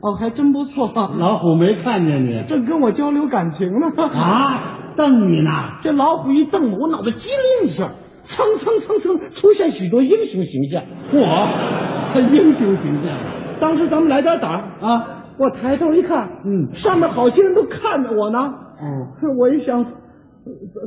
[0.00, 0.90] 哦，还真不错。
[1.18, 3.88] 老虎没看见你正跟我交流感情呢。
[4.14, 4.76] 啊？
[4.96, 5.50] 瞪你呢？
[5.82, 7.90] 这老虎一瞪我，我脑袋机灵一下，
[8.30, 10.84] 蹭蹭蹭蹭出现许多英雄形象。
[11.12, 11.18] 我，
[12.32, 13.18] 英雄形象。
[13.60, 15.24] 当时咱们来点胆儿啊！
[15.36, 18.38] 我抬头一看，嗯，上面好些人都看着我呢。
[18.38, 19.82] 哦，我一想，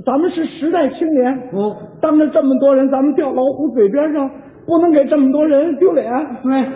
[0.06, 4.30] 咱们是时代青年，哦，当着这么多人，咱们掉老虎嘴边上，
[4.66, 6.12] 不能给这么多人丢脸。
[6.44, 6.72] 对，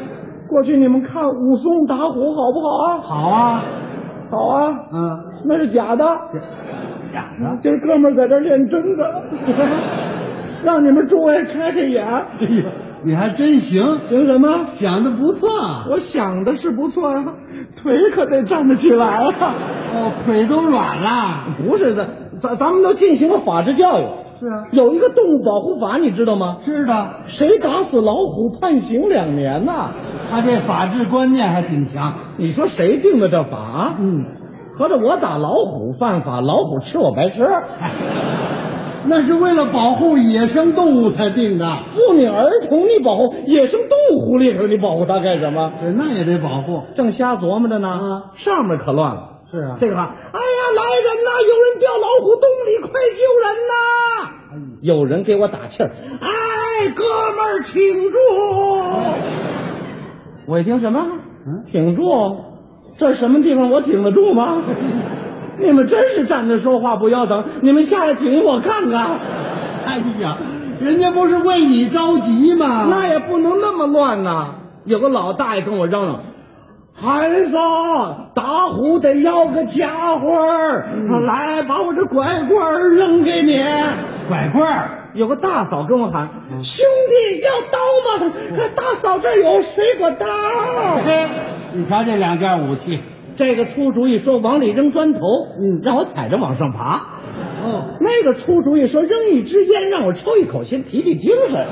[0.50, 2.98] 过去你们看武松打虎好不好啊？
[3.02, 3.64] 好啊，
[4.30, 4.80] 好啊。
[4.94, 6.04] 嗯，那是假的，
[7.02, 7.58] 假的。
[7.60, 9.24] 今儿哥们儿在这练真的，
[10.68, 12.06] 让你们诸位开开眼。
[12.06, 12.72] 哎呀，
[13.06, 14.66] 你还真行，行什么？
[14.68, 15.48] 想的不错。
[15.90, 17.24] 我想的是不错啊，
[17.82, 19.56] 腿可得站得起来啊。
[19.94, 21.56] 哦，腿都软了。
[21.58, 24.04] 不是的，咱咱们都进行了法制教育。
[24.42, 26.58] 是啊，有一个动物保护法，你知道吗？
[26.60, 27.22] 知道。
[27.26, 29.94] 谁打死老虎，判刑两年呐。
[30.30, 32.14] 他这法治观念还挺强。
[32.38, 33.96] 你说谁定的这法啊？
[34.00, 34.26] 嗯，
[34.78, 37.42] 合着我打老虎犯法，老虎吃我白吃。
[39.08, 41.66] 那是为了保护野生动物才定的。
[41.88, 45.72] 妇女儿童你保护，野生动物狐狸可你保护它干什么？
[45.96, 46.84] 那也得保护。
[46.96, 49.34] 正瞎琢磨着呢，啊，上面可乱了。
[49.50, 51.30] 是啊，这个话，哎呀，来人呐！
[51.42, 53.74] 有人掉老虎洞里，快救人呐！
[54.52, 55.90] 哎、有人给我打气儿，
[56.22, 58.18] 哎，哥们儿，挺住！
[60.48, 61.08] 我一听什么？
[61.48, 62.04] 嗯，挺住？
[62.98, 63.70] 这什么地方？
[63.72, 64.64] 我挺得住吗？
[65.60, 67.46] 你们真是站着说话不腰疼！
[67.62, 69.20] 你们下来挺我看看。
[69.86, 70.38] 哎呀，
[70.80, 72.88] 人家不是为你着急吗？
[72.90, 74.56] 那也不能那么乱呐！
[74.86, 76.22] 有个老大爷跟我嚷嚷。
[77.00, 77.56] 孩子，
[78.34, 80.30] 打虎得要个家伙
[81.26, 83.64] 来把我这拐棍扔给你。
[84.28, 87.78] 拐棍儿，有个大嫂跟我喊：“嗯、兄弟，要刀
[88.28, 88.34] 吗？
[88.76, 90.26] 大嫂这有水果刀。”
[91.06, 91.30] 嘿，
[91.74, 93.00] 你瞧这两件武器，
[93.38, 95.20] 这个出主意说往里扔砖头，
[95.60, 97.22] 嗯，让我踩着往上爬。
[97.64, 101.66] 哦，那个出主意说扔一支烟，让我抽一口，先提提精神。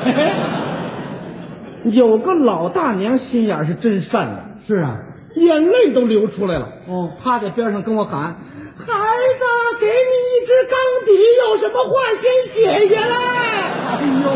[1.92, 4.98] 有个老大娘心眼是真善良，是啊。
[5.36, 8.36] 眼泪都流出来了，哦，趴在边上跟我喊
[8.78, 9.44] ：“孩子，
[9.82, 11.12] 给你一支钢笔，
[11.44, 13.16] 有什么话先写下来。”
[14.00, 14.30] 哎呦，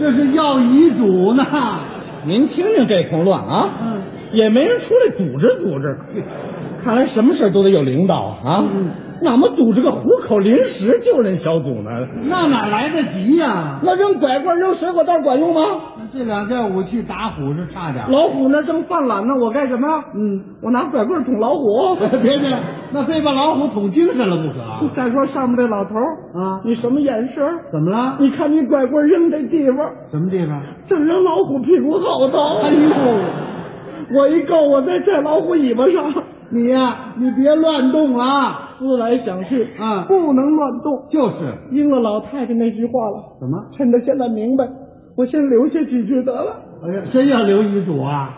[0.00, 1.44] 这是要遗嘱呢。
[2.24, 4.02] 您听听这通乱啊，嗯，
[4.32, 5.98] 也没人出来组织组织。
[6.82, 8.64] 看来什么事都得有领导啊。
[8.64, 8.90] 嗯，
[9.22, 11.90] 哪么组织个虎口临时救人小组呢？
[12.24, 13.80] 那哪来得及呀、啊？
[13.84, 15.60] 那扔拐棍、扔水果刀管用吗？
[16.12, 18.10] 这两件武器打虎是差点。
[18.10, 20.04] 老虎那正犯懒呢，我干什么呀？
[20.14, 21.94] 嗯，我拿拐棍捅老虎。
[22.20, 22.58] 别别，
[22.92, 24.90] 那非把老虎捅精神了不可。
[24.92, 25.94] 再说上面这老头
[26.34, 27.44] 啊，你什么眼神？
[27.70, 28.16] 怎么了？
[28.18, 30.60] 你看你拐棍扔这地方，什么地方？
[30.88, 32.58] 正扔老虎屁股后头。
[32.60, 32.90] 哎呦，
[34.14, 36.24] 我一够，我在这老虎尾巴上。
[36.50, 38.56] 你呀、啊，你别乱动啊！
[38.58, 41.06] 思来想去，啊，不能乱动。
[41.08, 43.38] 就是应了老太太那句话了。
[43.40, 43.68] 怎么？
[43.72, 44.68] 趁着现在明白，
[45.16, 46.56] 我先留下几句得了。
[46.84, 48.28] 哎呀，真要留遗嘱啊！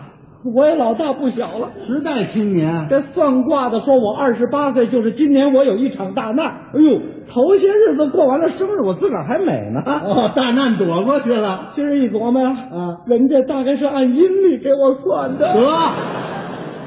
[0.54, 2.86] 我也老大不小了，时代青年。
[2.90, 6.46] 这算卦的说我二十八岁，就是今年我有一场大难。
[6.46, 9.80] 哎呦，头些日子过完了生日，我自个儿还美呢。
[9.84, 11.68] 哦，大难躲过去了。
[11.70, 15.54] 今儿一琢磨呀，啊，人家大概是按阴历给我算的。
[15.54, 15.60] 得，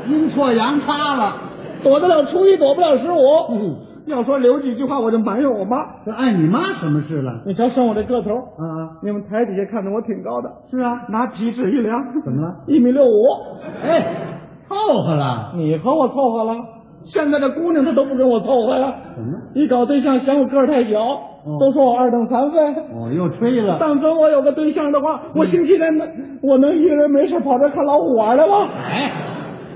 [0.08, 1.47] 阴错阳差了。
[1.88, 3.18] 躲得了初一，躲不了十五。
[3.50, 3.78] 嗯，
[4.08, 5.78] 要说留几句话，我就埋怨我妈。
[6.06, 7.44] 这碍你妈什么事了？
[7.46, 10.52] 你瞧，生我这个头啊，你们台底下看着我挺高的。
[10.70, 12.56] 是啊，拿皮尺一量，怎么了？
[12.68, 13.24] 一米六五。
[13.82, 15.54] 哎，凑合了。
[15.56, 16.56] 你和我凑合了。
[17.04, 18.94] 现在这姑娘她都不跟我凑合呀。
[19.16, 19.40] 怎么？
[19.54, 20.98] 一搞对象嫌我个儿太小，
[21.60, 22.58] 都说我二等残废。
[22.94, 23.78] 哦，又吹了。
[23.80, 26.08] 但凡我有个对象的话，我星期天能
[26.42, 28.68] 我能一个人没事跑这看老虎玩来吗？
[28.74, 29.12] 哎。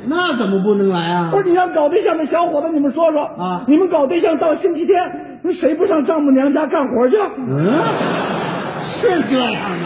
[0.08, 1.30] 那怎么不能来啊？
[1.32, 3.64] 不是你让搞对象的小伙子，你们说说啊！
[3.68, 4.98] 你们搞对象到星期天，
[5.52, 7.18] 谁不上丈母娘家干活去？
[7.38, 7.82] 嗯，
[8.82, 9.86] 是这样的。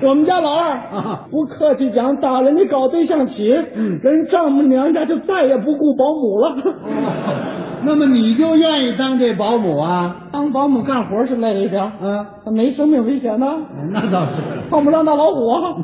[0.00, 6.50] 我们家老二啊，不客气讲，打人家搞对象起，嗯，人丈母娘家就再也不雇保姆了。
[6.50, 10.28] 哦，那么你就愿意当这保姆啊？
[10.30, 13.46] 当保姆干活是累一点，嗯，没生命危险呢。
[13.90, 15.74] 那倒是，碰不上大老虎啊。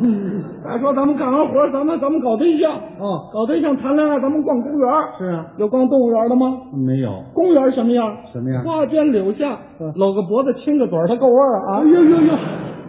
[0.65, 4.89] 再说咱们干完活，咱们咱们搞对象，哦，搞对象谈恋爱，咱们逛公园。
[5.19, 6.47] 是啊，有逛动物园的吗？
[6.87, 7.23] 没有。
[7.35, 8.17] 公园什么样？
[8.33, 8.65] 什么样？
[8.65, 9.59] 花间柳下，
[9.95, 11.81] 搂个脖子亲个嘴儿，它够味儿啊！
[11.81, 12.33] 哎呦呦呦，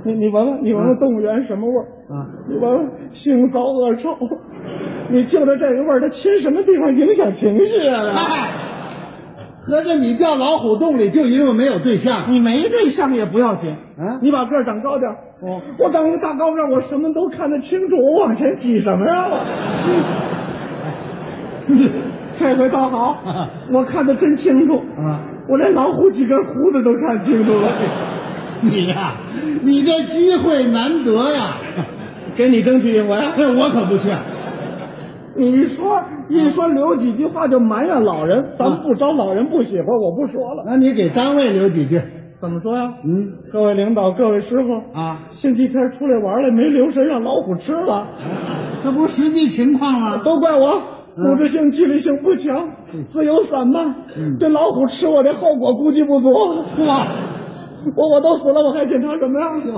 [0.05, 2.25] 你你闻闻，你闻闻动物园什么味儿啊？
[2.47, 4.15] 你闻闻腥骚恶臭，
[5.11, 8.01] 你就着这个味儿，它亲什么地方影响情绪啊？
[9.65, 12.25] 哎，合着你掉老虎洞里就因为没有对象？
[12.29, 15.09] 你没对象也不要紧，啊，你把个儿长高点。
[15.41, 19.27] 哦，我长个大高个儿，我什么都看得清楚，我往前挤什么呀？
[19.29, 19.39] 我
[22.31, 23.17] 这回倒好，
[23.73, 25.31] 我看得真清楚啊！
[25.49, 27.71] 我连老虎几根胡子都看清楚了。
[28.61, 29.13] 你呀，
[29.63, 31.57] 你这机会难得呀，
[32.35, 33.15] 给你争取一回。
[33.55, 34.09] 我可不去。
[35.37, 40.63] 你说一说留几句话就埋怨老人，咱们不招老人不喜欢，我不说了。
[40.65, 42.01] 那你给单位留几句。
[42.41, 42.93] 怎么说呀？
[43.03, 48.07] 嗯，各位领导，各位师傅啊，星期天出来玩来没留神让老虎吃了，
[48.83, 50.21] 这不实际情况吗？
[50.23, 50.81] 都怪我
[51.15, 52.69] 组织性、纪律性不强，
[53.07, 53.95] 自由散漫，
[54.37, 56.29] 这老虎吃我这后果估计不足。
[56.29, 57.07] 哇，
[57.95, 59.53] 我我都死了，我还检查什么呀？
[59.53, 59.71] 就是，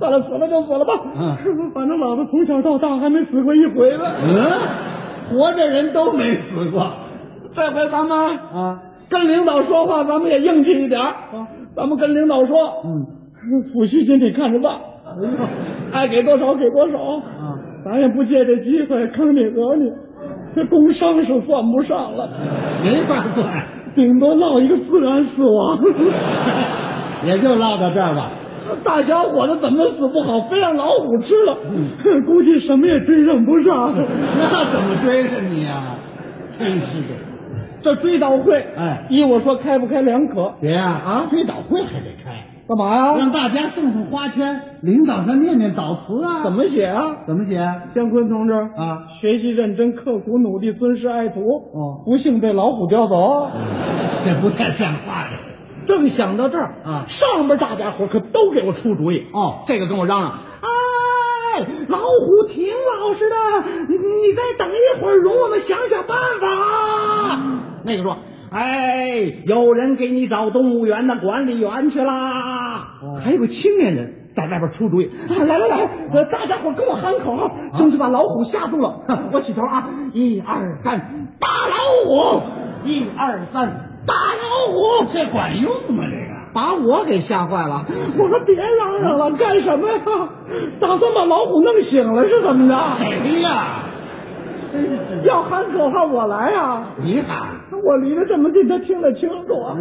[0.00, 0.94] 算了，死了就死了吧。
[1.14, 1.36] 嗯，
[1.74, 4.04] 反正老子从小到大还没死过一回呢。
[4.22, 4.28] 嗯，
[5.30, 6.86] 活着人都没死过。
[7.54, 11.14] 这回咱们啊，跟领导说话，咱们也硬气一点啊。
[11.76, 13.06] 咱们跟领导说，嗯，
[13.72, 14.80] 抚恤金你看着办，
[15.92, 19.90] 爱给多少给多少，啊，咱也不借这机会坑你讹你，
[20.54, 22.28] 这工伤是算不上了，
[22.82, 23.64] 没法算，
[23.94, 25.78] 顶多落一个自然死亡，
[27.24, 28.32] 也就落到这儿吧。
[28.84, 31.56] 大小伙子怎么死不好，非让老虎吃了，
[32.26, 33.94] 估计什么也追上不上。
[34.36, 35.96] 那怎么追上你呀？
[36.58, 37.08] 真是的。
[37.80, 40.52] 这追悼会，哎，依我说开不开两可。
[40.60, 43.16] 别呀啊，追悼会还得开，干嘛呀？
[43.16, 46.42] 让大家送送花圈，领导上念念悼词啊。
[46.42, 47.18] 怎么写啊？
[47.24, 47.56] 怎么写？
[47.88, 51.40] 姜昆同志啊，学习认真、刻苦努力、尊师爱徒。
[51.40, 53.14] 哦，不幸被老虎叼走，
[54.24, 55.38] 这不太像话呀。
[55.88, 59.26] 正想到这儿啊，上边大家伙可都给我出主意。
[59.32, 60.40] 哦，这个跟我嚷嚷。
[60.60, 63.36] 哎，老虎挺老实的，
[63.88, 67.40] 你你再等一会儿，容我们想想办法。
[67.84, 68.18] 那个说，
[68.50, 72.98] 哎，有人给你找动物园的管理员去啦。
[73.02, 79.00] 哦、还有个青年人在外边出主意，啊、来来来，呃，大家伙跟我喊口号，争取把老虎吓住了。
[79.32, 82.42] 我起头啊，一二三，打老虎！
[82.84, 85.04] 一二三，打老虎！
[85.06, 86.02] 这管用吗？
[86.10, 87.84] 这个把我给吓坏了。
[88.18, 89.98] 我说别嚷嚷了，干什么呀？
[90.80, 92.78] 打算把老虎弄醒了是怎么着？
[92.78, 93.84] 谁呀？
[95.24, 96.94] 要喊口号，我来啊！
[97.02, 99.76] 你喊，我离得这么近，他听得清楚啊！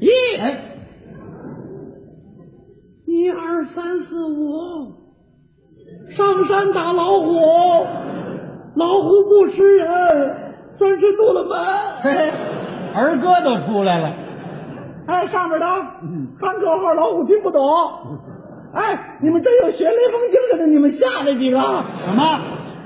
[0.00, 0.08] 一，
[0.40, 0.64] 哎，
[3.04, 4.94] 一二三四五，
[6.08, 7.34] 上山打老虎，
[8.74, 10.49] 老虎不吃人，
[10.80, 11.58] 专吃杜了门。
[12.02, 12.32] 嘿嘿，
[12.94, 14.14] 儿歌都出来了。
[15.06, 17.60] 哎，上面的喊口号，老虎听不懂。
[18.72, 21.58] 哎，你们真有学雷锋精神的，你们下来几个？
[22.06, 22.40] 什么？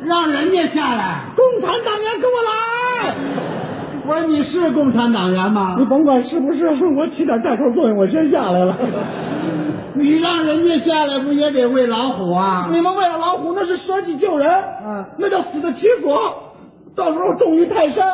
[0.05, 1.27] 让人家下来？
[1.37, 3.15] 共产党员跟我来！
[4.07, 5.77] 我说你是共产党员吗？
[5.79, 6.67] 你甭管是不是，
[6.99, 8.77] 我起点带头作用，我先下来了。
[9.95, 12.69] 你让人家下来，不也得喂老虎啊？
[12.73, 14.51] 你们为了老虎那是舍己救人，
[14.85, 16.54] 嗯，那叫死得其所。
[16.97, 18.07] 到时候重于泰山。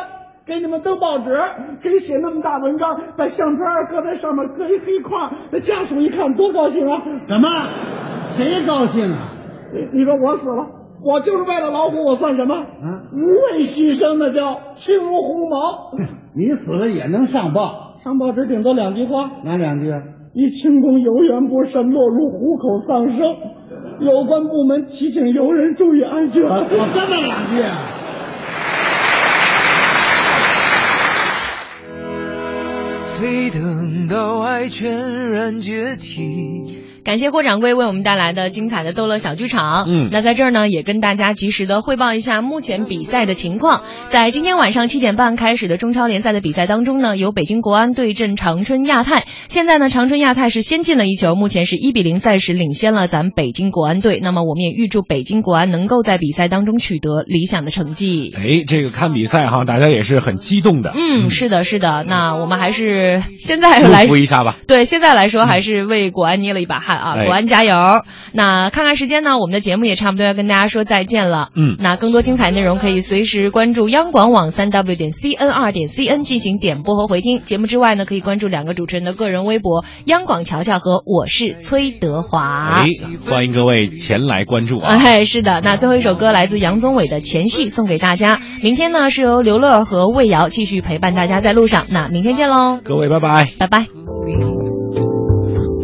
[0.43, 1.29] 给你们登报纸，
[1.83, 3.59] 给写那么大文章，把相片
[3.89, 6.99] 搁在上面，搁一黑框，那家属一看多高兴啊！
[7.27, 7.47] 什么？
[8.31, 9.29] 谁高兴啊？
[9.71, 10.65] 你你说我死了，
[11.05, 12.55] 我就是为了老虎，我算什么？
[12.55, 12.65] 啊
[13.13, 13.19] 无
[13.53, 15.93] 畏牺牲，那叫轻如鸿毛。
[16.35, 19.93] 你死了也能上报，上报纸顶多两句话，哪两句？
[20.33, 23.19] 一轻功游园不慎，落入虎口丧生。
[23.99, 26.43] 有关部门提醒游人注意安全。
[26.43, 27.61] 我这么两句
[33.21, 36.90] 没等到爱全然解体。
[37.03, 39.85] 感谢郭掌柜为我们带来的精彩的逗乐小剧场。
[39.87, 43.81] 嗯，那在这儿呢，也跟大家及时的汇报一下目前比赛的情况。
[44.09, 49.25] 在今天晚上七点半开始的中超联赛的比赛当中呢，由北京国安对阵长春亚泰。
[49.49, 54.19] 现在呢，长春亚泰是先进了一球，目前是一比零，暂时领先了咱北京国安队。
[54.21, 58.31] 那么我们也预祝北京国安能够在比赛当中取得理想的成绩。
[58.35, 60.91] 哎，这个看比赛哈，大家也是很激动的。
[60.93, 62.05] 嗯，是的，是的。
[62.07, 64.57] 那我们还是现在来祝福一下吧。
[64.67, 67.73] 对，现在来说还是为国安捏了一把汗啊，哎国安加油！
[68.33, 71.49] 那看看时间呢，我们的节目也差不多要跟大家说再见了。
[71.55, 77.41] 嗯，那更多精彩内容可以随时关注央广网三 w 点 cn 二点 cn 进行点播和回听。
[77.41, 82.87] 节目之外呢，可以关注两个主持人的个人微博“央广乔乔”和“我是崔德华哎”。，
[83.29, 84.95] 欢迎各位前来关注啊！
[85.01, 88.39] 哎，是的，那最后一首歌来自杨宗纬的《前戏》，送给大家。
[88.61, 91.85] 明天呢是由刘乐和魏瑶继续陪伴大家在路上。
[91.89, 94.80] 那明天见喽，各位拜拜，拜拜。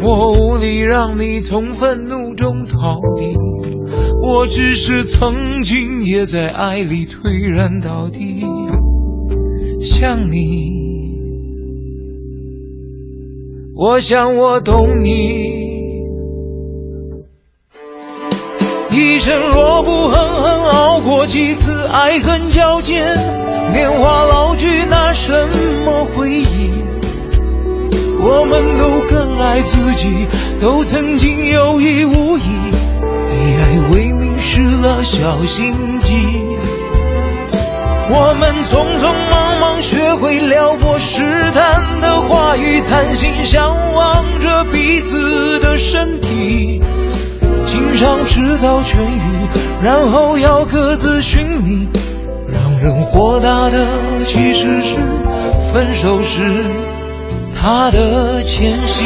[0.08, 3.36] 我无力让你从愤怒中逃离，
[4.22, 8.46] 我只是曾经也在爱里颓然到底。
[9.82, 10.72] 想你，
[13.76, 15.68] 我想我懂你。
[18.90, 23.14] 一生若不狠狠熬过几次爱恨交煎，
[23.74, 25.50] 年华老去，拿什
[25.84, 26.87] 么回忆？
[28.30, 30.28] 我们都更爱自己，
[30.60, 36.14] 都曾经有意无意，以爱为名失了小心机。
[38.10, 41.22] 我们匆匆忙忙学会撩拨试
[41.54, 46.82] 探的话语，贪心向往着彼此的身体，
[47.66, 49.48] 情伤迟早痊愈，
[49.82, 51.88] 然后要各自寻觅。
[52.50, 53.88] 让人火大的
[54.26, 54.96] 其实是
[55.72, 56.97] 分手时。
[57.60, 59.04] 他的前戏。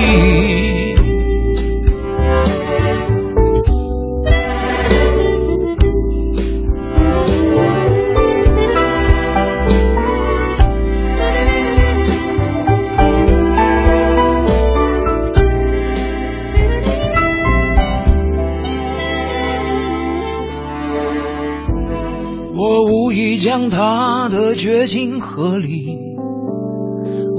[22.53, 26.10] 我无意将他的绝情合理。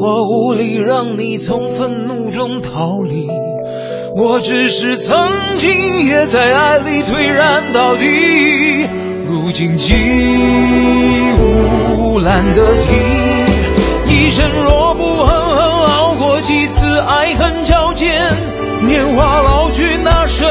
[0.04, 3.28] 我无力让你从愤怒中逃离，
[4.16, 5.16] 我只是曾
[5.54, 5.70] 经
[6.00, 8.88] 也在爱里颓然到底，
[9.24, 9.94] 如今既
[11.38, 12.88] 无懒得提。
[14.12, 18.28] 一生若不狠狠熬过几次爱恨交煎，
[18.82, 20.44] 年华老去，拿什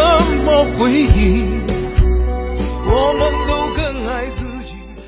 [0.45, 1.43] 么回忆？
[2.85, 3.40] 我们。